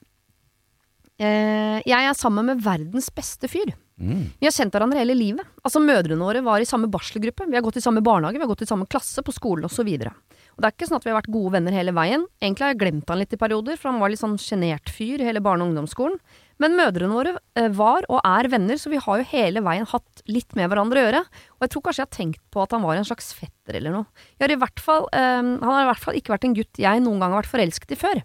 Eh, 1.14 1.78
jeg 1.86 1.94
er 2.08 2.16
sammen 2.18 2.48
med 2.50 2.62
verdens 2.64 3.10
beste 3.14 3.50
fyr. 3.50 3.70
Mm. 3.94 4.32
Vi 4.40 4.48
har 4.48 4.54
kjent 4.54 4.74
hverandre 4.74 4.98
hele 4.98 5.14
livet. 5.14 5.46
Altså 5.62 5.82
Mødrene 5.82 6.26
våre 6.26 6.42
var 6.42 6.62
i 6.62 6.66
samme 6.66 6.90
barselgruppe, 6.90 7.46
vi 7.46 7.54
har 7.54 7.62
gått 7.62 7.78
i 7.78 7.84
samme 7.84 8.02
barnehage, 8.02 8.40
vi 8.40 8.42
har 8.42 8.50
gått 8.50 8.64
i 8.66 8.70
samme 8.70 8.88
klasse, 8.90 9.22
på 9.22 9.34
skolen 9.34 9.68
osv. 9.68 9.86
Og 9.86 10.62
det 10.62 10.68
er 10.68 10.74
ikke 10.74 10.88
sånn 10.90 10.98
at 10.98 11.06
vi 11.06 11.12
har 11.12 11.20
vært 11.20 11.34
gode 11.34 11.54
venner 11.54 11.74
hele 11.74 11.94
veien. 11.94 12.26
Egentlig 12.42 12.66
har 12.66 12.74
jeg 12.74 12.82
glemt 12.82 13.10
han 13.10 13.22
litt 13.22 13.34
i 13.34 13.38
perioder, 13.38 13.78
for 13.78 13.92
han 13.92 14.02
var 14.02 14.10
litt 14.10 14.22
sånn 14.22 14.36
sjenert 14.42 14.90
fyr 14.90 15.22
hele 15.22 15.42
barne- 15.42 15.66
og 15.66 15.72
ungdomsskolen. 15.72 16.18
Men 16.62 16.76
mødrene 16.78 17.14
våre 17.14 17.32
eh, 17.58 17.70
var 17.74 18.06
og 18.08 18.20
er 18.22 18.48
venner, 18.52 18.78
så 18.78 18.92
vi 18.92 19.00
har 19.02 19.20
jo 19.20 19.30
hele 19.32 19.62
veien 19.64 19.88
hatt 19.90 20.22
litt 20.30 20.54
med 20.58 20.70
hverandre 20.70 21.00
å 21.00 21.06
gjøre. 21.08 21.22
Og 21.56 21.66
jeg 21.66 21.72
tror 21.74 21.84
kanskje 21.86 22.02
jeg 22.02 22.08
har 22.08 22.18
tenkt 22.18 22.44
på 22.54 22.62
at 22.62 22.76
han 22.76 22.84
var 22.84 23.00
en 23.00 23.08
slags 23.08 23.32
fetter 23.34 23.80
eller 23.80 23.96
noe. 23.96 24.28
Har 24.42 24.54
fall, 24.82 25.08
um, 25.10 25.50
han 25.64 25.72
har 25.72 25.82
i 25.82 25.90
hvert 25.90 26.04
fall 26.04 26.20
ikke 26.20 26.34
vært 26.36 26.46
en 26.48 26.56
gutt 26.56 26.80
jeg 26.80 27.02
noen 27.02 27.20
gang 27.22 27.34
har 27.34 27.42
vært 27.42 27.54
forelsket 27.54 27.96
i 27.96 28.00
før. 28.00 28.22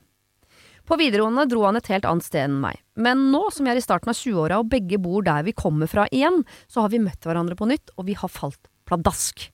På 0.89 0.97
videregående 0.97 1.45
dro 1.45 1.67
han 1.67 1.77
et 1.77 1.89
helt 1.91 2.05
annet 2.09 2.25
sted 2.25 2.47
enn 2.47 2.57
meg. 2.63 2.79
Men 2.97 3.27
nå 3.33 3.43
som 3.53 3.67
jeg 3.67 3.77
er 3.77 3.81
i 3.81 3.85
starten 3.85 4.09
av 4.09 4.17
20-åra 4.17 4.57
og 4.61 4.71
begge 4.71 4.97
bor 5.01 5.21
der 5.25 5.45
vi 5.45 5.53
kommer 5.53 5.89
fra 5.89 6.07
igjen, 6.09 6.41
så 6.65 6.81
har 6.81 6.93
vi 6.93 7.01
møtt 7.03 7.25
hverandre 7.25 7.57
på 7.57 7.67
nytt, 7.69 7.93
og 7.97 8.07
vi 8.09 8.17
har 8.17 8.31
falt 8.33 8.71
pladask. 8.89 9.45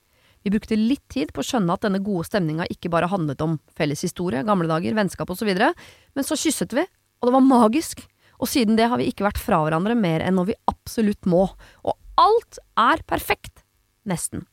Vi 0.46 0.52
brukte 0.54 0.78
litt 0.78 1.04
tid 1.12 1.34
på 1.36 1.42
å 1.42 1.46
skjønne 1.46 1.76
at 1.76 1.84
denne 1.84 2.00
gode 2.06 2.24
stemninga 2.28 2.68
ikke 2.72 2.88
bare 2.92 3.10
handlet 3.12 3.42
om 3.44 3.58
felles 3.76 4.04
historie, 4.06 4.44
gamle 4.48 4.70
dager, 4.70 4.96
vennskap 4.96 5.32
osv., 5.34 5.50
men 5.52 6.24
så 6.24 6.38
kysset 6.40 6.72
vi, 6.76 6.86
og 7.20 7.28
det 7.28 7.34
var 7.36 7.44
magisk. 7.44 8.04
Og 8.40 8.50
siden 8.50 8.76
det 8.78 8.88
har 8.90 9.00
vi 9.00 9.08
ikke 9.10 9.26
vært 9.26 9.40
fra 9.40 9.62
hverandre 9.64 9.96
mer 9.98 10.24
enn 10.24 10.36
når 10.38 10.50
vi 10.50 10.60
absolutt 10.70 11.28
må. 11.30 11.46
Og 11.86 11.96
alt 12.20 12.60
er 12.80 13.02
perfekt. 13.08 13.64
Nesten. 14.06 14.44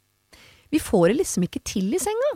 Vi 0.74 0.82
får 0.82 1.12
det 1.12 1.20
liksom 1.22 1.46
ikke 1.46 1.62
til 1.68 1.92
i 1.94 2.02
senga. 2.02 2.32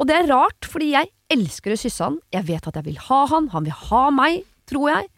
Og 0.00 0.08
det 0.08 0.16
er 0.16 0.30
rart, 0.30 0.66
fordi 0.66 0.90
jeg 0.94 1.12
elsker 1.32 1.72
å 1.74 1.78
kysse 1.78 2.08
han. 2.08 2.16
Jeg 2.34 2.48
vet 2.48 2.66
at 2.66 2.78
jeg 2.80 2.88
vil 2.88 2.98
ha 3.08 3.20
han, 3.30 3.50
han 3.52 3.66
vil 3.68 3.76
ha 3.90 4.06
meg, 4.14 4.42
tror 4.68 4.90
jeg. 4.90 5.10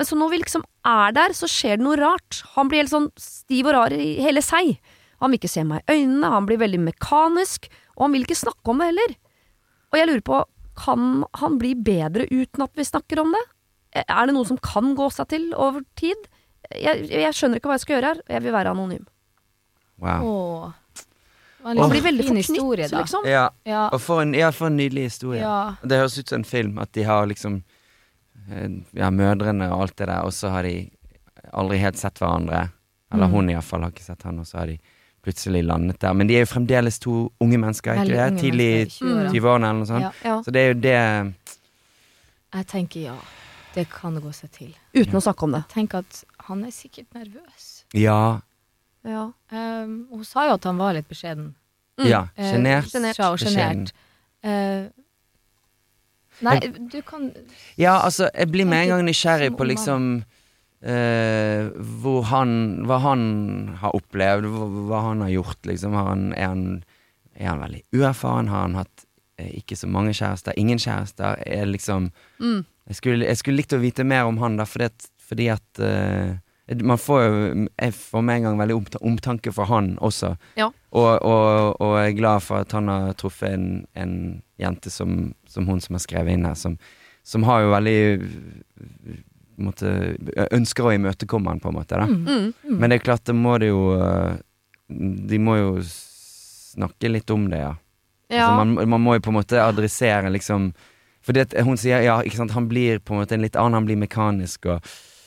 Men 0.00 0.08
så 0.08 0.16
når 0.16 0.32
vi 0.32 0.40
liksom 0.40 0.64
er 0.88 1.12
der, 1.12 1.34
så 1.36 1.48
skjer 1.50 1.76
det 1.76 1.84
noe 1.84 1.98
rart. 2.00 2.40
Han 2.54 2.70
blir 2.70 2.80
helt 2.80 2.94
sånn 2.94 3.10
stiv 3.20 3.68
og 3.68 3.76
rar 3.76 3.92
i 3.92 4.14
hele 4.24 4.40
seg. 4.44 4.78
Han 5.20 5.28
vil 5.28 5.42
ikke 5.42 5.52
se 5.52 5.66
meg 5.68 5.84
i 5.84 5.98
øynene, 5.98 6.32
han 6.32 6.46
blir 6.48 6.60
veldig 6.62 6.80
mekanisk, 6.86 7.68
og 7.98 8.06
han 8.06 8.14
vil 8.16 8.24
ikke 8.24 8.38
snakke 8.40 8.72
om 8.72 8.80
det 8.80 8.88
heller. 8.88 9.12
Og 9.90 9.98
jeg 9.98 10.08
lurer 10.08 10.24
på, 10.24 10.38
kan 10.80 11.08
han 11.36 11.58
bli 11.60 11.74
bedre 11.76 12.24
uten 12.30 12.64
at 12.64 12.72
vi 12.78 12.86
snakker 12.88 13.20
om 13.20 13.34
det? 13.36 13.42
Er 13.92 14.26
det 14.26 14.34
noe 14.36 14.46
som 14.46 14.58
kan 14.62 14.92
gå 14.94 15.08
seg 15.12 15.28
til 15.32 15.48
over 15.54 15.80
tid? 15.98 16.28
Jeg, 16.70 17.08
jeg 17.10 17.32
skjønner 17.34 17.58
ikke 17.58 17.66
hva 17.72 17.74
jeg 17.78 17.80
skal 17.86 17.96
gjøre 17.96 18.10
her, 18.14 18.20
jeg 18.36 18.42
vil 18.44 18.52
være 18.54 18.70
anonym. 18.70 19.06
Wow. 20.00 20.28
Åh. 20.30 20.76
Litt 21.76 21.90
blir 21.92 22.04
veldig 22.06 22.24
fin 22.24 22.36
forknytt, 22.38 22.46
historie, 22.56 22.86
da. 22.88 23.00
liksom. 23.02 23.26
Ja, 23.28 23.48
Ja. 23.68 23.88
og 23.92 24.00
for 24.00 24.22
en, 24.22 24.30
ja, 24.34 24.48
for 24.50 24.70
en 24.70 24.76
nydelig 24.78 25.02
historie. 25.10 25.40
ja. 25.42 25.74
Det 25.82 25.98
høres 25.98 26.18
ut 26.18 26.28
som 26.28 26.38
en 26.40 26.44
film, 26.44 26.78
at 26.78 26.92
de 26.92 27.02
har 27.04 27.26
liksom 27.26 27.62
eh, 28.50 28.68
Ja, 28.96 29.10
mødrene 29.10 29.68
og 29.72 29.82
alt 29.82 29.96
det 29.98 30.06
der, 30.08 30.22
og 30.24 30.32
så 30.32 30.48
har 30.54 30.62
de 30.62 30.90
aldri 31.52 31.76
helt 31.78 31.98
sett 31.98 32.14
hverandre. 32.18 32.70
Eller 33.12 33.26
Mm. 33.26 33.32
hun 33.32 33.48
iallfall 33.50 33.82
har 33.82 33.90
ikke 33.90 34.04
sett 34.06 34.22
han, 34.22 34.38
og 34.38 34.46
så 34.46 34.58
har 34.58 34.66
de 34.66 34.78
plutselig 35.22 35.64
landet 35.64 35.98
der. 36.00 36.14
Men 36.14 36.26
de 36.28 36.34
er 36.36 36.46
jo 36.46 36.54
fremdeles 36.54 36.98
to 36.98 37.32
unge 37.40 37.58
mennesker, 37.58 37.92
ikke 37.92 38.14
det? 38.30 38.38
Tidlig 38.40 38.68
i 38.80 38.84
20-åra. 38.86 39.30
20-årene 39.34 39.68
eller 39.68 39.78
noe 39.82 39.86
sånt. 39.86 40.02
Ja. 40.02 40.12
Ja. 40.24 40.42
Så 40.42 40.50
det 40.52 40.60
er 40.62 40.68
jo 40.74 40.80
det 40.80 41.34
Jeg 42.54 42.66
tenker 42.66 43.00
ja. 43.00 43.14
Det 43.74 43.86
kan 43.92 44.16
gå 44.20 44.32
seg 44.34 44.50
til. 44.54 44.70
Uten 44.96 45.16
å 45.18 45.22
snakke 45.22 45.46
om 45.46 45.52
det. 45.54 45.62
Tenk 45.70 45.94
at 45.94 46.22
han 46.48 46.64
er 46.66 46.72
sikkert 46.74 47.12
nervøs. 47.14 47.66
Ja. 47.94 48.40
Ja. 49.06 49.28
Um, 49.52 49.92
hun 50.10 50.24
sa 50.26 50.48
jo 50.48 50.56
at 50.58 50.66
han 50.68 50.80
var 50.80 50.96
litt 50.96 51.08
beskjeden. 51.10 51.52
Ja. 52.00 52.24
Eh, 52.36 52.50
Sjenert. 52.54 52.90
Uh, 52.94 53.36
sjenert. 53.40 53.92
Uh, 54.44 54.88
nei, 56.40 56.56
du 56.90 56.98
kan 57.04 57.26
Ja, 57.76 57.98
altså, 58.00 58.30
jeg 58.32 58.48
blir 58.52 58.64
med 58.68 58.86
en 58.86 58.94
gang 58.94 59.04
nysgjerrig 59.04 59.52
på 59.58 59.66
liksom 59.68 60.06
uh, 60.24 61.62
hvor 62.00 62.22
han 62.30 62.54
Hva 62.88 62.98
han 63.04 63.22
har 63.82 63.96
opplevd, 63.98 64.48
hva, 64.48 64.68
hva 64.88 65.02
han 65.10 65.20
har 65.26 65.34
gjort, 65.34 65.60
liksom. 65.68 65.94
Har 65.98 66.10
han, 66.14 66.30
er, 66.32 66.48
han, 66.54 66.66
er 67.36 67.52
han 67.52 67.62
veldig 67.66 67.84
uerfaren? 67.94 68.48
Har 68.52 68.66
han 68.66 68.78
hatt 68.80 69.06
eh, 69.38 69.52
ikke 69.60 69.76
så 69.76 69.86
mange 69.92 70.16
kjærester? 70.16 70.56
Ingen 70.60 70.80
kjærester? 70.80 71.38
Er 71.46 71.68
liksom 71.70 72.10
Mm. 72.40 72.64
Jeg, 72.90 72.98
skulle, 72.98 73.26
jeg 73.26 73.38
skulle 73.38 73.60
likt 73.60 73.74
å 73.76 73.80
vite 73.82 74.06
mer 74.06 74.28
om 74.28 74.40
han, 74.42 74.58
da, 74.58 74.66
fordi 74.66 74.90
at, 74.90 75.10
fordi 75.22 75.48
at 75.54 75.82
uh, 75.82 76.34
man 76.86 76.98
får 76.98 77.22
jo 77.22 77.38
Jeg 77.66 77.94
får 77.96 78.22
med 78.22 78.36
en 78.36 78.44
gang 78.46 78.58
veldig 78.60 78.76
omtanke 79.00 79.52
for 79.54 79.70
han 79.70 79.96
også. 79.98 80.36
Ja. 80.58 80.68
Og, 80.90 81.10
og, 81.26 81.80
og 81.82 81.96
jeg 81.98 82.12
er 82.12 82.18
glad 82.18 82.44
for 82.46 82.62
at 82.62 82.74
han 82.74 82.90
har 82.90 83.14
truffet 83.18 83.54
en, 83.56 83.66
en 83.98 84.14
jente 84.60 84.90
som, 84.90 85.32
som 85.50 85.66
hun 85.70 85.82
som 85.82 85.98
har 85.98 86.04
skrevet 86.04 86.34
inn 86.34 86.46
her, 86.46 86.54
som, 86.58 86.76
som 87.26 87.46
har 87.46 87.64
jo 87.64 87.72
veldig 87.74 87.98
måte, 89.66 89.94
Ønsker 90.50 90.86
å 90.86 90.94
imøtekomme 90.94 91.52
han, 91.52 91.62
på 91.62 91.70
en 91.70 91.78
måte. 91.78 91.98
Da. 91.98 92.06
Mm. 92.06 92.78
Men 92.78 92.90
det 92.90 93.00
er 93.00 93.06
klart, 93.06 93.26
det 93.28 93.36
må 93.36 93.56
det 93.60 93.70
jo 93.70 93.82
eh, 93.98 94.38
De 95.30 95.38
må 95.42 95.56
jo 95.58 95.72
snakke 95.84 97.10
litt 97.10 97.30
om 97.34 97.48
det, 97.50 97.64
ja. 97.64 97.74
Ja. 98.30 98.46
Altså, 98.46 98.62
man, 98.62 98.90
man 98.94 99.02
må 99.02 99.16
jo 99.16 99.24
på 99.26 99.32
en 99.32 99.40
måte 99.40 99.58
adressere 99.58 100.30
liksom 100.30 100.70
Fordi 101.22 101.40
at 101.40 101.52
hun 101.64 101.76
sier 101.76 102.02
ja, 102.02 102.18
ikke 102.22 102.36
sant, 102.36 102.50
han 102.56 102.66
blir 102.68 102.98
på 102.98 103.12
en 103.14 103.20
måte 103.22 103.32
en 103.36 103.42
litt 103.42 103.56
annen, 103.56 103.74
han 103.74 103.86
blir 103.86 103.96
mekanisk 104.00 104.66
og 104.66 104.80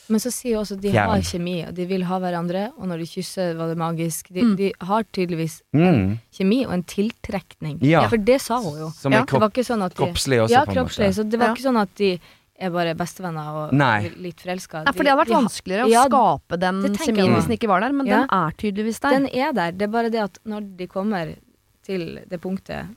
Men 0.10 0.20
så 0.20 0.32
sier 0.34 0.58
hun 0.58 0.66
også 0.66 0.76
at 0.76 0.82
de 0.82 0.92
Fjern. 0.92 1.10
har 1.10 1.22
kjemi, 1.22 1.68
og 1.68 1.74
de 1.76 1.86
vil 1.88 2.04
ha 2.04 2.18
hverandre, 2.20 2.64
og 2.78 2.88
når 2.90 2.98
de 3.00 3.06
kysser, 3.08 3.54
var 3.56 3.70
det 3.72 3.78
magisk. 3.78 4.28
De, 4.34 4.42
Mm. 4.44 4.56
de 4.58 4.72
har 4.82 5.04
tydeligvis 5.16 5.62
mm, 5.74 6.20
kjemi 6.36 6.66
og 6.66 6.74
en 6.74 6.84
tiltrekning. 6.84 7.78
Ja. 7.82 8.08
For 8.10 8.18
det 8.18 8.42
sa 8.42 8.60
hun 8.60 8.78
jo. 8.80 8.90
Som 9.00 9.14
Ja, 9.14 9.22
er 9.22 9.26
Det 9.26 9.32
var 9.32 9.40
kropp, 9.40 9.54
ikke 9.54 9.66
sånn 9.70 9.82
at 9.86 9.96
de 9.96 10.04
kroppslig 10.04 10.42
også, 10.44 10.52
Ja, 10.52 10.66
på 10.66 10.72
en 10.72 10.76
kroppslig. 10.78 11.08
måte. 11.08 11.16
Så 11.16 11.30
det 11.30 11.40
var 11.40 11.48
Ja. 11.48 11.54
ikke 11.54 11.64
sånn 11.70 11.82
at 11.82 11.96
de 11.96 12.20
er 12.60 12.70
bare 12.70 12.94
bestevenner 12.96 13.48
og 13.56 13.74
Nei. 13.74 14.10
litt 14.18 14.40
forelska. 14.44 14.84
Nei, 14.84 14.92
for 14.92 15.04
det 15.04 15.12
hadde 15.12 15.26
vært 15.26 15.36
vanskeligere 15.44 15.86
å 15.86 15.90
ja, 15.90 16.04
skape 16.06 16.60
den 16.60 16.82
det 16.82 16.92
tenker 16.92 17.06
kjemien 17.06 17.26
jeg 17.26 17.36
hvis 17.36 17.48
den 17.48 17.58
ikke 17.58 17.68
var 17.70 17.80
der, 17.80 17.92
men 17.94 18.06
Ja. 18.08 18.20
den 18.20 18.30
er 18.30 18.52
tydeligvis 18.58 19.00
der. 19.00 19.10
Den 19.10 19.28
er 19.34 19.54
der. 19.54 19.72
Det 19.72 19.82
er 19.84 19.88
bare 19.88 20.10
det 20.12 20.20
at 20.22 20.38
når 20.46 20.78
de 20.78 20.88
kommer 20.88 21.36
til 21.84 22.20
det 22.30 22.42
punktet, 22.42 22.88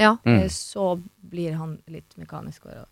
ja. 0.00 0.14
Mm. 0.26 0.38
eh, 0.40 0.48
så 0.48 0.94
blir 1.30 1.54
han 1.60 1.76
litt 1.92 2.16
mekanisk. 2.20 2.66
Og, 2.66 2.86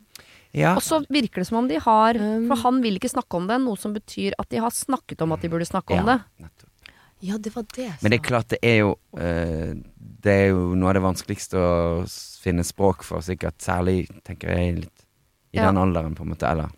Ja. 0.57 0.73
Og 0.75 0.81
så 0.83 1.03
virker 1.13 1.43
det 1.43 1.47
som 1.51 1.59
om 1.61 1.67
de 1.69 1.77
har 1.85 2.17
Um. 2.17 2.47
For 2.49 2.57
han 2.65 2.79
vil 2.83 2.97
ikke 2.99 3.11
snakke 3.13 3.37
om 3.37 3.47
det, 3.51 3.59
noe 3.61 3.77
som 3.77 3.93
betyr 3.95 4.33
at 4.41 4.49
de 4.49 4.63
har 4.65 4.71
snakket 4.73 5.21
om 5.23 5.33
at 5.37 5.43
de 5.45 5.49
burde 5.53 5.67
snakke 5.69 5.93
om 5.99 6.01
Ja, 6.07 6.17
det. 6.17 6.47
nettopp. 6.47 6.93
ja, 7.21 7.37
det 7.39 7.53
var 7.55 7.67
det. 7.77 7.91
Men 8.03 8.11
det 8.15 8.19
er 8.21 8.25
klart, 8.29 8.49
det 8.49 8.59
er 8.63 8.79
jo 8.81 8.95
uh, 9.19 9.75
Det 10.21 10.33
er 10.33 10.49
jo 10.51 10.75
noe 10.75 10.89
av 10.91 10.95
det 10.99 11.03
vanskeligste 11.05 11.61
å 11.61 12.03
finne 12.43 12.65
språk 12.65 13.05
for, 13.07 13.21
sikkert. 13.23 13.61
Særlig, 13.63 14.09
tenker 14.25 14.51
jeg, 14.57 14.75
litt 14.87 15.05
i 15.53 15.59
Ja. 15.61 15.67
den 15.69 15.77
alderen, 15.79 16.15
på 16.17 16.25
en 16.25 16.33
måte. 16.35 16.49
Eller 16.51 16.73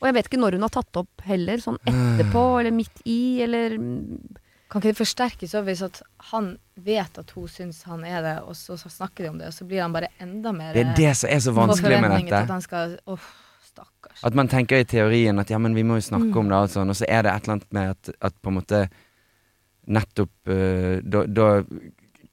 Og 0.00 0.06
jeg 0.08 0.14
vet 0.14 0.26
ikke 0.30 0.40
når 0.40 0.52
hun 0.56 0.62
har 0.62 0.70
tatt 0.78 0.96
opp 1.02 1.20
heller, 1.26 1.58
sånn 1.58 1.78
etterpå 1.84 2.60
eller 2.60 2.70
midt 2.72 3.02
i, 3.04 3.42
eller 3.42 3.76
Kan 4.76 4.82
ikke 4.82 4.92
det 4.92 4.98
forsterkes 4.98 5.54
over 5.56 5.70
hvis 5.70 5.80
at 5.86 6.02
han 6.34 6.50
vet 6.84 7.16
at 7.22 7.30
hun 7.32 7.48
syns 7.48 7.78
han 7.88 8.02
er 8.04 8.20
det, 8.20 8.34
og 8.44 8.52
så, 8.58 8.76
så 8.76 8.90
snakker 8.92 9.24
de 9.24 9.30
om 9.30 9.38
det, 9.40 9.46
og 9.48 9.54
så 9.56 9.64
blir 9.64 9.80
han 9.80 9.94
bare 9.94 10.10
enda 10.20 10.52
mer 10.52 10.74
Det 10.76 10.82
er 10.84 10.94
det 10.98 11.12
som 11.16 11.30
er 11.32 11.40
så 11.40 11.54
vanskelig 11.56 12.00
med 12.02 12.12
dette. 12.12 12.42
At 12.42 12.52
han 12.52 12.60
skal 12.60 12.98
stakkars. 13.64 14.20
At 14.28 14.36
man 14.36 14.48
tenker 14.52 14.82
i 14.84 14.84
teorien 14.84 15.40
at 15.40 15.48
ja, 15.50 15.56
men 15.58 15.72
vi 15.74 15.82
må 15.82 15.96
jo 15.96 16.04
snakke 16.10 16.28
Mm. 16.28 16.36
om 16.42 16.48
det, 16.52 16.56
og 16.60 16.68
sånn, 16.74 16.92
og 16.92 16.96
så 17.00 17.08
er 17.08 17.22
det 17.24 17.32
et 17.32 17.42
eller 17.48 17.54
annet 17.56 17.72
med 17.72 17.90
at, 17.94 18.10
at 18.20 18.34
på 18.42 18.52
en 18.52 18.58
måte 18.60 18.82
nettopp 19.86 20.50
uh, 20.50 21.00
da, 21.02 21.24
da 21.26 21.48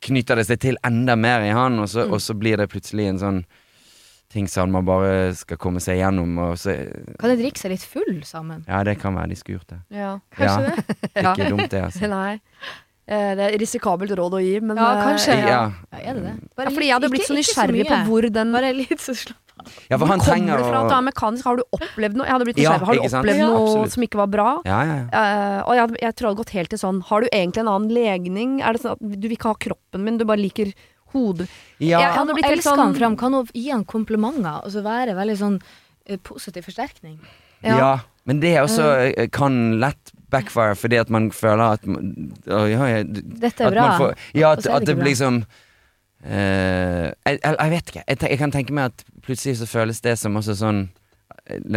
knyter 0.04 0.36
det 0.36 0.48
seg 0.50 0.60
til 0.60 0.78
enda 0.84 1.16
mer 1.16 1.46
i 1.48 1.54
han, 1.56 1.80
og 1.80 1.88
så, 1.88 2.04
Mm. 2.08 2.14
og 2.14 2.20
så 2.22 2.34
blir 2.36 2.58
det 2.60 2.70
plutselig 2.74 3.08
en 3.08 3.20
sånn 3.24 3.46
ting 4.34 4.48
som 4.50 4.72
man 4.74 4.86
bare 4.88 5.34
skal 5.38 5.58
komme 5.62 5.80
seg 5.84 6.00
gjennom, 6.02 6.34
og 6.42 6.56
så 6.58 6.74
Kan 7.22 7.30
de 7.34 7.38
drikke 7.44 7.62
seg 7.62 7.72
litt 7.76 7.86
full 7.86 8.24
sammen? 8.28 8.64
Ja, 8.68 8.82
det 8.84 8.98
kan 9.02 9.14
være 9.16 9.30
de 9.34 9.38
skulle 9.40 9.60
gjort 9.62 9.76
det. 9.76 9.82
Ja. 9.94 10.16
Kanskje 10.34 10.64
Ja. 10.64 10.74
det? 10.74 11.12
Ja. 11.22 11.34
Ikke 11.36 11.50
dumt, 11.54 11.70
det, 11.72 11.84
altså. 11.90 12.10
Nei. 12.18 12.40
Eh, 13.06 13.32
Det 13.36 13.46
er 13.50 13.58
risikabelt 13.60 14.12
råd 14.18 14.38
å 14.40 14.42
gi, 14.44 14.58
men 14.64 14.78
Ja, 14.80 14.90
eh, 14.98 15.06
kanskje. 15.12 15.38
Ja. 15.44 15.62
Ja, 15.94 16.02
er 16.02 16.14
det 16.20 16.26
det? 16.26 16.36
Ja, 16.58 16.70
fordi 16.72 16.88
jeg 16.90 16.96
hadde 16.98 17.10
blitt 17.14 17.28
så 17.30 17.36
nysgjerrig 17.38 17.88
på 17.90 18.02
hvor 18.10 18.30
den 18.42 18.54
var. 18.56 18.68
litt 18.74 19.02
så 19.04 19.16
slapp 19.16 19.40
Ja, 19.88 19.98
for 19.98 20.08
Hvor 20.08 20.10
han 20.10 20.20
kommer 20.20 20.32
trenger 20.34 20.58
det 20.60 20.66
fra 20.68 20.80
at 20.84 20.90
du 20.90 20.96
er 20.98 21.04
mekanisk? 21.08 21.46
Har 21.48 21.60
du 21.60 21.64
opplevd 21.78 22.16
noe? 22.18 22.26
Jeg 22.26 22.34
hadde 22.34 22.48
blitt 22.50 22.58
Ja, 22.64 22.72
nysgjerrig. 22.74 22.88
Har 22.88 22.96
du 22.96 23.04
opplevd 23.20 23.42
Ja, 23.44 23.50
noe 23.54 23.92
som 23.94 24.04
ikke 24.08 24.20
var 24.24 24.32
bra? 24.34 24.48
Ja, 24.66 24.80
ja, 24.88 24.96
ja. 25.04 25.06
Eh, 25.20 25.60
og 25.68 25.76
jeg, 25.78 25.94
jeg 26.02 26.16
tror 26.16 26.26
det 26.26 26.32
hadde 26.32 26.42
gått 26.42 26.56
helt 26.58 26.72
til 26.74 26.82
sånn 26.82 27.04
Har 27.12 27.22
du 27.22 27.28
egentlig 27.30 27.62
en 27.64 27.70
annen 27.76 27.94
legning? 27.94 28.56
Er 28.64 28.74
det 28.74 28.82
sånn 28.84 28.96
at 28.98 29.04
du 29.04 29.28
vil 29.30 29.36
ikke 29.38 29.52
ha 29.54 29.60
kroppen 29.68 30.04
min, 30.08 30.18
du 30.20 30.26
bare 30.26 30.42
liker 30.42 30.74
hodet? 31.14 31.48
ja. 31.80 32.00
Jeg 32.04 32.12
hadde 32.18 32.34
blitt 32.38 32.46
helt 32.50 32.64
sånn- 32.66 32.96
fram, 32.98 33.16
kan 33.18 33.34
hun 33.34 33.48
gi 33.54 33.70
han 33.70 33.86
komplimenter, 33.86 34.64
og 34.66 34.72
så 34.74 34.84
være 34.86 35.16
veldig 35.16 35.38
sånn 35.40 35.62
eh, 36.06 36.18
positiv 36.18 36.66
forsterkning? 36.68 37.20
Ja. 37.64 38.00
men 38.26 38.40
det 38.42 38.58
også 38.60 39.14
eh, 39.18 39.28
kan 39.32 39.80
lett 39.80 40.12
backfire 40.34 40.76
fordi 40.76 40.98
at 41.00 41.10
man 41.10 41.30
føler 41.32 41.78
at 41.78 41.86
man- 41.88 42.34
å, 42.48 42.66
ja, 42.68 42.86
ja, 42.98 43.04
Dette 43.04 43.64
er 43.64 43.68
at 43.68 43.74
bra. 43.74 43.88
man 43.88 44.00
får, 44.02 44.16
Ja, 44.34 44.52
at, 44.52 44.64
det 44.64 44.72
at 44.74 44.86
det 44.86 44.98
blir 45.00 45.16
som 45.16 45.46
eh, 46.26 47.12
jeg, 47.26 47.40
jeg, 47.44 47.56
jeg 47.60 47.70
vet 47.74 47.92
ikke. 47.94 48.04
Jeg, 48.08 48.18
jeg 48.30 48.40
kan 48.40 48.52
tenke 48.52 48.74
meg 48.76 48.92
at 48.92 49.04
plutselig 49.26 49.58
så 49.62 49.68
føles 49.70 50.02
det 50.04 50.18
som 50.20 50.36
også 50.40 50.56
sånn 50.60 50.84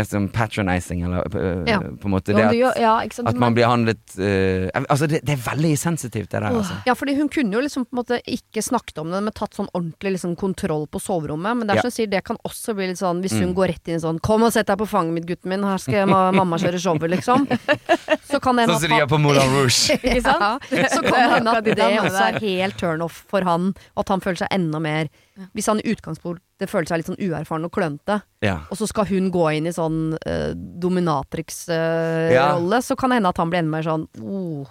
sånn 0.06 0.28
patronizing, 0.30 1.02
eller 1.04 1.26
eh, 1.34 1.64
Ja. 1.72 1.80
på 1.80 2.06
en 2.06 2.10
måte. 2.12 2.34
Det 2.34 2.44
at, 2.44 2.54
gjør- 2.54 2.78
ja, 2.78 2.92
sant? 3.10 3.28
at 3.28 3.34
man 3.36 3.54
blir 3.54 3.66
handlet 3.66 3.98
uh, 4.18 4.70
Altså, 4.88 5.08
det, 5.08 5.24
det 5.26 5.32
er 5.34 5.42
veldig 5.42 5.72
sensitivt, 5.78 6.30
det 6.30 6.40
der, 6.40 6.52
altså. 6.54 6.76
Ja, 6.86 6.94
fordi 6.94 7.16
hun 7.16 7.28
kunne 7.28 7.52
jo 7.52 7.60
liksom 7.60 7.84
på 7.86 7.96
en 7.96 7.98
måte 8.04 8.20
ikke 8.30 8.62
snakket 8.62 8.98
om 9.02 9.10
det, 9.10 9.22
men 9.26 9.32
tatt 9.34 9.54
sånn 9.58 9.68
ordentlig 9.74 10.12
liksom 10.16 10.36
kontroll 10.36 10.86
på 10.86 11.00
soverommet. 11.02 11.56
Men 11.58 11.66
det 11.66 11.76
er 11.76 11.80
som 11.82 11.90
hun 11.90 11.96
sier, 11.96 12.06
det 12.10 12.22
kan 12.24 12.36
også 12.46 12.74
bli 12.78 12.86
litt 12.92 12.98
sånn, 13.02 13.20
hvis 13.24 13.34
hun 13.40 13.50
Mm. 13.50 13.54
går 13.58 13.68
rett 13.74 13.88
inn 13.88 13.96
i 13.96 14.02
sånn 14.02 14.20
'Kom 14.20 14.42
og 14.42 14.52
sett 14.52 14.66
deg 14.66 14.78
på 14.78 14.86
fanget 14.86 15.12
mitt, 15.14 15.26
gutten 15.26 15.48
min, 15.50 15.62
her 15.64 15.78
skal 15.78 16.06
ma 16.06 16.30
mamma 16.30 16.56
kjøre 16.58 16.78
showet', 16.78 17.10
liksom. 17.10 17.46
Så 18.30 18.40
kan 18.40 18.56
det 18.56 18.66
hende 18.66 18.74
Sånn 18.74 18.80
som 18.86 18.90
de 18.90 18.96
gjør 19.02 19.08
på 19.10 19.20
Moulin 19.20 19.50
Rouge. 19.50 19.98
Ikke 20.02 20.22
sant? 20.22 20.62
Så 20.90 21.02
kan 21.02 21.12
det 21.12 21.30
hende 21.34 21.56
at 21.56 21.64
det 21.76 21.76
også 21.78 22.24
er 22.34 22.38
helt 22.40 22.76
turnoff 22.78 23.24
for 23.28 23.42
han, 23.42 23.74
og 23.96 24.00
at 24.04 24.08
han 24.08 24.20
føler 24.20 24.36
seg 24.36 24.48
enda 24.50 24.78
mer 24.80 25.08
Hvis 25.54 25.66
han 25.68 25.80
i 25.80 25.90
utgangspunktet 25.92 26.70
føler 26.70 26.86
seg 26.88 26.96
litt 27.02 27.06
sånn 27.10 27.20
uerfaren 27.20 27.64
og 27.68 27.72
klønete, 27.72 28.22
Ja. 28.42 28.60
og 28.70 28.76
så 28.78 28.86
skal 28.88 29.04
hun 29.10 29.30
gå 29.30 29.44
inn 29.56 29.66
i 29.66 29.72
sånn 29.76 30.14
uh, 30.26 30.52
dominatrix-rolle, 30.56 32.32
Ja. 32.76 32.80
så 32.80 32.96
kan 32.96 33.10
det 33.10 33.16
hende 33.20 33.28
at 33.28 33.36
han 33.36 33.50
blir 33.50 33.58
enda 33.60 33.70
mer 33.76 33.82
sånn 33.82 34.06
oh, 34.22 34.66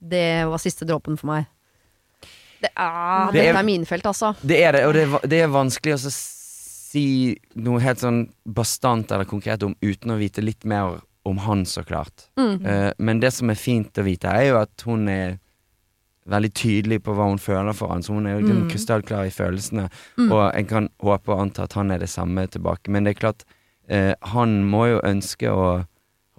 Det 0.00 0.46
var 0.48 0.58
siste 0.58 0.84
dråpen 0.86 1.16
for 1.18 1.26
meg. 1.26 1.46
Det 2.60 2.70
er, 2.76 3.32
Det 3.32 3.42
er- 3.48 3.56
er 3.56 3.62
minefelt, 3.64 4.04
altså. 4.06 4.34
Det 4.44 4.62
er 4.64 4.72
det, 4.72 4.84
og 4.86 4.92
det 4.94 5.02
er, 5.04 5.26
det 5.28 5.40
er 5.42 5.48
vanskelig 5.48 5.94
å 5.94 6.10
si 6.10 7.36
noe 7.54 7.80
helt 7.80 7.98
sånn 8.00 8.30
bastant 8.46 9.10
eller 9.12 9.24
konkret 9.28 9.62
om 9.62 9.74
uten 9.82 10.10
å 10.12 10.18
vite 10.18 10.40
litt 10.42 10.64
mer 10.64 11.00
om 11.26 11.36
han, 11.38 11.64
så 11.64 11.82
klart. 11.84 12.28
Mm. 12.38 12.64
Uh, 12.64 12.92
men 12.98 13.20
det 13.20 13.32
som 13.32 13.50
er 13.50 13.54
fint 13.56 13.92
å 13.98 14.04
vite, 14.04 14.24
er 14.30 14.48
jo 14.52 14.60
at 14.60 14.82
hun 14.86 15.08
er 15.08 15.38
veldig 16.26 16.50
tydelig 16.58 16.98
på 17.06 17.14
hva 17.14 17.28
hun 17.30 17.38
føler 17.38 17.72
for 17.76 17.92
han, 17.92 18.02
så 18.02 18.12
hun 18.16 18.26
er 18.26 18.34
jo 18.36 18.40
liksom 18.46 18.62
Mm. 18.64 18.70
krystallklar 18.70 19.26
i 19.26 19.30
følelsene. 19.34 19.88
Mm. 20.18 20.32
Og 20.32 20.54
en 20.58 20.66
kan 20.66 20.88
håpe 21.02 21.28
og 21.32 21.40
anta 21.40 21.62
at 21.64 21.72
han 21.78 21.90
er 21.90 21.98
det 21.98 22.08
samme 22.10 22.46
tilbake. 22.50 22.88
Men 22.90 23.04
det 23.04 23.16
er 23.16 23.20
klart, 23.20 23.44
eh, 23.88 24.14
han 24.22 24.64
må 24.64 24.86
jo 24.90 25.00
ønske 25.04 25.46
å 25.48 25.86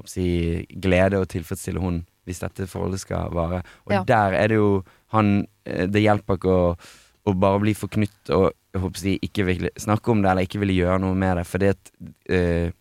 si, 0.05 0.65
glede 0.79 1.17
og 1.19 1.27
tilfredsstille 1.29 1.79
hun 1.79 2.05
hvis 2.27 2.39
dette 2.43 2.67
forholdet 2.67 2.99
skal 2.99 3.29
vare. 3.31 3.63
Og 3.87 3.93
Ja. 3.93 4.03
der 4.03 4.33
er 4.33 4.47
det 4.47 4.55
jo 4.57 4.83
han 5.11 5.47
eh, 5.65 5.85
Det 5.87 6.01
hjelper 6.03 6.35
ikke 6.37 6.51
å, 6.51 6.77
å 7.25 7.33
bare 7.39 7.59
bli 7.59 7.73
forknytt 7.73 8.29
og 8.29 8.51
håper 8.75 8.97
si, 8.99 9.19
ikke 9.23 9.45
ville 9.45 9.69
snakke 9.77 10.11
om 10.11 10.21
det 10.21 10.29
eller 10.31 10.43
ikke 10.45 10.59
ville 10.59 10.73
gjøre 10.75 10.99
noe 11.01 11.15
med 11.15 11.37
det, 11.37 11.45
for 11.47 11.63
eh, 11.63 12.71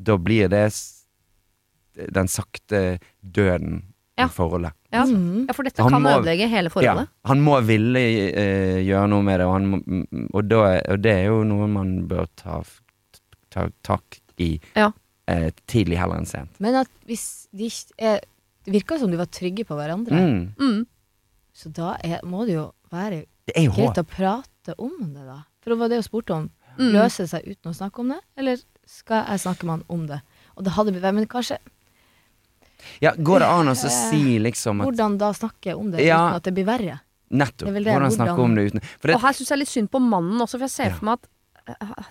da 0.00 0.16
blir 0.16 0.48
det 0.48 0.70
den 2.12 2.28
sakte 2.28 2.98
døden 3.22 3.82
Ja. 4.18 4.26
forholdet. 4.28 4.72
Ja. 4.92 5.04
Mm. 5.08 5.46
ja, 5.48 5.52
for 5.56 5.62
dette 5.64 5.82
Han 5.82 5.90
kan 5.94 6.02
må- 6.04 6.10
ødelegge 6.20 6.48
hele 6.52 6.68
forholdet. 6.70 7.08
Ja, 7.08 7.28
han 7.30 7.40
må 7.40 7.54
ville 7.64 8.02
uh, 8.36 8.80
gjøre 8.84 9.08
noe 9.08 9.22
med 9.24 9.40
det, 9.40 9.46
og, 9.46 9.52
han 9.54 9.66
må, 9.70 9.78
mm, 9.86 10.26
og, 10.34 10.48
da, 10.50 10.58
og 10.92 11.00
det 11.02 11.12
er 11.12 11.24
jo 11.30 11.38
noe 11.48 11.66
man 11.66 11.94
bør 12.10 12.26
ta, 12.36 12.58
ta 13.50 13.68
tak 13.82 14.18
i 14.38 14.60
Ja. 14.76 14.90
uh, 15.30 15.48
tidlig 15.66 15.96
heller 15.98 16.16
enn 16.20 16.26
sent. 16.28 16.60
Men 16.60 16.74
at 16.82 16.88
hvis 17.08 17.48
de 17.56 17.64
ikke 17.70 17.94
er 17.98 18.20
Det 18.64 18.72
virka 18.74 18.98
som 19.00 19.10
de 19.10 19.16
var 19.18 19.26
trygge 19.26 19.64
på 19.66 19.74
hverandre, 19.74 20.12
Mm. 20.14 20.54
Mm. 20.60 20.86
så 21.52 21.72
da 21.72 21.96
er, 22.04 22.20
må 22.22 22.44
det 22.46 22.54
jo 22.54 22.72
være 22.92 23.24
Det 23.48 23.56
er 23.56 23.64
jo 23.64 23.72
greit 23.72 23.96
håp. 23.96 24.04
å 24.04 24.04
prate 24.06 24.74
om 24.78 24.92
det, 25.14 25.24
da. 25.26 25.40
For 25.62 25.70
det 25.70 25.78
var 25.80 25.88
det 25.88 25.96
hun 25.96 26.02
spurte 26.06 26.30
om. 26.36 26.50
Mm. 26.78 26.92
Løse 26.92 27.26
seg 27.26 27.42
uten 27.48 27.72
å 27.72 27.74
snakke 27.74 27.98
om 27.98 28.08
det, 28.12 28.20
eller 28.36 28.56
skal 28.86 29.24
jeg 29.26 29.40
snakke 29.40 29.64
med 29.64 29.70
han 29.80 29.84
om 29.88 30.06
det? 30.06 30.20
Og 30.56 30.62
det 30.64 30.72
hadde 30.76 30.92
blitt 30.92 31.14
Men 31.14 31.26
kanskje 31.26 31.58
Ja, 33.00 33.12
går 33.16 33.38
det 33.44 33.48
an 33.48 33.68
å 33.72 33.74
så 33.78 33.90
si 33.90 34.38
liksom 34.38 34.80
at 34.82 34.88
Hvordan 34.88 35.18
da 35.18 35.32
snakke 35.32 35.74
om 35.78 35.90
det 35.90 36.04
Ja. 36.06 36.18
uten 36.28 36.36
at 36.36 36.42
det 36.44 36.54
blir 36.54 36.64
verre? 36.68 37.00
Nettopp. 37.32 37.68
Det 37.72 37.84
det, 37.84 37.92
Hvordan 37.94 38.12
snakke 38.12 38.38
om 38.44 38.54
det 38.54 38.66
uten 38.72 38.80
For 39.00 39.08
det, 39.08 39.14
Og 39.16 39.20
her 39.22 39.32
syns 39.32 39.48
jeg 39.48 39.58
litt 39.58 39.68
synd 39.72 39.88
på 39.90 40.00
mannen 40.00 40.40
også, 40.40 40.58
for 40.60 40.66
jeg 40.68 40.70
ser 40.70 40.90
Ja. 40.90 40.94
for 40.98 41.04
meg 41.06 41.18
at 41.20 41.28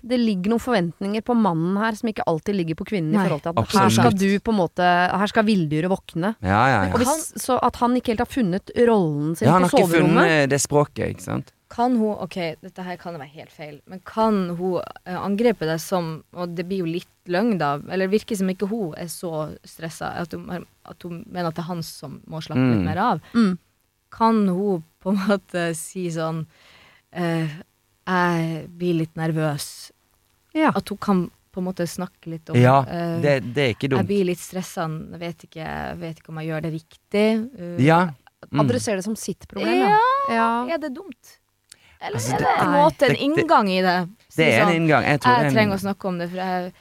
det 0.01 0.17
ligger 0.17 0.53
noen 0.53 0.63
forventninger 0.63 1.21
på 1.27 1.35
mannen 1.35 1.75
her 1.77 1.91
som 1.91 2.07
ikke 2.07 2.23
alltid 2.25 2.55
ligger 2.55 2.75
på 2.79 2.85
kvinnen. 2.87 3.11
Nei. 3.11 3.25
i 3.25 3.27
forhold 3.27 3.41
til 3.43 3.49
at 3.49 3.57
Absolutt. 3.57 3.83
Her 3.83 3.89
skal 3.89 4.11
du 4.17 4.39
på 4.39 4.51
en 4.53 4.59
måte 4.61 4.85
Her 5.19 5.27
skal 5.27 5.43
villdyret 5.43 5.89
våkne. 5.91 6.35
Ja, 6.41 6.61
ja, 6.71 6.93
Og 6.93 6.99
ja. 7.01 7.05
hvis, 7.05 7.33
så 7.35 7.59
at 7.61 7.75
han 7.75 7.95
ikke 7.99 8.13
helt 8.15 8.23
har 8.23 8.31
funnet 8.31 8.71
rollen 8.87 9.35
sin 9.35 9.47
ja 9.47 9.53
han 9.53 9.63
har 9.63 9.69
ikke 9.69 9.91
funnet 9.91 10.49
det 10.49 10.61
språket, 10.61 11.09
ikke 11.15 11.21
sant? 11.21 11.51
Kan 11.71 11.95
hun 11.95 12.17
Ok, 12.19 12.35
dette 12.61 12.83
her 12.83 12.97
kan 12.99 13.15
være 13.15 13.29
helt 13.31 13.51
feil, 13.55 13.77
men 13.87 14.01
kan 14.05 14.49
hun 14.59 14.81
eh, 15.05 15.15
angripe 15.15 15.63
deg 15.69 15.79
som 15.79 16.23
Og 16.35 16.53
det 16.57 16.65
blir 16.67 16.81
jo 16.83 16.89
litt 16.89 17.07
løgn, 17.31 17.57
da. 17.61 17.77
Eller 17.89 18.09
virker 18.11 18.35
som 18.35 18.49
ikke 18.51 18.67
hun 18.67 18.93
er 18.99 19.07
så 19.07 19.55
stressa 19.63 20.09
at 20.19 20.33
at 20.35 21.03
hun 21.05 21.21
mener 21.31 21.47
at 21.47 21.55
det 21.55 21.63
er 21.63 21.69
han 21.69 21.83
som 21.85 22.19
må 22.27 22.41
slappe 22.43 22.59
Mm. 22.59 22.71
litt 22.73 22.85
mer 22.89 22.97
av. 22.97 23.21
Mm. 23.33 23.57
Kan 24.11 24.47
hun 24.49 24.83
på 24.99 25.11
en 25.13 25.21
måte 25.29 25.75
si 25.77 26.07
sånn 26.11 26.45
eh, 27.13 27.47
Jeg 28.07 28.67
blir 28.77 28.97
litt 29.03 29.15
nervøs. 29.15 29.91
Ja. 30.57 30.71
At 30.75 30.89
hun 30.89 30.97
kan 30.97 31.21
på 31.51 31.59
en 31.61 31.67
måte 31.67 31.83
snakke 31.87 32.31
litt 32.31 32.49
om 32.49 32.55
Ja, 32.59 32.81
eh, 32.87 33.19
det, 33.21 33.53
det 33.55 33.63
er 33.63 33.73
ikke 33.75 33.89
dumt. 33.91 34.01
Jeg 34.01 34.07
blir 34.11 34.25
litt 34.31 34.39
stressa, 34.39 34.87
jeg 34.87 35.19
vet 35.19 35.45
ikke, 35.47 35.67
vet 35.99 36.19
ikke 36.19 36.29
om 36.33 36.39
jeg 36.41 36.47
gjør 36.51 36.61
det 36.65 36.71
riktig. 36.73 37.25
eh, 37.59 37.77
Ja. 37.85 38.01
Mm. 38.51 38.59
Adresser 38.65 38.95
det 38.97 39.03
som 39.05 39.15
sitt 39.15 39.47
problem, 39.47 39.69
Ja, 39.85 39.99
ja. 40.33 40.47
Er 40.73 40.77
det 40.81 40.93
dumt? 40.95 41.37
Eller 42.01 42.17
Altså, 42.17 42.33
er 42.33 42.37
det- 42.37 42.47
det 42.47 42.65
en 42.65 42.71
måte, 42.73 43.09
en 43.09 43.15
inngang 43.15 43.69
i 43.69 43.81
det? 43.81 43.97
Det 44.35 44.47
er 44.53 44.63
en 44.67 44.75
inngang. 44.75 45.03
Jeg 45.05 45.19
tror, 45.21 45.35
Jeg 45.37 45.45
er 45.45 45.51
trenger 45.55 45.75
å 45.75 45.81
snakke 45.83 46.05
om 46.07 46.17
det, 46.17 46.29
for 46.29 46.37
jeg 46.37 46.73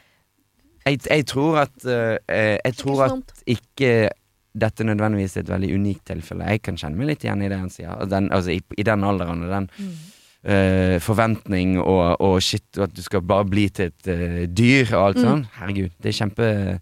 jeg, 0.86 1.00
jeg 1.10 1.26
tror 1.26 1.58
at 1.60 1.84
uh, 1.84 2.16
Jeg 2.64 2.74
tror 2.76 3.02
at 3.04 3.42
ikke 3.46 4.08
dette 4.60 4.82
nødvendigvis 4.84 5.36
er 5.36 5.40
et 5.44 5.48
veldig 5.52 5.74
unikt 5.74 6.04
tilfelle. 6.06 6.46
Jeg 6.48 6.62
kan 6.62 6.76
kjenne 6.76 6.96
meg 6.96 7.06
litt 7.06 7.22
igjen 7.24 7.42
i 7.44 7.48
det 7.48 7.58
han 7.58 7.68
sier. 7.70 7.92
Den, 8.10 8.30
altså, 8.32 8.50
i, 8.50 8.60
I 8.78 8.82
den 8.82 9.04
alderen 9.04 9.44
og 9.44 9.50
den 9.52 9.68
Mm. 9.78 9.92
uh, 10.50 10.98
forventning 10.98 11.78
og, 11.80 12.16
og 12.20 12.40
shit, 12.42 12.64
og 12.78 12.84
at 12.88 12.94
du 12.96 13.02
skal 13.02 13.20
bare 13.20 13.44
bli 13.44 13.68
til 13.68 13.86
et 13.92 14.08
uh, 14.08 14.46
dyr 14.46 14.94
og 14.96 15.04
alt 15.06 15.16
Mm. 15.20 15.22
sånn. 15.26 15.44
Herregud, 15.60 15.90
det 16.02 16.08
er 16.14 16.18
kjempe 16.24 16.80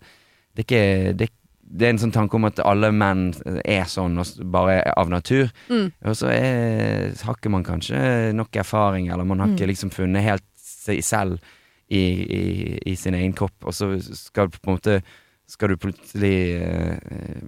Det 0.56 0.64
er 0.64 0.64
ikke 0.64 1.16
det, 1.18 1.28
det 1.68 1.84
er 1.86 1.90
en 1.92 2.00
sånn 2.00 2.14
tanke 2.14 2.36
om 2.38 2.46
at 2.48 2.60
alle 2.64 2.88
menn 2.96 3.26
er 3.64 3.84
sånn, 3.90 4.16
bare 4.48 4.78
av 4.96 5.10
natur. 5.12 5.50
Mm. 5.68 5.90
Og 6.08 6.16
så 6.16 6.30
er, 6.32 7.12
har 7.26 7.36
ikke 7.36 7.52
man 7.52 7.66
kanskje 7.66 8.32
nok 8.32 8.56
erfaring, 8.56 9.10
eller 9.12 9.28
man 9.28 9.40
har 9.44 9.52
ikke 9.52 9.66
Mm. 9.68 9.72
liksom 9.74 9.90
funnet 9.92 10.24
helt 10.24 10.44
seg 10.56 11.02
selv 11.04 11.38
i, 11.92 12.00
i, 12.00 12.42
i 12.88 12.94
sin 12.96 13.14
egen 13.14 13.32
kropp, 13.36 13.56
og 13.64 13.74
så 13.76 13.90
skal 14.00 14.48
du 14.48 14.58
på 14.58 14.70
en 14.70 14.78
måte 14.78 15.02
Skal 15.48 15.70
du 15.72 15.76
plutselig 15.80 16.60
eh, 16.60 17.38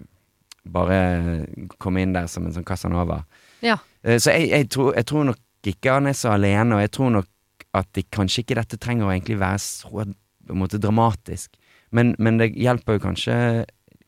bare 0.64 1.46
komme 1.78 2.00
inn 2.00 2.14
der 2.14 2.28
som 2.32 2.46
en 2.46 2.54
sånn 2.54 2.64
Casanova. 2.64 3.18
Ja. 3.60 3.74
Eh, 4.02 4.16
så 4.16 4.32
jeg, 4.32 4.48
jeg, 4.54 4.68
tror, 4.72 4.94
jeg 4.96 5.04
tror 5.10 5.26
nok 5.28 5.68
ikke 5.68 5.92
han 5.98 6.08
er 6.08 6.16
så 6.16 6.32
alene, 6.32 6.78
og 6.78 6.80
jeg 6.80 6.92
tror 6.96 7.10
nok 7.18 7.28
at 7.76 7.90
de, 7.92 8.02
kanskje 8.08 8.40
ikke 8.40 8.56
dette 8.56 8.78
trenger 8.80 9.04
å 9.04 9.12
egentlig 9.12 9.36
være 9.40 9.60
så 9.60 10.06
måte 10.56 10.80
dramatisk. 10.80 11.52
Men, 11.92 12.14
men 12.18 12.38
det 12.40 12.54
hjelper 12.56 12.96
jo 12.96 13.02
kanskje 13.04 13.36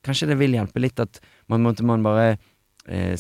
Kanskje 0.04 0.28
det 0.32 0.38
vil 0.38 0.52
hjelpe 0.58 0.80
litt 0.82 0.98
at 1.00 1.20
man 1.48 1.62
måtte 1.62 1.82
man 1.84 2.02
bare 2.02 2.36
eh, 2.88 3.16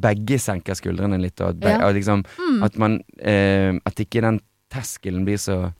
Begge 0.00 0.38
senker 0.40 0.74
skuldrene 0.78 1.18
litt, 1.20 1.40
og 1.42 1.48
at, 1.50 1.60
be, 1.60 1.68
Ja. 1.68 1.86
og 1.88 1.94
liksom, 1.94 2.22
Mm. 2.38 2.62
at 2.64 2.76
man 2.78 3.00
eh, 3.20 3.72
At 3.84 3.94
ikke 4.00 4.20
den 4.22 4.40
terskelen 4.72 5.24
blir 5.26 5.36
så 5.36 5.72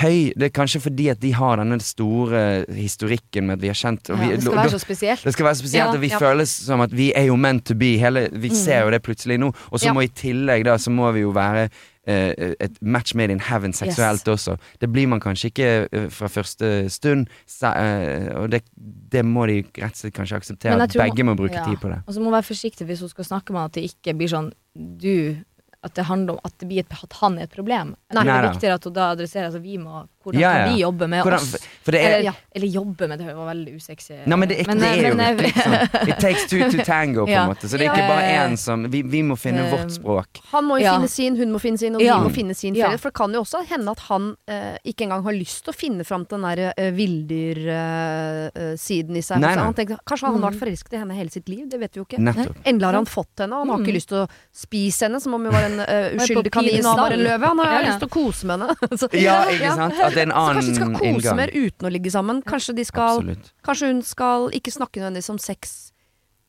høy. 0.00 0.32
Det 0.34 0.46
er 0.48 0.52
kanskje 0.56 0.80
fordi 0.80 1.10
at 1.12 1.20
de 1.20 1.32
har 1.36 1.58
denne 1.60 1.76
store 1.84 2.64
historikken 2.72 3.44
med 3.46 3.58
at 3.58 3.60
vi 3.60 3.68
har 3.68 3.76
kjent 3.76 4.08
og 4.10 4.18
ja, 4.22 4.28
Det 4.32 4.42
skal 4.46 4.56
være 4.56 4.70
så 4.72 4.80
spesielt. 4.80 5.24
det 5.24 5.32
skal 5.34 5.44
være 5.46 5.58
spesielt, 5.60 5.84
Ja, 5.84 5.92
og 5.92 6.00
vi 6.00 6.08
ja. 6.08 6.18
føles 6.18 6.48
som 6.48 6.80
at 6.80 6.90
vi 6.96 7.10
er 7.14 7.26
jo 7.28 7.36
meant 7.36 7.64
to 7.66 7.74
be. 7.74 7.98
Hele, 7.98 8.28
vi 8.32 8.48
Mm. 8.48 8.54
ser 8.56 8.84
jo 8.84 8.90
det 8.90 9.02
plutselig 9.02 9.38
nå. 9.38 9.54
Og 9.70 9.78
så 9.80 9.92
må 9.92 10.02
i 10.02 10.08
tillegg 10.08 10.64
da, 10.64 10.76
så 10.78 10.90
må 10.90 11.12
vi 11.12 11.20
jo 11.20 11.30
være 11.32 11.68
et 12.06 12.80
match 12.82 13.14
made 13.14 13.30
in 13.30 13.40
heaven 13.40 13.72
seksuelt 13.72 14.26
også. 14.28 14.56
Det 14.80 14.88
blir 14.90 15.06
man 15.06 15.20
kanskje 15.22 15.52
ikke 15.52 15.68
eh, 15.86 16.08
fra 16.10 16.26
første 16.32 16.90
stund, 16.90 17.28
eh, 17.62 18.26
og 18.34 18.50
det, 18.50 18.64
det 19.12 19.22
må 19.24 19.46
de 19.46 19.60
rett 19.62 19.94
og 19.94 20.00
slett 20.00 20.16
kanskje 20.16 20.40
akseptere. 20.40 20.80
At 20.82 20.96
begge 20.98 21.26
må 21.26 21.36
bruke 21.38 21.60
ja. 21.60 21.64
tid 21.68 21.78
på 21.82 21.92
det. 21.92 22.02
Og 22.06 22.14
så 22.14 22.20
må 22.20 22.30
hun 22.30 22.38
være 22.38 22.48
forsiktig 22.50 22.88
hvis 22.88 23.04
hun 23.04 23.12
skal 23.12 23.28
snakke 23.30 23.54
med 23.54 23.70
at 23.70 23.78
det 23.78 23.86
ikke 23.92 24.16
blir 24.18 24.32
sånn 24.32 24.52
du 24.74 25.38
At 25.82 25.94
det 25.98 26.04
handler 26.06 26.38
om 26.38 26.44
at 26.46 26.54
det 26.58 26.66
blir 26.70 26.80
et, 26.84 26.92
at 26.94 27.14
han 27.18 27.38
er 27.38 27.48
et 27.48 27.54
problem. 27.54 27.94
Nei 28.14 28.22
det 28.26 28.34
er 28.34 28.48
viktigere 28.48 28.78
at 28.78 28.84
hun 28.86 28.94
da 28.94 29.08
adresserer 29.12 29.50
at 29.50 29.62
vi 29.62 29.78
må 29.82 30.04
Hvordan 30.22 30.40
Ja, 30.40 30.52
kan 30.52 30.60
ja. 30.60 30.66
vi 30.74 30.80
jobbe 30.82 31.06
med 31.08 31.22
Hvordan, 31.24 31.40
oss? 31.40 31.56
for 31.82 31.90
det 31.92 32.00
er 32.00 32.04
Eller, 32.12 32.22
Ja. 32.24 32.32
eller 32.54 32.66
jobbe 32.68 33.08
med, 33.08 33.18
det 33.18 33.34
var 33.34 33.46
veldig 33.54 33.74
usexy. 33.76 34.14
Nei, 34.26 34.36
men 34.36 34.48
det, 34.48 34.58
er- 34.60 34.64
det 34.74 34.82
er 34.82 35.08
jo 35.10 35.14
men, 35.16 35.36
virkelig 35.36 35.62
sånn. 35.62 35.88
It 36.08 36.18
takes 36.20 36.46
two 36.46 36.70
to 36.70 36.78
tango, 36.84 37.24
på 37.26 37.28
en 37.28 37.32
Ja. 37.34 37.46
måte. 37.48 37.66
Så 37.68 37.76
det 37.78 37.86
er 37.88 37.92
ikke 37.92 38.08
bare 38.08 38.22
én 38.48 38.56
som 38.58 38.82
Vi, 38.90 39.02
vi 39.02 39.22
må 39.22 39.36
finne 39.36 39.62
Eh, 39.66 39.70
vårt 39.72 39.90
språk. 39.90 40.26
Han 40.52 40.64
må 40.64 40.76
jo 40.78 40.82
Ja. 40.84 40.92
finne 40.98 41.08
sin, 41.08 41.36
hun 41.36 41.52
må 41.52 41.58
finne 41.60 41.78
sin, 41.78 41.94
og 41.96 42.02
Ja. 42.02 42.18
vi 42.18 42.24
må 42.28 42.32
finne 42.34 42.54
sin 42.54 42.74
felles. 42.74 43.00
For 43.00 43.10
det 43.10 43.14
kan 43.18 43.32
jo 43.32 43.40
også 43.42 43.64
hende 43.66 43.90
at 43.90 43.98
han 44.08 44.36
eh, 44.48 44.76
ikke 44.86 45.02
engang 45.06 45.22
har 45.24 45.32
lyst 45.32 45.64
til 45.64 45.72
å 45.72 45.76
finne 45.76 46.04
fram 46.04 46.24
til 46.26 46.38
den 46.38 46.56
der 46.56 46.72
uh, 46.78 46.90
vildyrsiden 46.96 49.16
i 49.16 49.20
seg. 49.22 49.38
Nei, 49.40 49.54
nei. 49.56 49.64
Han 49.64 49.74
tenker, 49.74 49.96
kanskje 50.06 50.26
han 50.26 50.34
har 50.34 50.40
Mm. 50.42 50.50
vært 50.52 50.58
forelsket 50.62 50.92
i 50.92 50.96
henne 50.98 51.14
hele 51.14 51.30
sitt 51.30 51.48
liv, 51.48 51.68
det 51.68 51.78
vet 51.80 51.92
vi 51.94 51.98
jo 52.00 52.04
ikke. 52.04 52.18
Nettopp. 52.18 52.56
Endelig 52.64 52.84
har 52.86 52.92
han 52.94 53.04
fått 53.06 53.36
henne, 53.38 53.52
og 53.52 53.58
han 53.66 53.68
har 53.68 53.78
Mm. 53.78 53.84
ikke 53.86 53.94
lyst 53.96 54.08
til 54.08 54.18
å 54.18 54.28
spise 54.54 55.00
henne 55.06 55.20
som 55.20 55.34
om 55.34 55.42
hun 55.44 55.52
var 55.52 55.62
en 55.64 55.80
uh, 55.80 56.10
uskyldig 56.16 56.50
kanin 56.50 56.84
og 56.84 56.96
han 56.96 56.98
var 56.98 57.10
en 57.12 57.18
løve. 57.20 57.44
Han 57.46 57.58
har 57.58 57.66
ja. 57.82 57.86
lyst 57.88 57.98
til 58.00 58.08
å 58.08 58.10
kose 58.10 58.44
med 58.46 58.60
henne. 58.60 58.76
Så, 58.98 59.08
Ja, 59.12 59.44
ikke 59.46 59.74
sant? 59.74 59.94
At 60.12 60.18
det 60.18 60.22
er 60.22 60.28
en 60.28 60.34
Så 60.36 60.52
kanskje 60.52 60.68
de 60.68 60.76
skal 60.76 60.92
kose 61.00 61.34
mer 61.40 61.52
uten 61.56 61.88
å 61.88 61.92
ligge 61.94 62.12
sammen. 62.14 62.42
Kanskje, 62.46 62.74
de 62.76 62.84
skal, 62.86 63.24
kanskje 63.66 63.88
hun 63.92 64.02
skal 64.06 64.46
ikke 64.54 64.74
snakke 64.76 65.00
nødvendigvis 65.02 65.32
om 65.34 65.40
sex, 65.42 65.74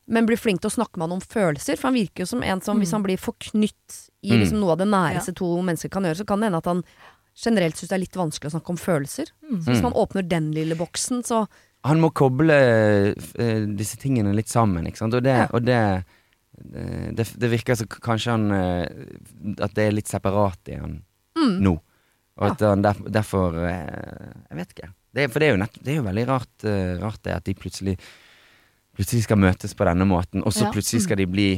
men 0.06 0.26
bli 0.28 0.36
flink 0.36 0.60
til 0.60 0.68
å 0.68 0.76
snakke 0.76 1.00
med 1.00 1.08
han 1.08 1.16
om 1.16 1.24
følelser. 1.24 1.78
For 1.80 1.88
han 1.88 1.96
virker 1.96 2.24
jo 2.24 2.30
som 2.34 2.42
en 2.44 2.60
som, 2.60 2.78
hvis 2.82 2.92
han 2.92 3.02
blir 3.06 3.16
forknytt 3.20 4.00
i 4.24 4.30
Mm. 4.34 4.40
liksom 4.40 4.60
noe 4.60 4.72
av 4.72 4.78
det 4.78 4.88
næreste 4.88 5.34
to 5.36 5.48
mennesker 5.64 5.88
kan 5.92 6.04
gjøre, 6.04 6.16
så 6.22 6.26
kan 6.28 6.40
det 6.40 6.46
hende 6.52 6.58
at 6.60 6.68
han 6.70 6.82
generelt 7.36 7.74
syns 7.76 7.88
det 7.90 7.96
er 7.96 8.04
litt 8.04 8.16
vanskelig 8.16 8.50
å 8.52 8.54
snakke 8.58 8.70
om 8.70 8.76
følelser. 8.78 9.26
Mm. 9.42 9.60
Så 9.64 9.70
hvis 9.72 9.80
Mm. 9.80 9.88
man 9.88 9.92
åpner 10.04 10.28
den 10.28 10.52
lille 10.52 10.76
boksen, 10.76 11.22
så 11.24 11.46
Han 11.84 12.00
må 12.00 12.08
koble 12.14 12.54
uh, 13.12 13.66
disse 13.76 13.96
tingene 14.00 14.34
litt 14.34 14.48
sammen, 14.48 14.86
ikke 14.86 14.96
sant. 14.98 15.14
Og 15.14 15.22
det, 15.22 15.34
Ja. 15.36 15.48
og 15.52 15.64
det, 15.64 16.04
det, 17.14 17.26
det 17.36 17.50
virker 17.50 17.74
som 17.76 17.86
kanskje 17.88 18.30
han 18.30 18.50
eh, 18.52 18.86
At 19.60 19.74
det 19.74 19.88
er 19.88 19.92
litt 19.92 20.06
separat 20.08 20.58
i 20.68 20.78
han 20.78 21.02
mm. 21.36 21.58
nå. 21.60 21.74
Og 22.38 22.50
at 22.50 22.60
han 22.66 22.82
derf, 22.82 22.98
derfor 23.14 23.54
eh, 23.62 24.32
Jeg 24.50 24.56
vet 24.58 24.72
ikke. 24.74 24.88
Det, 25.14 25.28
for 25.30 25.38
det 25.38 25.46
er 25.48 25.52
jo, 25.54 25.60
nett, 25.62 25.76
det 25.84 25.92
er 25.92 25.96
jo 26.00 26.06
veldig 26.08 26.24
rart, 26.28 26.64
eh, 26.66 26.96
rart 27.02 27.22
det 27.22 27.34
at 27.36 27.44
de 27.46 27.54
plutselig 27.54 27.98
Plutselig 28.94 29.24
skal 29.26 29.38
møtes 29.42 29.72
på 29.74 29.84
denne 29.86 30.04
måten, 30.06 30.42
og 30.46 30.52
så 30.54 30.66
Ja. 30.66 30.72
plutselig 30.74 31.02
skal 31.02 31.16
de 31.18 31.26
bli 31.26 31.48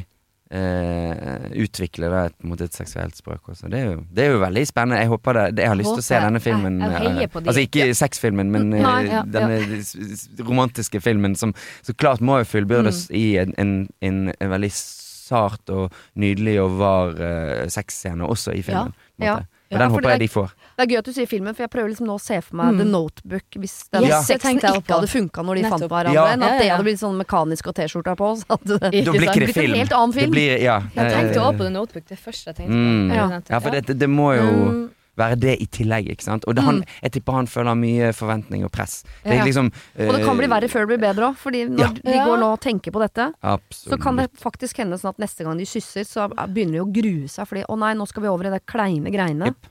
Uh, 0.46 1.50
utvikle 1.58 2.06
da, 2.08 2.20
et, 2.30 2.36
måte 2.46 2.68
et 2.68 2.76
seksuelt 2.76 3.16
språk 3.18 3.48
også. 3.50 3.66
Det 3.68 3.80
er, 3.80 3.88
jo, 3.96 4.04
det 4.14 4.22
er 4.22 4.28
jo 4.30 4.38
veldig 4.38 4.62
spennende. 4.68 5.00
Jeg 5.02 5.08
håper 5.10 5.34
det, 5.34 5.44
det 5.56 5.62
Jeg 5.64 5.70
har 5.72 5.78
lyst 5.80 5.90
til 5.96 6.02
å 6.04 6.06
se 6.06 6.20
denne 6.22 6.40
filmen. 6.44 6.76
jeg- 6.78 6.92
eh, 6.94 7.26
de. 7.26 7.40
altså 7.50 7.62
ikke 7.66 7.86
sexfilmen, 7.98 8.50
men 8.54 8.72
eh, 8.72 8.82
Nei, 8.84 9.02
ja, 9.10 9.22
denne 9.24 9.80
s- 9.82 10.28
romantiske 10.38 11.00
filmen 11.02 11.34
som 11.36 11.52
så 11.82 11.92
klart 11.98 12.20
må 12.20 12.38
jo 12.38 12.44
fullbyrdes 12.44 13.08
Mm. 13.10 13.16
i 13.16 13.36
en, 13.42 13.54
en, 13.58 13.88
en, 14.02 14.32
en 14.40 14.50
veldig 14.54 14.70
sart 14.70 15.68
og 15.68 15.92
nydelig 16.14 16.60
og 16.62 16.78
var 16.78 17.08
uh, 17.18 17.66
sexscene 17.66 18.22
også 18.22 18.54
i 18.54 18.62
filmen. 18.62 18.94
Ja. 19.18 19.40
Ja, 19.70 19.78
den 19.78 19.90
håper 19.90 20.10
jeg 20.10 20.20
de 20.20 20.28
får. 20.28 20.50
Det 20.76 20.82
er 20.84 20.86
gøy 20.92 20.98
at 20.98 21.04
du 21.04 21.12
sier 21.12 21.26
filmen, 21.26 21.54
for 21.56 21.62
jeg 21.64 21.70
prøver 21.70 21.88
liksom 21.90 22.06
nå 22.06 22.14
å 22.14 22.20
se 22.22 22.40
for 22.40 22.54
meg 22.56 22.74
Mm. 22.74 22.78
The 22.78 22.84
Notebook 22.84 23.56
hvis 23.58 23.88
den 23.90 24.02
Yes, 24.04 24.26
det 24.28 24.40
sexen 24.40 24.58
ikke 24.60 24.94
hadde 24.94 25.08
funka 25.10 25.42
når 25.42 25.54
de 25.56 25.62
fant 25.66 25.80
Nettopp. 25.82 25.90
hverandre. 25.90 26.14
Ja. 26.14 26.26
Enn 26.34 26.42
at 26.42 26.48
Ja, 26.48 26.54
ja, 26.54 26.62
det 26.62 26.70
hadde 26.76 26.84
blitt 26.86 27.00
sånn 27.02 27.16
mekanisk 27.18 27.66
og 27.66 27.74
T-skjorta 27.74 28.14
på. 28.16 28.28
Så 28.36 28.58
det 28.62 28.80
Da 28.80 28.90
blir 28.90 29.02
ikke 29.02 29.12
det 29.12 29.20
blitt 29.20 29.56
en 29.56 29.62
film. 29.62 29.74
helt 29.74 29.92
annen 29.92 30.12
Det 30.14 30.20
film. 30.20 30.30
blir, 30.30 30.60
ja. 30.62 30.78
Jeg 30.94 31.12
tenkte 31.12 31.36
eh, 31.36 31.42
også 31.42 31.56
på 31.58 31.64
The 31.66 31.70
Notebook, 31.70 32.06
det 32.06 32.18
første 32.18 32.44
jeg 32.46 32.56
tenkte 32.56 32.76
Mm. 32.76 33.10
på. 33.10 33.14
Ja. 33.16 33.40
Ja, 33.50 33.58
for 33.58 33.70
det, 33.70 33.86
det, 33.86 33.98
det 33.98 34.08
må 34.08 34.28
jo 34.36 34.46
Mm. 34.46 34.90
Være 35.16 35.36
det 35.40 35.54
i 35.62 35.66
tillegg, 35.66 36.10
ikke 36.12 36.22
sant. 36.22 36.44
Og 36.46 36.54
det, 36.54 36.62
han, 36.64 36.82
jeg 37.02 37.12
tipper 37.12 37.32
han 37.32 37.46
føler 37.46 37.74
mye 37.74 38.12
forventning 38.12 38.64
og 38.64 38.70
press. 38.72 39.02
Det 39.24 39.32
er 39.32 39.38
Ja. 39.40 39.44
liksom 39.44 39.70
Og 39.72 40.12
det 40.12 40.24
kan 40.24 40.36
bli 40.36 40.44
eh, 40.44 40.52
verre 40.52 40.68
før 40.68 40.86
det 40.86 40.88
blir 40.92 41.02
bedre 41.08 41.30
òg, 41.30 41.36
Fordi 41.36 41.64
når 41.68 41.78
Ja. 41.80 41.88
de 41.92 42.18
går 42.26 42.38
nå 42.38 42.52
og 42.52 42.60
tenker 42.60 42.92
på 42.92 43.00
dette, 43.00 43.32
Absolutt. 43.42 43.92
så 43.98 44.02
kan 44.02 44.16
det 44.16 44.30
faktisk 44.36 44.76
hende 44.78 44.98
sånn 45.00 45.10
at 45.10 45.18
neste 45.18 45.44
gang 45.44 45.56
de 45.56 45.64
kysser, 45.64 46.04
så 46.04 46.28
begynner 46.52 46.72
de 46.72 46.84
å 46.84 46.92
grue 46.92 47.28
seg 47.28 47.46
fordi 47.48 47.64
å 47.68 47.78
nei, 47.78 47.94
nå 47.94 48.06
skal 48.06 48.22
vi 48.22 48.28
over 48.28 48.46
i 48.46 48.50
det 48.50 48.66
kleine 48.66 49.10
greiene. 49.10 49.46
Yep. 49.46 49.66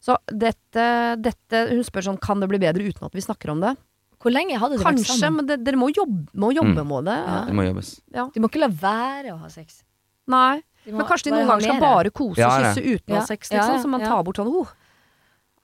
Så 0.00 0.16
dette, 0.32 0.84
dette 1.20 1.68
Hun 1.70 1.82
spør 1.84 2.02
sånn, 2.08 2.20
kan 2.20 2.40
det 2.40 2.48
bli 2.48 2.58
bedre 2.58 2.80
uten 2.88 3.04
at 3.04 3.12
vi 3.12 3.20
snakker 3.20 3.50
om 3.52 3.60
det? 3.60 3.76
Hvor 4.20 4.32
lenge 4.32 4.58
hadde 4.60 4.76
dere 4.76 4.84
vært 4.84 4.96
Kanskje, 5.00 5.16
sammen? 5.16 5.36
men 5.36 5.46
det, 5.46 5.64
dere 5.64 5.76
må 5.80 5.88
jobbe, 5.92 6.26
må 6.36 6.52
jobbe 6.52 6.84
Mm. 6.84 6.88
med 6.88 7.04
det. 7.08 7.16
Ja. 7.26 7.44
Det 7.46 7.54
må 7.56 7.64
jobbes. 7.64 8.00
De 8.12 8.40
må 8.40 8.48
ikke 8.50 8.60
la 8.60 8.68
være 8.68 9.32
å 9.32 9.38
ha 9.40 9.48
sex. 9.48 9.82
Nei. 10.28 10.62
Men 10.86 11.06
kanskje 11.06 11.28
de 11.28 11.34
noen 11.36 11.46
ganger 11.50 11.66
skal 11.68 11.80
bare 11.82 12.10
kose 12.10 12.38
og 12.38 12.44
ja. 12.44 12.50
kysse 12.72 12.82
uten 12.84 13.12
å 13.12 13.16
Ja. 13.16 13.20
ha 13.20 13.26
sex, 13.26 13.50
Ja, 13.50 13.56
liksom. 13.58 13.74
ja, 13.76 13.82
Så 13.82 13.88
man 13.88 14.00
tar 14.00 14.22
bort 14.24 14.36
sånn 14.40 14.48
oh. 14.48 14.68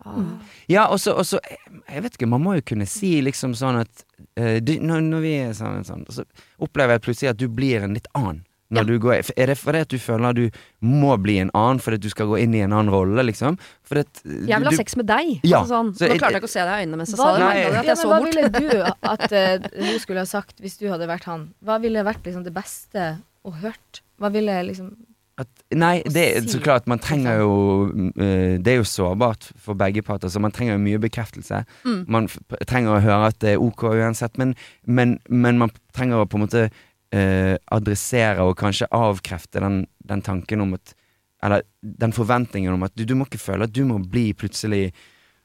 Ah. 0.05 0.19
Ja, 0.69 0.87
og 0.93 1.01
så 1.01 1.15
Jeg 1.89 2.03
vet 2.05 2.15
ikke, 2.19 2.29
man 2.29 2.43
må 2.45 2.55
jo 2.59 2.63
kunne 2.69 2.87
si 2.87 3.17
liksom 3.25 3.55
sånn 3.57 3.81
at 3.81 4.05
uh, 4.39 4.59
du, 4.61 4.77
når, 4.79 5.01
når 5.07 5.21
vi 5.25 5.33
er 5.41 5.55
sånn, 5.57 5.83
sånn, 5.89 6.05
så 6.13 6.23
opplever 6.63 6.99
jeg 6.99 7.03
plutselig 7.07 7.31
at 7.33 7.41
du 7.41 7.49
blir 7.49 7.83
en 7.83 7.95
litt 7.97 8.07
annen. 8.15 8.45
Når 8.69 8.83
Ja. 8.83 8.85
du 8.85 8.99
går, 8.99 9.21
er 9.39 9.47
det 9.47 9.57
fordi 9.59 9.81
at 9.87 9.89
du 9.89 9.97
føler 10.03 10.29
at 10.29 10.37
du 10.37 10.51
må 10.83 11.17
bli 11.23 11.39
en 11.39 11.51
annen 11.55 11.79
fordi 11.81 11.95
at 12.01 12.03
du 12.03 12.09
skal 12.11 12.27
gå 12.27 12.39
inn 12.43 12.55
i 12.55 12.61
en 12.67 12.73
annen 12.75 12.91
rolle, 12.93 13.23
liksom? 13.25 13.57
Fordi 13.87 14.01
at 14.03 14.23
Jeg 14.27 14.59
vil 14.59 14.67
ha 14.67 14.73
du, 14.75 14.77
sex 14.77 14.97
med 14.99 15.07
deg. 15.07 15.29
Ja, 15.47 15.61
Altså 15.63 15.71
sånn. 15.75 15.93
så 15.97 16.09
Nå 16.11 16.19
klarte 16.19 16.33
jeg 16.35 16.43
ikke 16.43 16.51
å 16.51 16.55
se 16.57 16.65
deg 16.67 16.73
i 16.75 16.83
øynene 16.85 16.97
mens 17.01 17.11
jeg 17.15 17.19
Hva, 17.19 17.27
sa 17.27 17.33
det. 17.33 17.45
Nei. 17.47 17.55
men 17.55 17.63
jeg 17.63 17.73
ja, 17.73 17.83
men 17.87 17.97
så 17.97 18.09
hva 18.11 18.19
bort. 18.19 18.35
ville 18.35 18.49
du 18.51 18.83
at 18.83 19.27
uh, 19.33 19.69
du 19.95 19.99
skulle 20.03 20.19
ha 20.27 20.27
sagt 20.29 20.59
hvis 20.61 20.77
du 20.83 20.89
hadde 20.91 21.07
vært 21.09 21.25
han? 21.31 21.55
Hva 21.65 21.79
ville 21.81 22.03
vært 22.05 22.27
liksom 22.27 22.43
det 22.45 22.53
beste 22.55 23.07
å 23.47 23.55
hørt? 23.63 24.03
Hva 24.19 24.33
ville 24.33 24.63
liksom 24.71 24.95
at 25.37 25.49
Nei, 25.77 26.01
det 26.09 26.47
så 26.49 26.59
klart, 26.65 26.87
man 26.89 27.01
trenger 27.03 27.43
jo 27.43 27.51
eh, 28.17 28.57
Det 28.57 28.73
er 28.73 28.79
jo 28.79 28.87
sårbart 28.89 29.51
for 29.61 29.77
begge 29.77 30.01
parter, 30.03 30.31
så 30.33 30.41
man 30.41 30.55
trenger 30.55 30.79
jo 30.79 30.85
mye 30.87 31.01
bekreftelse. 31.03 31.59
Mm. 31.85 31.99
Man 32.09 32.29
trenger 32.65 32.95
å 32.95 33.03
høre 33.05 33.27
at 33.29 33.41
det 33.45 33.51
er 33.53 33.61
ok 33.61 33.83
uansett, 33.91 34.39
men, 34.41 34.55
men, 34.87 35.19
men 35.29 35.59
man 35.61 35.75
trenger 35.93 36.23
å 36.23 36.29
på 36.31 36.39
en 36.41 36.47
måte 36.47 36.63
eh, 37.13 37.53
adressere 37.69 38.47
og 38.49 38.57
kanskje 38.57 38.89
avkrefte 38.97 39.61
den, 39.61 39.83
den 40.09 40.25
tanken 40.25 40.65
om 40.65 40.73
at 40.79 40.95
Eller 41.45 41.63
den 41.83 42.13
forventningen 42.17 42.73
om 42.73 42.83
at 42.89 42.97
du, 42.97 43.05
du 43.05 43.15
må 43.15 43.27
ikke 43.29 43.43
føle 43.43 43.69
at 43.69 43.75
du 43.77 43.85
må 43.85 44.01
bli 44.01 44.33
plutselig 44.33 44.93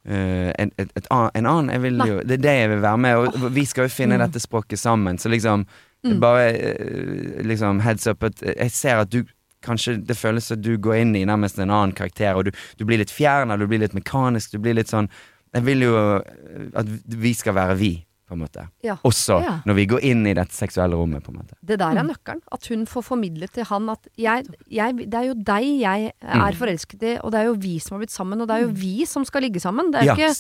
Uh, 0.02 0.50
en, 0.58 0.72
et, 0.82 0.90
et, 0.98 1.08
en 1.14 1.46
annen. 1.46 2.00
Jo, 2.10 2.24
det 2.26 2.40
er 2.40 2.42
det 2.42 2.54
jeg 2.58 2.70
vil 2.72 2.80
være 2.82 2.98
med, 2.98 3.18
og 3.22 3.52
vi 3.54 3.66
skal 3.70 3.86
jo 3.86 3.92
finne 3.94 4.16
Mm. 4.18 4.24
dette 4.24 4.40
språket 4.42 4.80
sammen. 4.82 5.20
Så 5.22 5.30
liksom 5.30 5.68
Mm. 6.04 6.20
Bare 6.20 6.46
eh, 6.58 7.44
liksom 7.46 7.80
heads 7.86 8.08
up 8.10 8.24
at 8.24 8.42
jeg 8.42 8.72
ser 8.72 9.04
at 9.06 9.10
du 9.14 9.24
Kanskje 9.62 10.00
det 10.02 10.16
føles 10.18 10.48
som 10.50 10.58
du 10.58 10.72
går 10.82 10.96
inn 11.04 11.12
i 11.16 11.20
nærmest 11.30 11.60
en 11.62 11.70
annen 11.70 11.92
karakter, 11.94 12.34
og 12.34 12.48
du, 12.48 12.52
du 12.80 12.86
blir 12.90 12.98
litt 12.98 13.12
fjerna, 13.14 13.54
du 13.62 13.68
blir 13.70 13.78
litt 13.84 13.94
mekanisk, 13.94 14.56
du 14.56 14.58
blir 14.58 14.74
litt 14.74 14.90
sånn 14.90 15.06
Jeg 15.54 15.62
vil 15.68 15.84
jo 15.86 15.92
eh, 16.18 16.72
at 16.82 16.88
vi 17.06 17.34
skal 17.38 17.54
være 17.54 17.76
vi, 17.78 17.92
på 18.26 18.34
en 18.34 18.42
måte. 18.42 18.64
Ja. 18.82 18.96
Også 19.06 19.38
Ja. 19.44 19.60
når 19.68 19.78
vi 19.78 19.86
går 19.92 20.02
inn 20.10 20.26
i 20.26 20.34
dette 20.34 20.56
seksuelle 20.58 20.98
rommet, 20.98 21.22
på 21.22 21.30
en 21.30 21.44
måte. 21.44 21.54
Det 21.62 21.78
der 21.78 21.94
er 22.02 22.08
nøkkelen. 22.10 22.42
At 22.52 22.66
hun 22.74 22.88
får 22.90 23.04
formidlet 23.06 23.52
til 23.54 23.66
han 23.70 23.90
at 23.94 24.08
jeg, 24.18 24.48
jeg, 24.72 24.98
det 25.06 25.14
er 25.22 25.28
jo 25.30 25.38
deg 25.38 25.70
jeg 25.84 26.12
er 26.24 26.42
Mm. 26.42 26.58
forelsket 26.58 27.04
i, 27.04 27.14
og 27.22 27.32
det 27.32 27.40
er 27.44 27.46
jo 27.52 27.54
vi 27.62 27.78
som 27.78 27.94
har 28.00 28.02
blitt 28.08 28.18
sammen, 28.18 28.42
og 28.42 28.48
det 28.50 28.56
er 28.58 28.66
jo 28.66 28.74
vi 28.74 29.06
som 29.06 29.24
skal 29.30 29.42
ligge 29.46 29.62
sammen. 29.62 29.92
Det 29.94 30.02
er 30.02 30.06
Ja, 30.10 30.16
ikke 30.18 30.34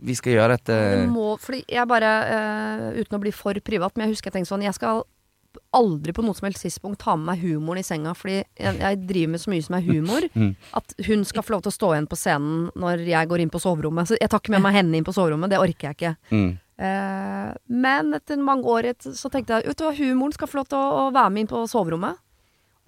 vi 0.00 0.16
skal 0.18 0.36
gjøre 0.36 0.56
dette 0.56 0.76
det 0.96 1.06
må, 1.12 1.34
fordi 1.40 1.62
jeg 1.68 1.88
bare, 1.90 2.10
uh, 2.30 2.84
uten 2.98 3.18
å 3.18 3.22
bli 3.22 3.32
for 3.34 3.58
privat, 3.64 3.96
men 3.96 4.06
jeg 4.06 4.16
husker 4.16 4.30
jeg 4.30 4.40
tenkte 4.40 4.52
sånn 4.54 4.64
Jeg 4.66 4.76
skal 4.78 5.04
aldri 5.74 6.12
på 6.14 6.22
noe 6.22 6.36
som 6.38 6.46
helst 6.46 6.62
tidspunkt 6.62 7.00
ta 7.02 7.16
med 7.18 7.26
meg 7.26 7.42
humoren 7.42 7.80
i 7.80 7.86
senga, 7.86 8.12
fordi 8.14 8.38
jeg, 8.38 8.76
jeg 8.78 8.98
driver 9.02 9.32
med 9.32 9.42
så 9.42 9.52
mye 9.52 9.66
som 9.66 9.78
er 9.78 9.86
humor. 9.86 10.26
Mm. 10.40 10.54
At 10.78 10.94
hun 11.04 11.24
skal 11.26 11.42
få 11.44 11.52
lov 11.52 11.64
til 11.64 11.72
å 11.72 11.74
stå 11.74 11.88
igjen 11.92 12.06
på 12.08 12.16
scenen 12.16 12.68
når 12.78 13.02
jeg 13.04 13.28
går 13.28 13.42
inn 13.42 13.50
på 13.52 13.60
soverommet. 13.60 14.08
Så 14.08 14.16
jeg 14.16 14.30
tar 14.30 14.40
ikke 14.40 14.54
med 14.54 14.62
meg 14.64 14.76
henne 14.78 14.96
inn 14.96 15.04
på 15.04 15.12
soverommet, 15.12 15.50
det 15.52 15.58
orker 15.60 15.90
jeg 15.90 15.98
ikke. 15.98 16.12
mm. 16.30 16.50
Uh, 16.80 17.50
men 17.68 18.14
etter 18.16 18.40
mange 18.40 18.64
år 18.72 18.86
så 19.04 19.28
tenkte 19.28 19.58
jeg 19.58 19.68
vet 19.68 19.76
du 19.76 19.84
hva, 19.84 19.90
humoren 19.98 20.32
skal 20.32 20.48
få 20.48 20.62
lov 20.62 20.70
til 20.70 20.78
å, 20.78 20.86
å 21.02 21.10
være 21.12 21.32
med 21.34 21.42
inn 21.42 21.50
på 21.50 21.60
soverommet. 21.68 22.22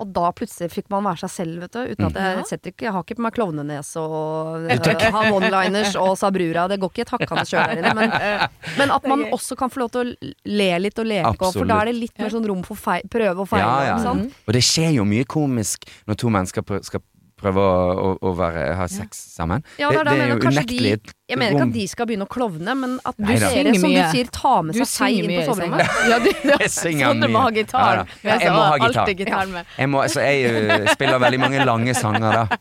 Og 0.03 0.11
da 0.14 0.30
plutselig 0.36 0.70
fikk 0.72 0.88
man 0.92 1.05
være 1.07 1.22
seg 1.24 1.32
selv, 1.36 1.62
vet 1.62 1.76
du. 1.76 1.92
Uten 1.92 2.09
at 2.09 2.18
jeg 2.18 2.46
setter 2.50 2.72
ikke 2.72 2.88
Jeg 2.88 2.94
har 2.96 3.07
ikke 3.07 3.18
på 3.20 3.26
meg 3.26 3.36
klovnenese 3.36 4.03
og 4.03 4.66
uh, 4.66 5.12
ha 5.16 5.22
one-liners 5.36 5.96
og 6.00 6.16
sabrura. 6.18 6.66
Det 6.72 6.80
går 6.82 6.92
ikke 6.94 7.07
et 7.07 7.14
hakkende 7.14 7.46
sjøl 7.48 7.62
der 7.70 7.82
inne. 7.82 7.94
Men, 7.98 8.16
men 8.80 8.94
at 8.96 9.09
man 9.09 9.24
også 9.30 9.59
kan 9.59 9.72
få 9.72 9.84
lov 9.84 9.92
til 9.94 10.03
å 10.03 10.32
le 10.59 10.70
litt 10.82 10.98
og 10.98 11.09
leke, 11.09 11.32
Absolutt. 11.34 11.61
for 11.61 11.70
da 11.70 11.80
er 11.82 11.92
det 11.92 11.96
litt 12.00 12.18
mer 12.18 12.34
sånn 12.34 12.50
rom 12.50 12.66
for 12.66 12.78
feil, 12.78 13.07
prøve 13.12 13.46
og 13.46 13.50
feile. 13.53 13.70
Ja, 13.86 14.03
ja. 14.03 14.12
Og 14.18 14.57
det 14.57 14.64
skjer 14.66 14.96
jo 14.98 15.07
mye 15.09 15.28
komisk 15.28 15.86
når 16.11 16.20
to 16.22 16.32
mennesker 16.32 16.84
skal 16.86 17.05
prøve 17.43 17.61
å, 17.62 17.64
å, 17.93 17.95
å 18.30 18.32
være, 18.38 18.62
ha 18.78 18.86
sex 18.90 19.11
sammen. 19.36 19.61
Ja, 19.80 19.86
det 19.93 19.99
det 20.09 20.14
er 20.20 20.28
jo 20.34 20.38
unektelig 20.43 20.93
et 20.99 21.07
jeg 21.32 21.38
mener 21.40 21.55
ikke 21.57 21.64
at 21.64 21.72
de 21.72 21.84
skal 21.88 22.05
begynne 22.11 22.26
å 22.26 22.28
klovne, 22.28 22.72
men 22.76 22.99
at 23.09 23.16
du 23.16 23.24
Neida. 23.24 23.49
ser, 23.49 23.64
som 23.80 23.88
du 23.95 24.03
sier, 24.12 24.26
ta 24.34 24.51
med 24.66 24.76
seg 24.76 24.84
seg 24.90 25.11
inn 25.22 25.30
på 25.32 25.43
soverommet. 25.47 25.88
Ja, 26.11 26.16
du, 26.20 26.28
Jeg 26.61 26.68
synger 26.74 27.07
Sånne 27.09 27.24
mye. 27.24 27.32
må 27.32 27.38
ha 27.47 27.51
gitar. 27.57 27.95
Ja. 28.03 28.05
Jeg 28.26 28.36
Jeg 28.45 28.53
må 28.53 28.61
ha 28.66 28.76
gitar. 28.82 29.09
gitar 29.22 29.47
med. 29.55 29.62
Jeg, 29.78 29.86
må, 29.95 29.99
så 30.12 30.18
jeg 30.26 30.36
uh, 30.53 30.84
spiller 30.93 31.16
veldig 31.24 31.40
mange 31.40 31.64
lange 31.64 31.93
sanger, 31.97 32.28
da. 32.36 32.45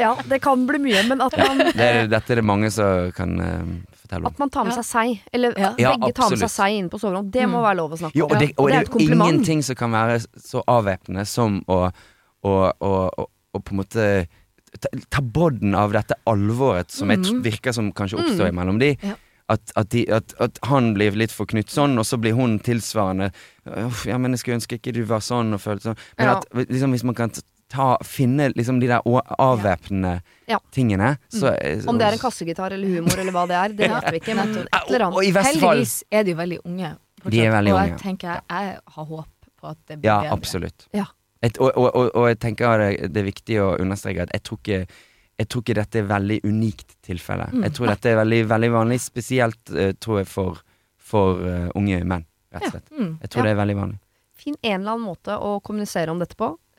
Ja, 0.00 0.14
det 0.30 0.38
kan 0.40 0.64
bli 0.68 0.78
mye, 0.80 1.02
men 1.10 1.20
at 1.24 1.34
man 1.36 1.58
Det 1.74 1.84
er, 1.84 2.06
dette 2.10 2.32
er 2.32 2.36
det 2.40 2.44
mange 2.46 2.70
som 2.72 3.10
kan 3.16 3.36
eh, 4.12 4.16
er 4.16 4.20
lov. 4.20 4.32
At 4.32 4.38
man 4.38 4.50
tar 4.50 4.64
med 4.64 4.74
seg 4.74 4.84
seg, 4.84 5.20
eller 5.32 5.54
Ja. 5.58 5.74
Ja, 5.78 5.96
begge 5.96 6.12
tar 6.14 6.30
med 6.30 6.38
seg 6.38 6.50
seg 6.50 6.76
inn 6.78 6.88
på 6.90 6.98
soverommet. 7.00 7.30
Det 7.32 7.46
må 7.48 7.58
Mm. 7.60 7.64
være 7.68 7.76
lov 7.76 7.90
å 7.92 7.98
snakke 7.98 8.16
Jo, 8.16 8.26
om. 8.26 8.32
og 8.32 8.38
det, 8.38 8.52
og 8.58 8.66
det 8.68 8.72
det 8.72 8.76
er 8.76 8.80
et 8.80 8.88
jo 8.88 8.92
kompliment. 8.98 9.30
ingenting 9.32 9.62
som 9.64 9.74
kan 9.76 9.90
være 9.92 10.18
så 10.36 10.62
avvæpnende 10.66 11.26
som 11.26 11.64
å, 11.68 11.90
å, 12.44 12.72
å, 12.80 13.10
å, 13.18 13.26
å 13.54 13.58
på 13.62 13.70
en 13.72 13.76
måte 13.82 14.26
ta, 14.80 14.88
ta 15.10 15.20
bodden 15.20 15.74
av 15.74 15.92
dette 15.92 16.14
alvoret 16.26 16.90
som 16.90 17.08
jeg 17.10 17.18
tr- 17.18 17.42
virker 17.42 17.72
som 17.74 17.92
kanskje 17.92 18.18
oppstår 18.22 18.52
mellom 18.52 18.78
de. 18.78 18.96
Ja. 19.02 19.14
At, 19.50 19.72
at, 19.74 19.88
de, 19.90 20.04
at, 20.14 20.32
at 20.38 20.58
han 20.70 20.94
blir 20.94 21.10
litt 21.10 21.32
for 21.32 21.44
knytt 21.44 21.66
sånn, 21.74 21.98
og 21.98 22.04
så 22.06 22.16
blir 22.20 22.34
hun 22.38 22.60
tilsvarende 22.60 23.32
Uff, 23.66 24.04
ja, 24.06 24.16
men 24.16 24.30
jeg 24.30 24.38
skulle 24.38 24.56
ønske 24.60 24.78
ikke 24.78 24.92
du 24.94 25.02
var 25.04 25.18
sånn 25.18 25.52
og 25.52 25.60
følte 25.60 25.90
sånn. 25.90 25.98
Men 26.18 26.26
Ja. 26.28 26.36
at 26.38 26.68
liksom, 26.70 26.92
hvis 26.94 27.02
man 27.04 27.14
kan 27.18 27.30
ta, 27.70 27.96
finne 28.04 28.48
liksom 28.56 28.80
de 28.82 28.88
der 28.90 29.00
avvæpnende 29.38 30.20
Ja. 30.50 30.58
tingene, 30.74 31.16
så 31.30 31.52
Om 31.88 31.98
det 31.98 32.06
er 32.08 32.12
en 32.16 32.18
kassegitar 32.18 32.72
eller 32.74 32.88
humor 32.88 33.18
eller 33.18 33.32
hva 33.32 33.46
det 33.48 33.56
er, 33.56 33.68
det 33.78 33.90
vet 33.94 34.10
vi 34.12 34.20
ikke. 34.20 34.34
Men 34.34 34.56
et 34.66 34.88
eller 34.88 35.04
og, 35.06 35.12
og 35.14 35.22
annet. 35.22 35.36
i 35.36 35.44
Heldigvis 35.50 35.94
er 36.10 36.24
de 36.26 36.30
jo 36.34 36.36
veldig 36.40 36.58
unge. 36.64 36.90
fortsatt, 37.20 37.30
De 37.36 37.40
er 37.46 37.50
veldig 37.54 37.72
og 37.74 37.78
unge. 37.80 37.88
jeg 37.92 38.00
tenker 38.02 38.28
jeg, 38.28 38.42
jeg 38.50 38.80
har 38.96 39.04
håp 39.04 39.28
på 39.60 39.68
at 39.70 39.78
det 39.86 39.98
blir 40.00 40.08
Ja, 40.10 40.20
bedre. 40.20 40.32
absolutt. 40.32 40.86
Ja. 40.92 41.06
absolutt. 41.42 41.58
og, 41.60 41.70
og, 41.76 41.94
og, 41.96 42.10
og 42.16 42.28
jeg 42.28 42.38
tenker 42.40 42.78
det, 42.78 43.12
det 43.14 43.20
er 43.22 43.28
viktig 43.30 43.60
å 43.62 43.70
understreke 43.80 44.22
at 44.26 44.34
jeg 44.34 44.42
tror 44.42 44.58
ikke 44.64 44.86
jeg 45.40 45.48
tror 45.48 45.62
ikke 45.64 45.74
dette 45.78 45.96
er 45.96 46.02
veldig 46.04 46.40
unikt 46.44 46.90
tilfelle. 47.02 47.46
Mm. 47.48 47.62
Jeg 47.64 47.72
tror 47.72 47.86
dette 47.88 48.10
er 48.10 48.16
veldig, 48.18 48.40
veldig 48.50 48.68
vanlig, 48.74 48.98
spesielt 49.00 49.70
uh, 49.72 49.92
tror 49.96 50.18
jeg 50.20 50.26
for, 50.28 50.58
for 51.00 51.38
uh, 51.40 51.70
unge 51.74 52.02
menn, 52.04 52.26
rett 52.52 52.66
og 52.66 52.74
slett. 52.74 52.90
Mm. 52.92 53.14
Jeg 53.22 53.30
tror 53.30 53.40
Ja. 53.40 53.46
det 53.46 53.52
er 53.54 53.60
veldig 53.62 53.76
vanlig. 53.78 53.98
Finn 54.36 54.54
en 54.60 54.80
eller 54.82 54.92
annen 54.98 55.06
måte 55.06 55.38
å 55.40 55.54
kommunisere 55.64 56.12
om 56.12 56.18
dette 56.20 56.36
på. 56.36 56.50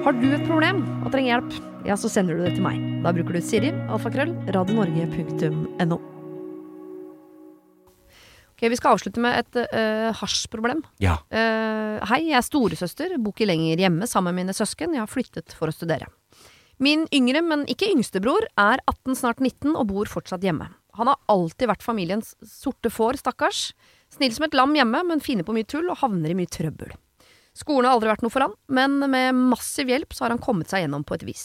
Har 0.00 0.16
du 0.16 0.30
et 0.32 0.46
problem 0.48 0.80
og 1.04 1.10
trenger 1.12 1.34
hjelp, 1.34 1.58
ja, 1.84 1.96
så 2.00 2.08
sender 2.12 2.38
du 2.38 2.44
det 2.44 2.54
til 2.56 2.64
meg. 2.64 2.80
Da 3.04 3.12
bruker 3.16 3.36
du 3.36 3.44
Siri, 3.44 3.70
alfakrøll, 3.92 4.32
radionorge.no. 4.56 5.98
Ok, 8.50 8.64
Vi 8.68 8.76
skal 8.76 8.96
avslutte 8.96 9.22
med 9.24 9.38
et 9.40 9.60
uh, 9.72 10.10
hasjproblem. 10.16 10.82
Ja. 11.00 11.18
Uh, 11.32 12.00
hei, 12.10 12.22
jeg 12.28 12.38
er 12.40 12.44
storesøster, 12.44 13.14
bor 13.20 13.32
ikke 13.36 13.48
lenger 13.48 13.80
hjemme 13.80 14.08
sammen 14.08 14.34
med 14.34 14.44
mine 14.44 14.56
søsken, 14.56 14.96
jeg 14.96 15.04
har 15.04 15.12
flyttet 15.12 15.56
for 15.56 15.72
å 15.72 15.76
studere. 15.76 16.08
Min 16.80 17.06
yngre, 17.12 17.44
men 17.44 17.66
ikke 17.68 17.90
yngstebror, 17.92 18.48
er 18.60 18.80
18, 18.88 19.16
snart 19.20 19.40
19 19.44 19.74
og 19.74 19.84
bor 19.92 20.08
fortsatt 20.08 20.44
hjemme. 20.44 20.70
Han 20.96 21.08
har 21.12 21.20
alltid 21.32 21.68
vært 21.70 21.84
familiens 21.84 22.34
sorte 22.40 22.92
får, 22.92 23.20
stakkars. 23.20 23.70
Snill 24.12 24.32
som 24.36 24.48
et 24.48 24.56
lam 24.56 24.72
hjemme, 24.76 25.04
men 25.08 25.24
finner 25.24 25.44
på 25.44 25.54
mye 25.56 25.68
tull 25.68 25.92
og 25.92 26.00
havner 26.00 26.32
i 26.32 26.36
mye 26.36 26.50
trøbbel. 26.50 26.96
Skolen 27.56 27.88
har 27.88 27.96
aldri 27.96 28.10
vært 28.10 28.22
noe 28.24 28.32
for 28.32 28.46
han, 28.46 28.54
men 28.70 28.98
med 29.10 29.36
massiv 29.50 29.90
hjelp 29.90 30.14
så 30.14 30.24
har 30.24 30.34
han 30.34 30.42
kommet 30.42 30.70
seg 30.70 30.84
gjennom 30.84 31.04
på 31.06 31.16
et 31.18 31.26
vis. 31.26 31.44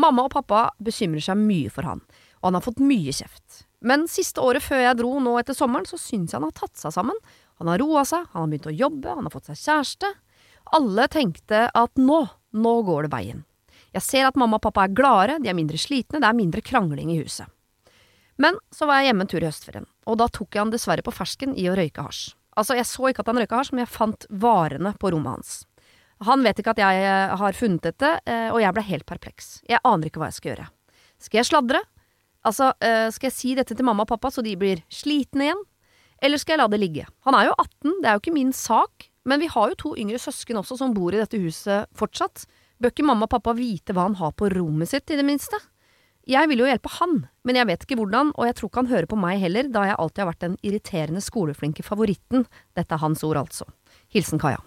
Mamma 0.00 0.24
og 0.26 0.32
pappa 0.34 0.66
bekymrer 0.82 1.22
seg 1.22 1.38
mye 1.38 1.70
for 1.70 1.86
han, 1.86 2.02
og 2.40 2.48
han 2.48 2.58
har 2.58 2.64
fått 2.64 2.82
mye 2.82 3.12
kjeft. 3.14 3.64
Men 3.84 4.08
siste 4.08 4.40
året 4.42 4.64
før 4.64 4.80
jeg 4.80 4.98
dro 4.98 5.12
nå 5.20 5.36
etter 5.38 5.56
sommeren, 5.56 5.86
så 5.86 6.00
syns 6.00 6.32
jeg 6.32 6.40
han 6.40 6.48
har 6.48 6.56
tatt 6.56 6.80
seg 6.80 6.94
sammen. 6.96 7.18
Han 7.60 7.70
har 7.70 7.82
roa 7.82 8.02
seg, 8.08 8.24
han 8.32 8.46
har 8.46 8.52
begynt 8.52 8.70
å 8.70 8.74
jobbe, 8.74 9.16
han 9.18 9.28
har 9.28 9.34
fått 9.34 9.50
seg 9.52 9.60
kjæreste. 9.60 10.10
Alle 10.74 11.06
tenkte 11.12 11.66
at 11.68 12.00
nå, 12.00 12.22
nå 12.56 12.74
går 12.88 13.06
det 13.06 13.12
veien. 13.12 13.44
Jeg 13.94 14.02
ser 14.02 14.26
at 14.26 14.38
mamma 14.40 14.58
og 14.58 14.64
pappa 14.64 14.88
er 14.88 14.96
gladere, 14.96 15.36
de 15.42 15.52
er 15.52 15.58
mindre 15.58 15.78
slitne, 15.78 16.18
det 16.18 16.26
er 16.26 16.38
mindre 16.38 16.64
krangling 16.64 17.12
i 17.12 17.20
huset. 17.20 17.46
Men 18.40 18.56
så 18.74 18.88
var 18.90 18.98
jeg 18.98 19.12
hjemme 19.12 19.26
en 19.26 19.30
tur 19.30 19.44
i 19.44 19.46
høstferien, 19.46 19.86
og 20.10 20.18
da 20.18 20.26
tok 20.26 20.56
jeg 20.56 20.64
han 20.64 20.72
dessverre 20.72 21.04
på 21.06 21.14
fersken 21.14 21.52
i 21.54 21.68
å 21.70 21.76
røyke 21.78 22.02
hasj. 22.02 22.32
Altså, 22.54 22.76
jeg 22.78 22.86
så 22.88 23.10
ikke 23.10 23.24
at 23.24 23.30
han 23.30 23.40
røyka 23.42 23.60
hasj, 23.60 23.72
men 23.74 23.84
jeg 23.84 23.92
fant 23.94 24.26
varene 24.30 24.94
på 25.00 25.10
rommet 25.14 25.38
hans. 25.38 25.54
Han 26.24 26.44
vet 26.46 26.60
ikke 26.60 26.74
at 26.76 26.82
jeg 26.82 27.02
eh, 27.04 27.34
har 27.40 27.58
funnet 27.58 27.84
dette, 27.84 28.10
eh, 28.30 28.48
og 28.52 28.60
jeg 28.62 28.76
ble 28.76 28.86
helt 28.86 29.06
perpleks. 29.08 29.50
Jeg 29.68 29.82
aner 29.84 30.08
ikke 30.08 30.22
hva 30.22 30.30
jeg 30.30 30.38
skal 30.38 30.52
gjøre. 30.52 30.68
Skal 31.24 31.40
jeg 31.40 31.48
sladre? 31.50 31.82
Altså, 32.44 32.70
eh, 32.84 33.08
skal 33.14 33.30
jeg 33.30 33.36
si 33.36 33.54
dette 33.58 33.74
til 33.74 33.86
mamma 33.86 34.04
og 34.06 34.12
pappa 34.12 34.30
så 34.32 34.44
de 34.44 34.54
blir 34.60 34.84
slitne 34.92 35.48
igjen? 35.48 35.64
Eller 36.24 36.40
skal 36.40 36.54
jeg 36.54 36.62
la 36.62 36.68
det 36.70 36.80
ligge? 36.80 37.06
Han 37.26 37.36
er 37.36 37.48
jo 37.50 37.56
18, 37.58 37.98
det 38.00 38.08
er 38.08 38.16
jo 38.16 38.22
ikke 38.22 38.36
min 38.36 38.54
sak, 38.56 39.08
men 39.28 39.42
vi 39.42 39.50
har 39.50 39.72
jo 39.72 39.80
to 39.80 39.94
yngre 40.00 40.20
søsken 40.22 40.60
også 40.60 40.78
som 40.80 40.94
bor 40.96 41.12
i 41.12 41.20
dette 41.20 41.40
huset 41.40 41.90
fortsatt. 41.98 42.46
Bør 42.80 42.92
ikke 42.94 43.06
mamma 43.08 43.26
og 43.26 43.34
pappa 43.34 43.54
vite 43.56 43.96
hva 43.96 44.06
han 44.06 44.18
har 44.20 44.34
på 44.36 44.48
rommet 44.54 44.92
sitt, 44.92 45.10
i 45.10 45.18
det 45.18 45.26
minste? 45.26 45.58
Jeg 46.30 46.48
vil 46.48 46.62
jo 46.62 46.68
hjelpe 46.68 46.88
han, 46.96 47.18
men 47.44 47.58
jeg 47.58 47.68
vet 47.68 47.82
ikke 47.84 47.98
hvordan, 48.00 48.30
og 48.32 48.46
jeg 48.48 48.56
tror 48.56 48.70
ikke 48.70 48.80
han 48.80 48.92
hører 48.92 49.08
på 49.10 49.18
meg 49.20 49.42
heller, 49.42 49.68
da 49.72 49.82
jeg 49.90 49.98
alltid 50.00 50.22
har 50.22 50.30
vært 50.30 50.44
den 50.46 50.54
irriterende 50.64 51.20
skoleflinke 51.24 51.84
favoritten. 51.84 52.46
Dette 52.78 52.96
er 52.96 53.02
hans 53.02 53.24
ord, 53.26 53.42
altså. 53.42 53.66
Hilsen 54.14 54.40
Kaja. 54.40 54.62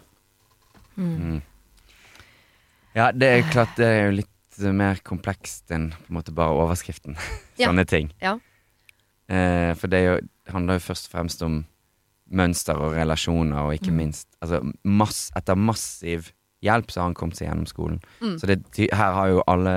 Ja, 2.97 3.11
det 3.13 3.29
er 3.29 3.49
klart 3.49 3.73
det 3.77 3.87
er 3.87 4.05
jo 4.07 4.19
litt 4.19 4.61
mer 4.73 5.01
komplekst 5.05 5.69
enn 5.73 5.91
på 5.93 6.11
en 6.11 6.19
måte 6.19 6.33
bare 6.35 6.55
overskriften. 6.65 7.17
Ja. 7.57 7.71
Sånne 7.71 7.87
ting. 7.89 8.11
Ja. 8.21 8.35
Eh, 9.33 9.71
for 9.73 9.89
det 9.89 9.97
er 9.97 10.03
jo, 10.05 10.17
handler 10.53 10.77
jo 10.77 10.83
først 10.91 11.07
og 11.07 11.13
fremst 11.15 11.41
om 11.41 11.63
mønster 12.29 12.77
og 12.77 12.93
relasjoner, 12.93 13.65
og 13.65 13.79
ikke 13.79 13.95
minst 13.97 14.27
altså, 14.45 14.59
mass, 14.85 15.31
Etter 15.33 15.57
massiv 15.57 16.29
hjelp 16.61 16.91
så 16.93 17.01
har 17.01 17.09
han 17.09 17.15
kommet 17.17 17.39
seg 17.39 17.47
gjennom 17.47 17.65
skolen. 17.65 17.97
Mm. 18.21 18.35
Så 18.37 18.49
det, 18.51 18.59
her 18.77 19.17
har 19.17 19.31
jo 19.31 19.41
alle 19.49 19.73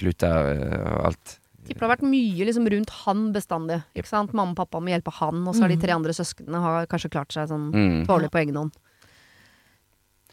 kluter 0.00 0.52
eh, 0.54 0.84
og 0.90 1.10
alt 1.10 1.38
Tipper 1.64 1.80
det 1.80 1.86
har 1.86 1.92
vært 1.94 2.08
mye 2.12 2.44
liksom 2.44 2.66
rundt 2.68 2.90
han 3.06 3.20
bestandig. 3.32 3.78
Ikke 3.96 4.10
sant? 4.10 4.34
Mamma 4.36 4.52
og 4.52 4.58
pappa 4.58 4.82
må 4.84 4.92
hjelpe 4.92 5.14
han, 5.16 5.46
og 5.48 5.54
så 5.56 5.64
har 5.64 5.72
de 5.72 5.78
tre 5.80 5.94
andre 5.94 6.12
søsknene 6.12 6.60
har 6.60 6.88
kanskje 6.90 7.08
klart 7.14 7.32
seg 7.32 7.48
sånn 7.48 7.70
mm. 7.72 8.02
tålelig 8.04 8.28
på 8.34 8.42
egen 8.42 8.58
hånd. 8.60 8.74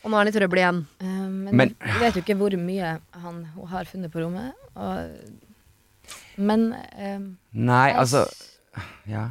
Og 0.01 0.09
nå 0.09 0.17
er 0.17 0.25
han 0.25 0.31
i 0.31 0.33
trøbbel 0.35 0.59
igjen. 0.59 0.81
Uh, 0.99 1.27
men, 1.29 1.55
Men- 1.61 1.75
vi 1.79 1.97
vet 2.01 2.17
jo 2.17 2.23
ikke 2.25 2.35
hvor 2.39 2.57
mye 2.59 2.95
han 3.23 3.39
hun 3.53 3.71
har 3.71 3.87
funnet 3.87 4.11
på 4.11 4.25
rommet. 4.25 4.67
Og, 4.75 6.17
men 6.41 6.71
uh, 6.73 7.29
Nei, 7.55 7.85
jeg 7.93 8.01
altså 8.03 8.25
Ja. 9.07 9.29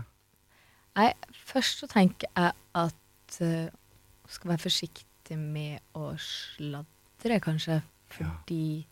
Nei, 0.96 1.12
først 1.52 1.82
så 1.82 1.88
tenker 1.90 2.32
jeg 2.32 2.56
at 2.80 3.40
uh, 3.44 3.68
skal 4.30 4.54
være 4.54 4.64
forsiktig 4.64 5.36
med 5.36 5.80
å 5.92 6.14
sladre, 6.16 7.40
kanskje. 7.44 7.82
Fordi 8.10 8.86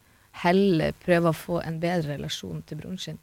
heller 0.45 0.93
prøve 1.05 1.31
å 1.33 1.37
få 1.37 1.61
en 1.65 1.81
bedre 1.83 2.17
relasjon 2.17 2.63
til 2.67 2.79
broren 2.81 2.99
sin, 2.99 3.19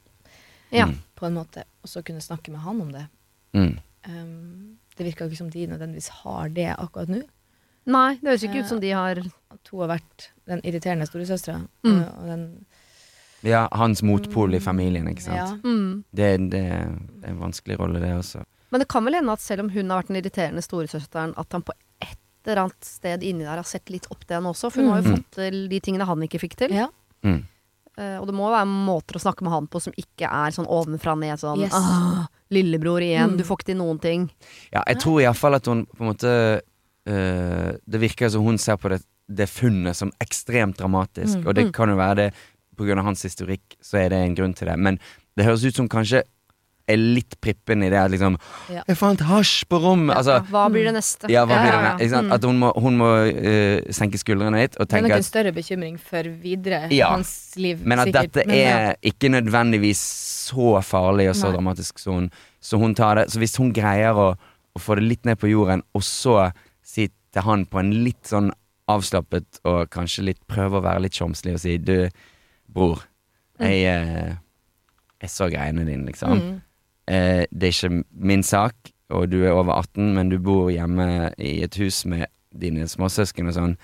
Ja. 0.71 0.85
Mm. 0.89 0.97
på 1.15 1.25
en 1.27 1.33
måte. 1.37 1.63
Og 1.83 1.89
så 1.89 2.03
kunne 2.03 2.21
snakke 2.21 2.51
med 2.51 2.59
han 2.65 2.81
om 2.81 2.91
det. 2.91 3.05
Mm. 3.53 3.77
Um, 4.07 4.77
det 4.97 5.05
virker 5.07 5.27
ikke 5.29 5.37
som 5.37 5.49
de 5.49 5.67
nødvendigvis 5.67 6.09
har 6.23 6.49
det 6.49 6.69
akkurat 6.77 7.09
nå. 7.09 7.21
Nei, 7.85 8.15
det 8.17 8.27
høres 8.31 8.43
ikke 8.47 8.63
ut 8.63 8.69
som 8.71 8.79
de 8.81 8.89
har 8.97 9.19
At 9.53 9.69
hun 9.71 9.81
har 9.83 9.91
vært 9.99 10.29
den 10.49 10.61
irriterende 10.65 11.05
storesøstera. 11.07 11.59
Mm. 11.85 11.99
Og 12.03 12.25
den 12.27 12.65
ja, 13.45 13.67
hans 13.77 14.01
motpol 14.01 14.55
i 14.57 14.59
familien, 14.59 15.05
ikke 15.07 15.21
sant. 15.21 15.37
Ja. 15.37 15.47
mm. 15.63 16.03
Det, 16.11 16.29
det 16.51 16.61
er 16.65 17.29
en 17.29 17.39
vanskelig 17.39 17.77
rolle, 17.79 17.99
det 18.01 18.09
også. 18.17 18.41
Men 18.73 18.81
det 18.81 18.87
kan 18.89 19.05
vel 19.05 19.13
hende 19.19 19.31
at 19.37 19.39
selv 19.43 19.61
om 19.63 19.69
hun 19.69 19.89
har 19.93 20.01
vært 20.01 20.09
den 20.09 20.17
irriterende 20.17 20.63
storesøsteren, 20.65 21.35
at 21.37 21.53
han 21.53 21.61
på 21.63 21.75
et 22.01 22.17
eller 22.47 22.63
annet 22.65 22.85
sted 22.89 23.23
inni 23.23 23.45
der 23.45 23.55
har 23.61 23.63
sett 23.69 23.89
litt 23.93 24.07
opp 24.11 24.25
til 24.25 24.35
henne 24.39 24.49
også. 24.51 24.71
For 24.73 24.81
hun 24.81 24.91
har 24.91 25.01
jo 25.03 25.09
Mm. 25.11 25.15
fått 25.19 25.31
til 25.37 25.59
de 25.69 25.79
tingene 25.79 26.05
han 26.09 26.25
ikke 26.25 26.41
fikk 26.41 26.55
til. 26.57 26.73
Ja. 26.73 26.87
Mm. 27.25 27.41
Eh, 27.97 28.17
og 28.19 28.27
det 28.27 28.35
må 28.35 28.49
være 28.51 28.67
måter 28.67 29.15
å 29.17 29.23
snakke 29.23 29.45
med 29.47 29.53
han 29.55 29.67
på 29.71 29.79
som 29.81 29.93
ikke 29.97 30.27
er 30.27 30.51
sånn 30.55 30.67
ovenfra 30.67 31.13
og 31.15 31.21
ned 31.23 31.39
sånn 31.39 31.61
Yes. 31.63 31.73
«Ah, 31.73 32.27
Lillebror 32.51 33.01
igjen, 33.01 33.31
Mm. 33.33 33.37
du 33.39 33.43
får 33.47 33.57
ikke 33.59 33.71
til 33.71 33.77
noen 33.79 33.99
ting. 34.01 34.29
Ja, 34.71 34.83
jeg 34.87 34.99
tror 34.99 35.21
iallfall 35.23 35.55
at 35.55 35.65
hun 35.65 35.85
på 35.87 36.01
en 36.03 36.11
måte 36.13 36.61
uh, 37.07 37.71
Det 37.87 37.99
virker 38.01 38.29
som 38.29 38.43
hun 38.43 38.57
ser 38.57 38.77
på 38.77 38.89
det, 38.89 39.01
det 39.29 39.47
funnet 39.49 39.95
som 39.95 40.11
ekstremt 40.21 40.77
dramatisk, 40.77 41.37
Mm. 41.39 41.47
og 41.47 41.55
det 41.55 41.65
Mm. 41.67 41.71
kan 41.73 41.89
jo 41.89 41.95
være 41.95 42.15
det 42.15 42.33
av 42.99 43.05
hans 43.05 43.21
historikk, 43.23 43.75
så 43.81 43.97
er 44.05 44.09
det 44.09 44.17
en 44.19 44.35
grunn 44.35 44.53
til 44.53 44.67
det. 44.67 44.77
Men 44.77 44.99
det 45.37 45.45
høres 45.45 45.63
ut 45.65 45.75
som 45.75 45.87
kanskje 45.87 46.23
er 46.87 46.97
litt 47.01 47.35
prippen 47.41 47.81
i 47.83 47.89
det 47.89 47.97
at 47.97 48.11
liksom 48.13 48.37
Ja. 48.69 48.83
'Jeg 48.87 48.97
fant 48.97 49.21
hasj 49.25 49.65
på 49.69 49.79
rommet!' 49.81 50.15
Altså, 50.17 50.39
Hva 50.51 50.69
blir 50.69 50.85
det 50.85 50.93
neste? 50.93 51.29
ja, 51.29 51.45
hva 51.45 51.57
blir 51.61 51.71
det 51.71 52.01
Ja, 52.05 52.09
sant? 52.09 52.27
Mm. 52.27 52.33
At 52.33 52.43
hun 52.43 52.59
må, 52.59 52.71
hun 52.77 52.97
må 52.97 53.09
uh, 53.25 53.91
senke 53.91 54.17
skuldrene 54.21 54.61
litt 54.61 54.75
og 54.77 54.87
Det 54.87 54.93
er 54.93 55.01
tenke 55.01 55.09
nok 55.09 55.17
en 55.17 55.23
større 55.23 55.51
bekymring 55.55 55.97
for 55.99 56.23
videre 56.23 56.87
Ja. 56.91 57.09
hans 57.15 57.55
liv. 57.57 57.81
Men 57.85 57.99
at 57.99 58.07
sikkert. 58.07 58.33
dette 58.33 58.55
ja. 58.55 58.77
er 58.91 58.95
ikke 59.01 59.29
nødvendigvis 59.29 59.97
så 60.51 60.81
farlig 60.83 61.29
og 61.29 61.35
så 61.35 61.49
Nei. 61.49 61.55
dramatisk 61.57 61.97
så 61.99 62.11
hun, 62.13 62.29
så 62.61 62.77
hun 62.77 62.93
tar 62.93 63.15
det 63.15 63.31
Så 63.31 63.39
hvis 63.39 63.57
hun 63.57 63.73
greier 63.73 64.13
å, 64.13 64.35
å 64.75 64.79
få 64.79 64.95
det 64.95 65.03
litt 65.03 65.25
ned 65.25 65.39
på 65.39 65.49
jorden, 65.49 65.81
og 65.93 66.01
så 66.03 66.51
si 66.83 67.09
til 67.33 67.41
han 67.41 67.65
på 67.65 67.79
en 67.79 67.91
litt 68.05 68.23
sånn 68.29 68.51
avslappet 68.87 69.59
og 69.65 69.89
kanskje 69.89 70.23
litt 70.23 70.47
prøve 70.47 70.77
å 70.77 70.83
være 70.85 71.01
litt 71.01 71.13
tjomslig 71.17 71.55
og 71.55 71.59
si 71.59 71.77
Du, 71.77 72.09
bror, 72.71 73.01
jeg, 73.59 73.83
eh, 73.89 74.35
jeg 75.21 75.29
så 75.29 75.49
greiene 75.49 75.85
dine, 75.87 76.05
liksom. 76.05 76.37
Mm. 76.39 76.61
Eh, 77.07 77.43
det 77.51 77.69
er 77.69 77.75
ikke 77.75 78.03
min 78.31 78.43
sak, 78.43 78.73
og 79.13 79.27
du 79.29 79.43
er 79.45 79.53
over 79.53 79.75
18, 79.77 80.13
men 80.17 80.29
du 80.31 80.39
bor 80.41 80.71
hjemme 80.73 81.31
i 81.37 81.59
et 81.65 81.75
hus 81.77 82.03
med 82.09 82.25
dine 82.55 82.87
småsøsken 82.89 83.51
og 83.51 83.57
sånn. 83.57 83.77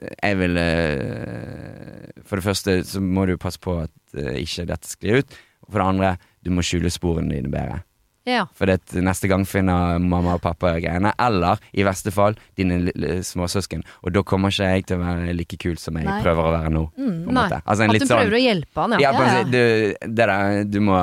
Eh, 0.00 0.14
Jeg 0.22 0.38
vil 0.40 0.56
eh, 0.56 2.10
For 2.24 2.38
det 2.40 2.46
første 2.46 2.78
så 2.88 3.00
må 3.04 3.26
du 3.28 3.36
passe 3.40 3.60
på 3.62 3.80
at 3.84 3.92
eh, 4.16 4.38
ikke 4.42 4.68
dette 4.70 4.88
sklir 4.88 5.22
ut. 5.22 5.40
Og 5.66 5.72
for 5.74 5.82
det 5.82 5.88
andre, 5.88 6.12
du 6.42 6.50
må 6.54 6.64
skjule 6.66 6.90
sporene 6.92 7.34
dine 7.36 7.50
bedre. 7.52 7.82
Ja. 8.24 8.44
For 8.54 8.70
det 8.70 9.02
neste 9.02 9.26
gang 9.26 9.42
finner 9.50 9.98
mamma 9.98 10.36
og 10.36 10.42
pappa 10.44 10.76
greiene, 10.78 11.10
eller 11.18 11.58
i 11.74 11.82
verste 11.82 12.12
fall 12.14 12.36
dine 12.58 12.92
småsøsken. 13.26 13.82
Og 14.06 14.14
da 14.14 14.22
kommer 14.22 14.52
ikke 14.54 14.68
jeg 14.76 14.84
til 14.86 15.00
å 15.00 15.02
være 15.02 15.34
like 15.34 15.58
kul 15.58 15.74
som 15.82 15.98
jeg 15.98 16.06
Nei. 16.06 16.20
prøver 16.22 16.46
å 16.46 16.52
være 16.54 16.70
nå. 16.70 16.84
Mm. 16.96 17.24
Altså 17.34 17.82
en 17.82 17.90
At 17.96 17.98
du 17.98 18.06
sånn 18.06 18.22
prøver 18.22 18.38
å 18.38 18.42
hjelpe 18.44 18.84
han, 18.84 18.94
ja. 18.94 19.10
ja, 19.10 19.12
ja, 19.18 19.34
Ja, 19.40 19.42
du, 19.50 20.06
det 20.06 20.28
der, 20.30 20.62
du 20.70 20.78
må 20.86 21.00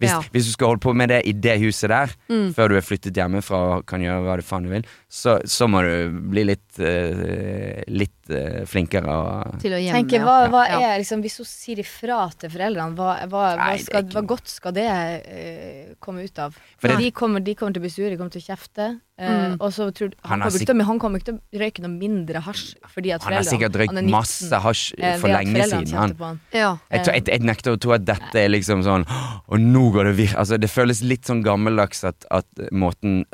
hvis, 0.00 0.10
Ja. 0.10 0.20
hvis 0.32 0.46
du 0.48 0.52
skal 0.56 0.66
holde 0.72 0.80
på 0.80 0.92
med 0.96 1.08
det 1.12 1.22
i 1.28 1.32
det 1.32 1.58
huset 1.60 1.90
der, 1.92 2.08
Mm. 2.30 2.54
før 2.56 2.68
du 2.72 2.76
er 2.76 2.80
flyttet 2.84 3.14
hjemmefra 3.14 3.56
og 3.76 3.86
kan 3.86 4.00
gjøre 4.00 4.22
hva 4.24 4.36
du 4.40 4.42
faen 4.42 4.64
du 4.66 4.70
vil, 4.72 4.84
så, 5.10 5.40
så 5.50 5.66
må 5.66 5.80
du 5.82 6.20
bli 6.30 6.44
litt 6.46 6.78
eh, 6.78 7.82
Litt 7.90 8.30
eh, 8.30 8.60
flinkere 8.70 9.10
og 9.10 9.56
Til 9.62 9.74
å 9.74 9.80
gjemme. 9.82 9.96
Tenker, 9.98 10.22
hva, 10.22 10.36
hva 10.52 10.60
Ja. 10.70 10.78
er 10.92 11.00
liksom, 11.02 11.22
Hvis 11.24 11.40
hun 11.42 11.48
sier 11.50 11.80
ifra 11.82 12.20
til 12.38 12.52
foreldrene, 12.52 12.94
hva, 12.94 13.16
hva, 13.26 13.26
hva, 13.28 13.44
Nei, 13.58 13.78
skal, 13.82 14.04
hva 14.14 14.22
godt 14.30 14.46
skal 14.52 14.76
det 14.76 14.86
eh, 14.86 15.94
komme 15.98 16.22
ut 16.22 16.38
av? 16.38 16.54
For 16.78 16.88
det- 16.92 17.00
de, 17.02 17.10
kommer, 17.10 17.42
de 17.42 17.56
kommer 17.58 17.74
til 17.74 17.82
å 17.82 17.86
bli 17.88 17.90
sure, 17.96 18.10
de 18.14 18.16
kommer 18.20 18.30
til 18.36 18.44
å 18.44 18.48
kjefte. 18.52 18.86
eh, 19.20 19.28
Mm. 19.30 19.56
og 19.60 19.68
så 19.76 19.90
tror 19.92 20.14
Han 20.24 20.30
han, 20.30 20.40
har 20.40 20.48
kommer 20.50 20.64
til, 20.64 20.76
å- 20.80 20.84
han 20.86 20.98
kommer 20.98 21.18
ikke 21.20 21.26
til 21.26 21.34
å 21.36 21.58
røyke 21.60 21.82
noe 21.84 21.90
mindre 21.92 22.40
hasj 22.40 22.70
fordi 22.88 23.10
at 23.12 23.22
Han 23.26 23.34
har 23.34 23.42
sikkert 23.44 23.74
er 23.74 23.78
røykt 23.82 23.92
19, 23.98 24.10
masse 24.14 24.60
hasj 24.64 24.94
eh, 24.96 25.18
for 25.18 25.28
lenge 25.28 25.66
siden. 25.68 25.92
Han, 25.98 26.14
han. 26.18 26.40
Ja. 26.54 26.70
jeg, 26.90 27.04
jeg, 27.04 27.24
jeg 27.28 27.42
nekter 27.44 27.74
å 27.74 27.80
tro 27.82 27.92
at 27.98 28.04
dette 28.06 28.34
er 28.40 28.48
liksom 28.48 28.80
sånn 28.86 29.04
Og 29.50 29.58
nå 29.60 29.90
går 29.92 30.04
det 30.08 30.14
virkelig 30.22 30.38
Altså, 30.40 30.56
det 30.62 30.70
føles 30.70 31.02
litt 31.02 31.26
sånn 31.28 31.42
gammeldags 31.44 32.00
at, 32.08 32.24
at 32.30 32.46
måten 32.72 33.24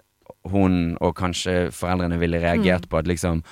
hun 0.52 0.96
og 1.00 1.14
kanskje 1.18 1.70
foreldrene 1.74 2.18
ville 2.20 2.40
reagert 2.42 2.88
på, 2.88 2.98
at 2.98 3.06
liksom 3.06 3.42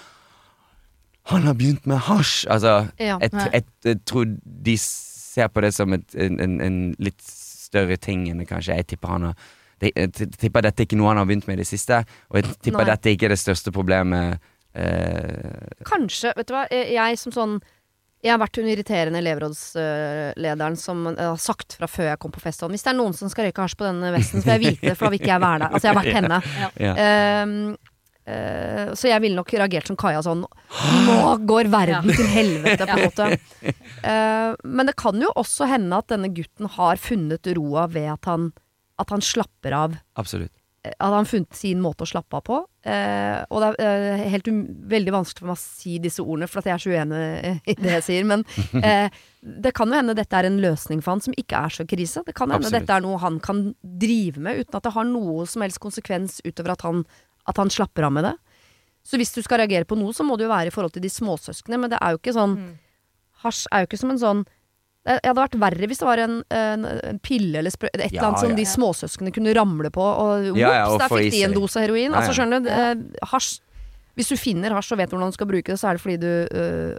Han 1.26 1.42
har 1.48 1.54
begynt 1.54 1.86
med 1.86 1.96
hasj! 2.04 2.46
Altså, 2.50 2.86
Ja. 3.00 3.18
jeg, 3.20 3.30
jeg, 3.52 3.64
jeg 3.84 3.96
tror 4.06 4.24
de 4.44 4.76
ser 4.78 5.48
på 5.48 5.60
det 5.64 5.74
som 5.74 5.92
et, 5.92 6.14
en, 6.14 6.40
en, 6.40 6.60
en 6.60 6.94
litt 6.98 7.20
større 7.24 7.96
ting 7.96 8.26
enn 8.30 8.44
kanskje 8.46 8.76
jeg 8.76 8.86
tipper 8.92 9.08
han 9.08 9.22
har 9.30 9.34
Jeg 9.80 10.12
tipper 10.38 10.60
dette 10.62 10.84
ikke 10.84 10.96
noe 10.96 11.08
han 11.08 11.16
har 11.18 11.26
begynt 11.26 11.46
med 11.48 11.56
i 11.58 11.62
det 11.62 11.66
siste, 11.66 12.04
og 12.30 12.36
jeg 12.38 12.44
tipper 12.62 12.84
Nei. 12.84 12.90
dette 12.92 13.10
ikke 13.10 13.26
er 13.26 13.32
det 13.34 13.38
største 13.40 13.72
problemet. 13.74 14.38
Eh, 14.74 15.82
Kanskje, 15.84 16.30
vet 16.36 16.48
du 16.48 16.54
hva, 16.54 16.62
jeg 16.70 17.18
som 17.20 17.32
sånn 17.34 17.56
Jeg 18.24 18.32
har 18.32 18.40
vært 18.40 18.56
hun 18.56 18.68
irriterende 18.72 19.20
elevrådslederen 19.20 20.76
som 20.80 21.08
eh, 21.10 21.18
har 21.20 21.40
sagt 21.40 21.76
fra 21.76 21.88
før 21.90 22.08
jeg 22.08 22.20
kom 22.22 22.32
på 22.32 22.40
fest 22.40 22.62
sånn 22.62 22.72
Hvis 22.72 22.86
det 22.86 22.94
er 22.94 22.96
noen 22.96 23.16
som 23.16 23.28
skal 23.32 23.48
røyke 23.48 23.64
hasj 23.66 23.76
på 23.76 23.84
denne 23.84 24.12
vesten, 24.14 24.40
så 24.40 24.48
vil 24.48 24.54
jeg 24.54 24.62
vite 24.64 24.86
det, 24.88 24.94
for 24.96 25.06
da 25.06 25.12
vil 25.12 25.20
ikke 25.20 25.32
jeg 25.34 25.44
være 25.44 25.60
der. 25.60 25.74
Altså, 25.74 25.88
jeg 25.88 25.92
har 25.92 26.00
vært 26.00 26.16
henne. 26.20 26.38
ja. 26.80 26.94
Ehm, 27.04 27.54
uh, 28.24 28.94
så 28.96 29.10
jeg 29.10 29.24
ville 29.26 29.36
nok 29.36 29.52
reagert 29.52 29.90
som 29.90 29.98
Kaja 30.00 30.22
sånn 30.24 30.46
Nå 31.04 31.18
går 31.44 31.68
verden 31.72 32.08
til 32.08 32.30
helvete, 32.32 32.88
på 32.88 32.96
en 32.96 33.04
måte. 33.04 33.28
Uh, 34.00 34.56
men 34.64 34.88
det 34.88 34.96
kan 35.00 35.20
jo 35.20 35.28
også 35.36 35.68
hende 35.68 36.00
at 36.00 36.08
denne 36.14 36.32
gutten 36.32 36.72
har 36.78 37.00
funnet 37.02 37.52
roa 37.60 37.84
ved 37.92 38.08
at 38.16 38.30
han, 38.30 38.52
at 39.04 39.12
han 39.12 39.24
slapper 39.24 39.76
av. 39.84 40.00
Absolutt. 40.16 40.54
At 40.84 41.14
han 41.14 41.24
funnet 41.24 41.56
sin 41.56 41.80
måte 41.80 42.04
å 42.04 42.08
slappe 42.08 42.36
av 42.36 42.42
på. 42.44 42.58
Eh, 42.84 43.38
og 43.48 43.62
det 43.62 43.68
er 43.80 44.02
eh, 44.12 44.24
helt 44.34 44.48
um 44.52 44.58
veldig 44.90 45.14
vanskelig 45.14 45.40
for 45.40 45.48
meg 45.48 45.56
å 45.56 45.62
si 45.62 45.94
disse 46.02 46.20
ordene, 46.20 46.48
for 46.50 46.60
at 46.60 46.68
jeg 46.68 46.74
er 46.74 46.82
så 46.82 46.92
uenig 46.92 47.52
i 47.72 47.76
det 47.78 47.94
jeg 47.94 48.04
sier. 48.04 48.26
Men 48.28 48.44
eh, 48.84 49.08
det 49.64 49.72
kan 49.76 49.88
jo 49.88 49.96
hende 49.96 50.16
dette 50.18 50.36
er 50.36 50.48
en 50.50 50.60
løsning 50.60 51.00
for 51.00 51.14
han 51.14 51.24
som 51.24 51.36
ikke 51.40 51.62
er 51.66 51.72
så 51.72 51.86
krise. 51.88 52.24
Det 52.26 52.36
kan 52.36 52.52
hende 52.52 52.68
Absolutt. 52.68 52.84
dette 52.84 52.98
er 52.98 53.04
noe 53.06 53.20
han 53.22 53.38
kan 53.44 53.62
drive 53.80 54.42
med 54.44 54.60
uten 54.60 54.76
at 54.76 54.84
det 54.84 54.92
har 54.98 55.08
noe 55.08 55.46
som 55.48 55.64
helst 55.64 55.80
konsekvens 55.80 56.42
utover 56.44 56.74
at 56.76 56.84
han, 56.84 57.04
at 57.48 57.60
han 57.60 57.72
slapper 57.72 58.08
av 58.10 58.12
med 58.18 58.28
det. 58.28 58.34
Så 59.04 59.20
hvis 59.20 59.32
du 59.36 59.40
skal 59.44 59.62
reagere 59.62 59.88
på 59.88 59.96
noe, 60.00 60.12
så 60.16 60.24
må 60.24 60.36
det 60.36 60.46
jo 60.46 60.52
være 60.52 60.68
i 60.68 60.74
forhold 60.74 60.94
til 60.96 61.04
de 61.04 61.12
småsøsknene. 61.12 61.80
Men 61.80 61.92
det 61.92 62.00
er 62.00 62.12
jo 62.12 62.20
ikke 62.20 62.36
sånn 62.36 62.58
Hasj 63.44 63.66
er 63.72 63.82
jo 63.82 63.88
ikke 63.90 64.00
som 64.00 64.12
en 64.14 64.20
sånn 64.20 64.44
det 65.04 65.20
hadde 65.28 65.36
vært 65.42 65.58
verre 65.60 65.86
hvis 65.90 65.98
det 66.00 66.06
var 66.08 66.22
en, 66.24 66.38
en, 66.48 66.84
en 67.12 67.18
pille 67.20 67.58
eller 67.60 67.70
sprø, 67.74 67.90
et 67.92 68.00
eller 68.06 68.14
Ja, 68.16 68.24
annet 68.30 68.40
som 68.40 68.54
ja. 68.54 68.56
de 68.56 68.64
småsøsknene 68.64 69.34
kunne 69.36 69.52
ramle 69.56 69.90
på, 69.92 70.00
og 70.00 70.48
Ja, 70.56 70.72
ja, 70.84 70.88
der 70.98 71.12
fikk 71.12 71.30
de 71.34 71.42
en 71.44 71.52
dose 71.52 71.82
heroin. 71.84 72.14
Altså, 72.16 72.32
skjønner 72.38 72.64
du, 72.64 72.70
eh, 72.72 73.28
hasj 73.34 73.60
Hvis 74.14 74.28
du 74.30 74.36
finner 74.38 74.70
hasj 74.70 74.92
og 74.94 74.98
vet 75.00 75.10
hvordan 75.10 75.32
du 75.32 75.34
skal 75.34 75.48
bruke 75.50 75.72
det, 75.72 75.74
så 75.80 75.88
er 75.90 75.96
det 75.98 76.02
fordi 76.04 76.16
du 76.22 76.28
eh, 76.46 76.94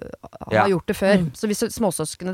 har 0.49 0.53
Ja. 0.53 0.65
gjort 0.67 0.85
det 0.91 0.95
før. 0.99 1.21
Så 1.33 1.47
hvis 1.47 1.61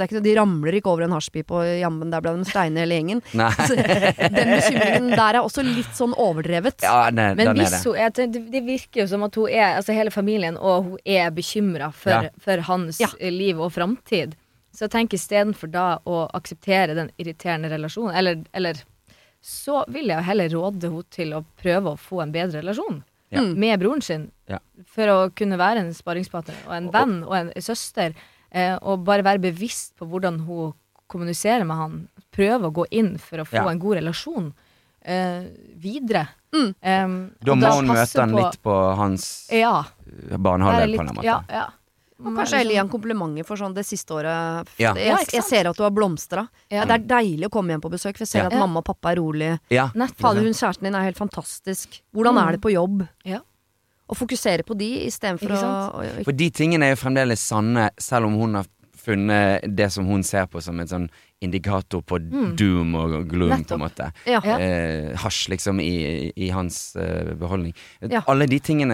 er 0.01 0.07
ikke, 0.09 0.23
De 0.25 0.33
ramler 0.35 0.73
ikke 0.73 0.89
over 0.89 1.03
en 1.05 1.13
hasjpipe, 1.13 1.53
og 1.53 1.63
jammen 1.79 2.09
der 2.09 2.19
ble 2.25 2.33
de 2.39 2.45
steine 2.49 2.81
hele 2.81 2.97
gjengen. 2.97 3.21
Så 3.69 3.77
den 3.77 4.49
bekymringen 4.57 5.11
der 5.15 5.37
er 5.37 5.41
også 5.45 5.61
litt 5.63 5.93
sånn 5.93 6.15
overdrevet. 6.17 6.81
Ja, 6.81 7.11
nei, 7.13 7.35
Men 7.37 7.53
hvis 7.61 7.77
det. 7.77 7.83
hun 7.85 7.95
er, 7.95 8.09
det, 8.09 8.41
det 8.51 8.63
virker 8.65 9.03
jo 9.03 9.07
som 9.13 9.23
at 9.29 9.37
hun 9.37 9.47
er 9.53 9.77
Altså 9.77 9.93
hele 9.93 10.09
familien 10.09 10.57
og 10.57 10.83
hun 10.83 10.97
er 11.05 11.29
bekymra 11.29 11.93
for, 11.93 12.09
Ja. 12.09 12.29
for 12.41 12.57
hans 12.65 12.99
Ja. 12.99 13.07
liv 13.21 13.61
og 13.61 13.71
framtid. 13.77 14.33
Så 14.71 14.85
jeg 14.85 14.91
tenker 14.91 15.17
istedenfor 15.17 15.71
da 15.71 15.99
å 16.07 16.29
akseptere 16.33 16.95
den 16.95 17.11
irriterende 17.19 17.69
relasjonen, 17.69 18.15
eller, 18.15 18.43
eller 18.53 18.81
så 19.41 19.81
vil 19.91 20.07
jeg 20.07 20.23
heller 20.23 20.49
råde 20.53 20.87
henne 20.89 21.03
til 21.11 21.33
å 21.33 21.43
prøve 21.61 21.91
å 21.95 21.99
få 21.99 22.21
en 22.23 22.31
bedre 22.31 22.61
relasjon 22.61 23.03
Ja. 23.31 23.41
med 23.41 23.79
broren 23.79 24.01
sin. 24.03 24.31
Ja. 24.47 24.59
For 24.85 25.07
å 25.07 25.29
kunne 25.35 25.57
være 25.57 25.79
en 25.79 25.93
sparringspartner 25.93 26.55
og 26.67 26.73
en 26.75 26.89
venn 26.91 27.23
og 27.23 27.33
en 27.35 27.51
søster. 27.61 28.13
Eh, 28.51 28.77
og 28.81 29.05
bare 29.07 29.23
være 29.23 29.39
bevisst 29.39 29.95
på 29.97 30.05
hvordan 30.07 30.39
hun 30.45 30.73
kommuniserer 31.07 31.63
med 31.65 31.77
han. 31.77 32.07
Prøve 32.31 32.67
å 32.67 32.73
gå 32.73 32.85
inn 32.91 33.17
for 33.17 33.37
å 33.39 33.45
få 33.47 33.55
Ja. 33.55 33.69
en 33.69 33.79
god 33.79 33.95
relasjon 33.97 34.53
eh, 35.03 35.47
videre. 35.75 36.27
Mm. 36.53 36.75
Um, 36.83 37.31
Da 37.43 37.55
må 37.55 37.71
hun 37.75 37.87
møte 37.87 38.19
han 38.19 38.31
på- 38.31 38.37
litt 38.43 38.61
på 38.61 38.95
hans 38.95 39.49
Ja. 39.51 39.83
banehalvdel, 40.37 40.95
på 40.97 41.01
en 41.01 41.15
måte. 41.15 41.23
Ja, 41.23 41.41
ja. 41.49 41.67
Og 42.25 42.35
kanskje 42.37 42.57
heller 42.61 42.71
gi 42.75 42.77
han 42.77 42.89
komplimenter 42.89 43.45
for 43.47 43.57
sånn 43.57 43.73
det 43.73 43.83
siste 43.85 44.13
året. 44.13 44.67
Ja. 44.77 44.93
Jeg, 44.95 45.27
jeg 45.33 45.43
ser 45.43 45.69
at 45.71 45.77
du 45.77 45.83
har 45.83 45.91
blomstra. 45.91 46.47
Ja. 46.69 46.85
Det 46.85 46.97
er 46.99 47.05
deilig 47.17 47.47
å 47.47 47.51
komme 47.51 47.73
hjem 47.73 47.81
på 47.81 47.89
besøk, 47.91 48.17
for 48.17 48.25
jeg 48.25 48.27
ser 48.33 48.43
Ja. 48.43 48.49
at 48.51 48.53
mamma 48.59 48.79
og 48.79 48.85
pappa 48.85 49.11
er 49.11 49.17
rolig. 49.17 49.59
Ja. 49.69 49.87
Fader, 50.19 50.41
hun 50.45 50.53
kjæresten 50.53 50.83
din 50.89 50.95
er 50.95 51.03
helt 51.09 51.17
fantastisk. 51.17 52.01
Hvordan 52.13 52.35
Mm. 52.35 52.47
er 52.47 52.51
det 52.51 52.61
på 52.61 52.71
jobb? 52.73 53.07
Ja. 53.25 53.39
Å 54.09 54.15
fokusere 54.15 54.63
på 54.67 54.75
de 54.77 55.05
istedenfor 55.07 55.49
å, 55.55 55.93
å 55.95 56.23
For 56.25 56.31
de 56.33 56.49
tingene 56.51 56.83
er 56.83 56.95
jo 56.95 57.01
fremdeles 57.07 57.39
sanne, 57.39 57.89
selv 57.97 58.25
om 58.27 58.33
hun 58.39 58.55
har 58.55 58.65
funnet 59.01 59.75
det 59.75 59.91
som 59.91 60.05
hun 60.05 60.21
ser 60.23 60.45
på 60.47 60.61
som 60.61 60.79
en 60.79 60.87
sånn 60.87 61.09
indikator 61.41 62.03
på 62.05 62.19
doom 62.57 62.95
og 62.95 63.15
gloom, 63.29 63.63
på 63.65 63.75
Mm. 63.75 63.81
En 63.81 63.81
måte. 63.81 64.11
Ja. 64.29 64.41
Eh, 64.45 65.17
hasj, 65.17 65.49
liksom, 65.49 65.79
i, 65.79 66.31
i 66.35 66.49
hans 66.53 66.95
uh, 66.95 67.33
beholdning. 67.37 67.73
Ja. 67.99 68.21
Alle 68.27 68.45
de 68.45 68.59
tingene 68.59 68.93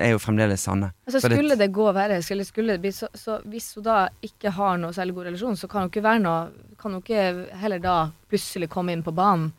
er 0.00 0.14
jo 0.14 0.18
fremdeles 0.22 0.64
sanne. 0.64 0.92
Altså, 1.06 1.20
skulle 1.20 1.56
det 1.60 1.68
gå 1.72 1.90
verre, 1.92 2.22
skulle, 2.22 2.46
skulle 2.48 2.76
det 2.76 2.80
bli 2.80 2.92
så, 2.96 3.10
så 3.14 3.40
hvis 3.44 3.74
hun 3.76 3.84
da 3.84 4.08
ikke 4.24 4.54
har 4.56 4.78
noe 4.80 4.92
særlig 4.96 5.14
god 5.14 5.28
relasjon, 5.30 5.56
så 5.60 5.68
kan 5.68 5.84
hun 5.84 5.92
ikke 5.92 6.04
være 6.06 6.24
noe 6.24 6.68
Kan 6.82 6.96
hun 6.96 7.02
ikke 7.04 7.56
heller 7.60 7.78
da 7.78 7.96
plutselig 8.32 8.66
komme 8.72 8.90
inn 8.96 9.04
på 9.06 9.12
banen 9.14 9.52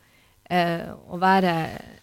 eh, 0.50 0.90
og 1.08 1.22
være 1.22 1.54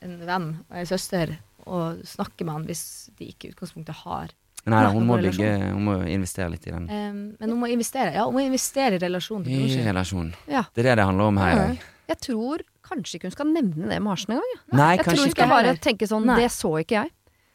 en 0.02 0.16
venn 0.26 0.48
og 0.72 0.80
en 0.80 0.88
søster 0.90 1.36
og 1.70 2.00
snakke 2.10 2.42
med 2.48 2.56
han 2.56 2.64
hvis 2.66 3.12
de 3.20 3.28
ikke 3.30 3.48
i 3.48 3.52
utgangspunktet 3.54 4.00
har 4.02 4.32
Nei, 4.70 4.84
da, 4.86 4.90
hun 4.94 5.08
må, 5.10 5.16
bygge, 5.18 5.48
hun 5.74 5.86
må 5.88 5.94
investere 6.06 6.52
litt 6.54 6.68
i 6.68 6.72
den 6.72 6.84
Um, 6.92 7.22
Men 7.40 7.50
hun 7.50 7.60
må 7.64 7.70
investere. 7.74 8.12
Ja, 8.14 8.26
hun 8.28 8.36
må 8.36 8.44
investere 8.46 9.00
i 9.00 9.02
relasjonen 9.02 9.48
i 9.50 9.82
relasjon. 9.88 10.34
Ja. 10.48 10.62
Det 10.76 10.84
er 10.86 10.92
det 10.92 10.98
det 11.02 11.06
handler 11.10 11.32
om 11.32 11.38
her 11.42 11.52
i 11.54 11.56
dag. 11.64 11.88
Jeg 12.12 12.20
tror 12.28 12.62
kanskje 12.86 13.16
ikke 13.18 13.30
hun 13.30 13.32
skal 13.38 13.50
nevne 13.56 13.88
det 13.90 13.98
med 14.04 14.12
hasjen 14.12 14.36
engang. 14.36 14.52
jeg. 14.54 14.62
Nei, 14.78 14.92
Jeg 14.98 15.06
tror 15.06 15.18
hun 15.18 15.26
ikke. 15.32 15.38
skal 15.40 15.50
bare 15.50 15.74
tenke 15.82 16.08
sånn 16.12 16.26
Nei. 16.30 16.38
Det 16.44 16.52
så 16.52 16.72
ikke 16.84 16.98
jeg. 17.00 17.12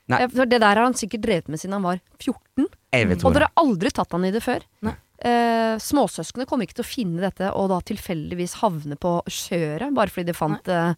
Nei. 0.08 0.20
Eh, 0.22 0.28
For 0.34 0.46
det 0.46 0.60
der 0.62 0.74
har 0.74 0.82
han 0.86 0.94
sikkert 0.94 1.22
drevet 1.26 1.48
med 1.48 1.58
siden 1.60 1.72
han 1.78 1.82
var 1.82 2.00
14. 2.18 2.66
Jeg 2.94 3.08
vil 3.10 3.16
tro 3.20 3.28
Og 3.28 3.34
dere 3.34 3.48
har 3.50 3.62
aldri 3.64 3.90
tatt 3.90 4.12
han 4.12 4.24
i 4.24 4.30
det 4.34 4.42
før. 4.42 4.62
Nei. 4.86 4.94
Eh, 5.26 5.76
småsøskene 5.80 6.46
kommer 6.46 6.66
ikke 6.66 6.76
til 6.80 6.84
å 6.84 6.90
finne 6.90 7.20
dette 7.24 7.48
og 7.54 7.70
da 7.72 7.78
tilfeldigvis 7.80 8.58
havne 8.60 8.98
på 9.00 9.14
kjøret 9.32 9.94
bare 9.96 10.12
fordi 10.12 10.26
de 10.26 10.34
fant 10.36 10.68
eh, 10.68 10.92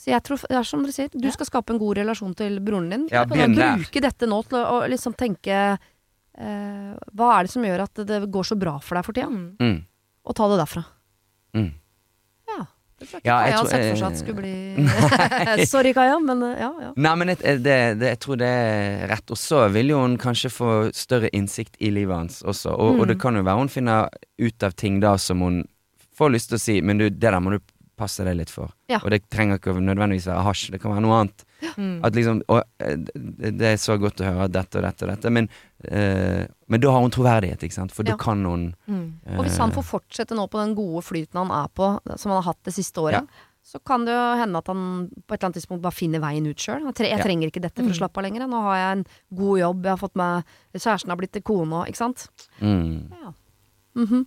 Så 0.00 0.08
jeg 0.14 0.22
tror, 0.24 0.40
det 0.48 0.56
er 0.56 0.64
som 0.64 0.80
dere 0.86 0.94
sier, 0.96 1.10
du 1.12 1.26
skal 1.34 1.48
skape 1.50 1.74
en 1.74 1.80
god 1.82 1.98
relasjon 2.00 2.32
til 2.38 2.54
broren 2.64 2.86
din. 2.88 3.02
Ja, 3.12 3.26
Og 3.26 3.28
da 3.28 3.36
begynn 3.36 3.56
der. 3.58 3.74
Bruke 3.82 4.00
dette 4.06 4.28
nå 4.30 4.38
til 4.48 4.56
å, 4.56 4.62
å 4.78 4.86
liksom 4.88 5.12
tenke 5.20 5.58
eh, 6.40 6.92
Hva 7.12 7.28
er 7.36 7.44
det 7.46 7.52
som 7.52 7.66
gjør 7.68 7.82
at 7.84 8.00
det 8.08 8.22
går 8.32 8.48
så 8.48 8.56
bra 8.56 8.78
for 8.80 8.96
deg 8.96 9.04
for 9.08 9.16
tida? 9.18 9.28
Mm. 9.28 9.56
Mm. 9.60 9.78
Og 10.24 10.36
ta 10.38 10.48
det 10.52 10.58
derfra. 10.62 10.82
Mm. 11.58 11.68
Ja. 12.48 12.58
Det 13.00 13.08
tror 13.08 13.16
jeg 13.16 13.20
ikke 13.20 13.28
Ja, 13.28 13.36
jeg 13.44 13.52
Kaja 13.52 13.58
har 13.58 13.68
sett 13.72 13.84
for 13.90 14.00
seg 14.00 14.08
at 14.08 14.20
skulle 14.20 14.40
bli 14.40 15.64
Sorry, 15.74 15.92
Kaja, 15.96 16.18
men 16.24 16.42
eh, 16.48 16.54
ja, 16.62 16.70
ja. 16.86 16.90
Nei, 16.96 17.12
men 17.20 17.32
jeg, 17.34 17.40
det, 17.64 17.76
det, 18.00 18.10
jeg 18.14 18.20
tror 18.24 18.40
det 18.40 18.50
er 18.54 19.04
rett. 19.12 19.34
Og 19.36 19.40
så 19.40 19.64
vil 19.74 19.92
jo 19.94 20.00
hun 20.04 20.16
kanskje 20.20 20.52
få 20.52 20.70
større 20.96 21.28
innsikt 21.36 21.76
i 21.80 21.92
livet 21.92 22.16
hans 22.16 22.40
også. 22.44 22.72
Og, 22.76 23.00
og 23.02 23.10
det 23.12 23.18
Mm. 23.18 23.22
kan 23.26 23.36
jo 23.40 23.44
være 23.50 23.60
hun 23.64 23.72
finner 23.72 24.08
ut 24.40 24.62
av 24.68 24.72
ting 24.80 25.00
da 25.04 25.16
som 25.20 25.40
hun 25.44 25.60
får 26.20 26.32
lyst 26.34 26.50
til 26.52 26.56
å 26.58 26.60
si, 26.60 26.78
men 26.84 26.98
du, 27.00 27.06
det 27.10 27.20
der 27.28 27.40
må 27.40 27.52
du 27.56 27.60
passe 28.00 28.24
deg 28.26 28.38
litt 28.40 28.50
for. 28.52 28.72
Ja. 28.90 28.98
Og 29.04 29.10
det 29.12 29.20
trenger 29.30 29.60
ikke 29.60 29.74
nødvendigvis 29.76 30.26
være 30.30 30.44
hasj, 30.48 30.70
det 30.74 30.80
kan 30.82 30.94
være 30.96 31.04
noe 31.04 31.18
annet. 31.20 31.44
Mm. 31.76 31.98
At 32.08 32.16
liksom 32.16 32.40
å, 32.48 32.62
eh, 32.80 32.96
det, 33.52 33.60
er 33.74 33.76
så 33.80 33.98
godt 34.00 34.22
å 34.24 34.30
høre 34.30 34.48
dette 34.48 34.80
og 34.80 34.86
dette 34.88 35.04
og 35.04 35.12
dette, 35.12 35.30
men, 35.36 35.48
øh, 35.84 36.46
men 36.72 36.80
da 36.80 36.90
har 36.96 37.04
hun 37.04 37.12
troverdighet, 37.12 37.60
ikke 37.68 37.76
sant? 37.76 37.92
For 37.92 38.02
Ja. 38.08 38.16
da 38.16 38.16
kan 38.24 38.42
hun 38.44 38.74
Mm. 38.88 39.20
Og 39.36 39.44
hvis 39.44 39.58
han 39.60 39.70
eh, 39.70 39.74
får 39.76 39.84
fortsette 39.84 40.34
nå 40.34 40.48
på 40.50 40.58
den 40.64 40.74
gode 40.74 41.04
flyten 41.04 41.36
han 41.46 41.50
er 41.52 41.68
på, 41.68 41.92
som 42.16 42.32
han 42.32 42.42
har 42.42 42.48
hatt 42.54 42.62
det 42.64 42.74
siste 42.74 42.96
året, 43.04 43.28
så 43.62 43.78
kan 43.84 44.06
det 44.08 44.14
jo 44.16 44.36
hende 44.40 44.56
at 44.56 44.66
han 44.72 45.10
på 45.28 45.34
et 45.34 45.38
eller 45.42 45.50
annet 45.50 45.58
tidspunkt 45.60 45.82
bare 45.84 45.92
finner 45.94 46.18
veien 46.24 46.46
ut 46.48 46.56
sjøl. 46.56 46.80
Jeg, 46.88 46.94
tre- 46.96 47.10
jeg 47.12 47.18
Ja. 47.18 47.24
trenger 47.24 47.50
ikke 47.52 47.60
dette 47.62 47.84
for 47.84 47.92
å 47.92 47.98
slappe 48.00 48.18
av 48.18 48.24
lenger. 48.24 48.48
Nå 48.48 48.62
har 48.62 48.76
jeg 48.76 48.92
en 48.98 49.04
god 49.36 49.58
jobb, 49.60 49.82
jeg 49.84 49.90
har 49.92 50.00
fått 50.08 50.16
meg 50.16 50.44
Kjæresten 50.74 51.08
har 51.12 51.16
blitt 51.20 51.32
til 51.32 51.42
kone, 51.42 51.84
ikke 51.86 51.96
sant. 52.00 52.28
mm, 52.60 53.10
Mhm. 53.94 54.26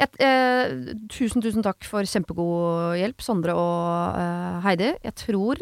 Et, 0.00 0.14
eh, 0.24 0.94
tusen, 1.12 1.42
tusen 1.44 1.64
takk 1.64 1.84
for 1.84 2.06
kjempegod 2.08 2.96
hjelp, 2.96 3.20
Sondre 3.22 3.52
og 3.58 4.16
eh, 4.16 4.62
Heidi. 4.64 4.88
Jeg 5.04 5.14
tror, 5.20 5.60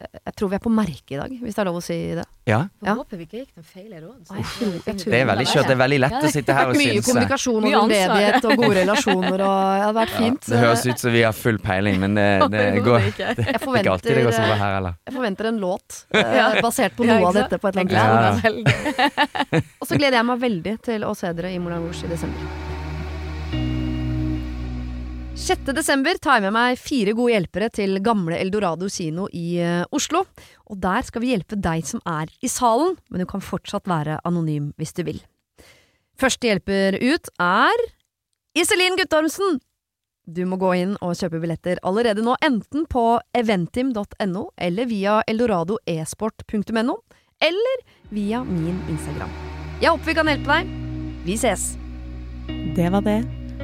jeg 0.00 0.34
tror 0.36 0.50
vi 0.52 0.56
er 0.56 0.62
på 0.64 0.70
merket 0.72 1.14
i 1.14 1.18
dag, 1.20 1.32
hvis 1.42 1.56
det 1.56 1.62
er 1.62 1.68
lov 1.68 1.78
å 1.80 1.82
si 1.84 1.96
det. 2.16 2.26
Ja. 2.48 2.58
Ja. 2.84 2.94
håper 2.98 3.18
vi 3.20 3.24
ikke 3.24 3.40
gikk 3.40 3.56
noen 3.56 3.66
feil 3.68 3.90
råd. 3.96 4.30
Det 4.84 5.16
er 5.16 5.26
veldig 5.28 5.46
skjørt. 5.48 5.68
Det 5.68 5.74
er 5.74 5.80
veldig 5.80 5.98
lett 6.04 6.16
Ja, 6.16 6.22
å 6.28 6.32
sitte 6.32 6.56
her 6.56 6.72
og 6.72 6.78
Mye 6.80 7.02
kommunikasjon 7.04 7.66
og 7.68 7.74
veldedighet 7.76 8.48
og 8.48 8.62
gode 8.62 8.72
relasjoner 8.80 9.44
og 9.48 9.60
Det 9.60 9.84
hadde 9.84 9.98
vært 10.00 10.16
fint. 10.16 10.48
Det 10.52 10.62
høres 10.64 10.86
ut 10.88 11.04
som 11.04 11.14
vi 11.16 11.24
har 11.24 11.36
full 11.36 11.60
peiling, 11.64 12.00
men 12.04 12.16
det, 12.20 12.28
det 12.52 12.64
går 12.84 13.06
det 13.18 13.28
er 13.46 13.60
ikke 13.60 13.94
alltid 13.96 14.10
det 14.12 14.26
går 14.28 14.36
som 14.36 14.48
her 14.50 14.64
heller. 14.78 14.98
jeg 15.08 15.16
forventer 15.20 15.52
en 15.52 15.62
låt 15.62 16.02
eh, 16.16 16.60
basert 16.68 16.96
på 16.96 17.08
noe 17.08 17.22
av 17.30 17.40
dette 17.42 17.60
på 17.60 17.72
et 17.72 17.80
eller 17.80 17.96
annet 18.04 18.44
Ja. 18.44 19.62
Og 19.80 19.88
så 19.88 19.96
gleder 19.96 20.20
jeg 20.20 20.28
meg 20.32 20.44
veldig 20.48 20.76
til 20.84 21.08
å 21.08 21.14
se 21.16 21.32
dere 21.36 21.54
i 21.54 21.62
Moulin 21.62 21.88
Rouge 21.88 22.04
i 22.04 22.12
desember. 22.12 22.69
6. 25.40 25.70
desember 25.72 26.18
tar 26.20 26.36
jeg 26.36 26.44
med 26.44 26.52
meg 26.52 26.76
fire 26.76 27.14
gode 27.16 27.32
hjelpere 27.32 27.70
til 27.72 27.96
gamle 28.04 28.36
Eldorado 28.36 28.90
kino 28.92 29.24
i 29.32 29.56
eh, 29.64 29.86
Oslo. 29.88 30.26
Og 30.68 30.76
der 30.82 31.06
skal 31.06 31.24
vi 31.24 31.30
hjelpe 31.32 31.56
deg 31.56 31.86
som 31.88 32.02
er 32.04 32.28
i 32.44 32.50
salen, 32.52 32.98
men 33.08 33.22
du 33.22 33.26
kan 33.30 33.40
fortsatt 33.40 33.88
være 33.88 34.18
anonym 34.28 34.74
hvis 34.76 34.92
du 34.98 35.02
vil. 35.08 35.22
Første 36.20 36.50
hjelper 36.50 37.00
ut 37.00 37.32
er 37.40 37.82
Iselin 38.52 39.00
Guttormsen! 39.00 39.62
Du 40.28 40.44
må 40.46 40.60
gå 40.60 40.74
inn 40.76 40.94
og 41.00 41.16
kjøpe 41.16 41.40
billetter 41.42 41.80
allerede 41.88 42.22
nå, 42.22 42.36
enten 42.44 42.84
på 42.84 43.16
eventim.no 43.34 44.44
eller 44.60 44.92
via 44.92 45.18
eldoradoesport.no, 45.24 47.00
eller 47.40 47.84
via 48.12 48.44
min 48.44 48.76
Instagram. 48.92 49.32
Jeg 49.80 49.96
håper 49.96 50.12
vi 50.12 50.20
kan 50.20 50.34
hjelpe 50.34 50.60
deg. 50.60 50.80
Vi 51.24 51.40
ses! 51.40 51.70
Det 52.76 52.92
var 52.92 53.08
det. 53.08 53.39